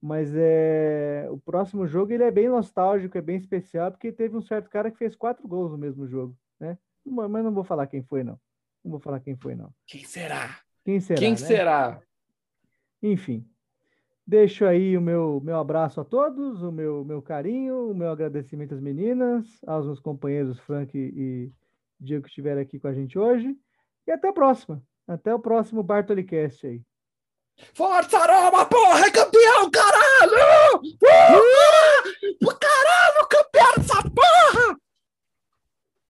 Mas 0.00 0.32
é 0.32 1.26
o 1.28 1.36
próximo 1.38 1.88
jogo 1.88 2.12
ele 2.12 2.22
é 2.22 2.30
bem 2.30 2.48
nostálgico, 2.48 3.18
é 3.18 3.20
bem 3.20 3.36
especial, 3.36 3.90
porque 3.90 4.12
teve 4.12 4.36
um 4.36 4.42
certo 4.42 4.70
cara 4.70 4.92
que 4.92 4.96
fez 4.96 5.16
quatro 5.16 5.46
gols 5.46 5.72
no 5.72 5.78
mesmo 5.78 6.06
jogo, 6.06 6.36
né? 6.60 6.78
Mas 7.04 7.44
não 7.44 7.52
vou 7.52 7.64
falar 7.64 7.88
quem 7.88 8.00
foi, 8.00 8.22
não. 8.22 8.38
Não 8.84 8.92
vou 8.92 9.00
falar 9.00 9.18
quem 9.18 9.34
foi, 9.34 9.56
não. 9.56 9.74
Quem 9.84 10.04
será? 10.04 10.60
Quem 10.84 11.00
será? 11.00 11.18
Quem 11.18 11.30
né? 11.32 11.36
será? 11.36 12.00
Enfim, 13.02 13.44
deixo 14.24 14.64
aí 14.64 14.96
o 14.96 15.00
meu, 15.00 15.40
meu 15.42 15.58
abraço 15.58 16.00
a 16.00 16.04
todos, 16.04 16.62
o 16.62 16.70
meu, 16.70 17.04
meu 17.04 17.20
carinho, 17.20 17.90
o 17.90 17.94
meu 17.94 18.10
agradecimento 18.10 18.72
às 18.72 18.80
meninas, 18.80 19.60
aos 19.66 19.86
meus 19.86 19.98
companheiros 19.98 20.60
Frank 20.60 20.96
e 20.96 21.50
Diego 21.98 22.22
que 22.22 22.28
estiveram 22.28 22.62
aqui 22.62 22.78
com 22.78 22.86
a 22.86 22.94
gente 22.94 23.18
hoje. 23.18 23.56
E 24.06 24.12
até 24.12 24.28
a 24.28 24.32
próxima. 24.32 24.80
Até 25.06 25.34
o 25.34 25.38
próximo 25.38 25.82
Bartolicast 25.82 26.66
aí. 26.66 26.80
Força 27.74 28.18
Roma, 28.18 28.64
porra, 28.66 29.06
é 29.06 29.10
campeão, 29.10 29.70
caralho! 29.70 30.80
Uh! 30.82 32.46
uh! 32.46 32.61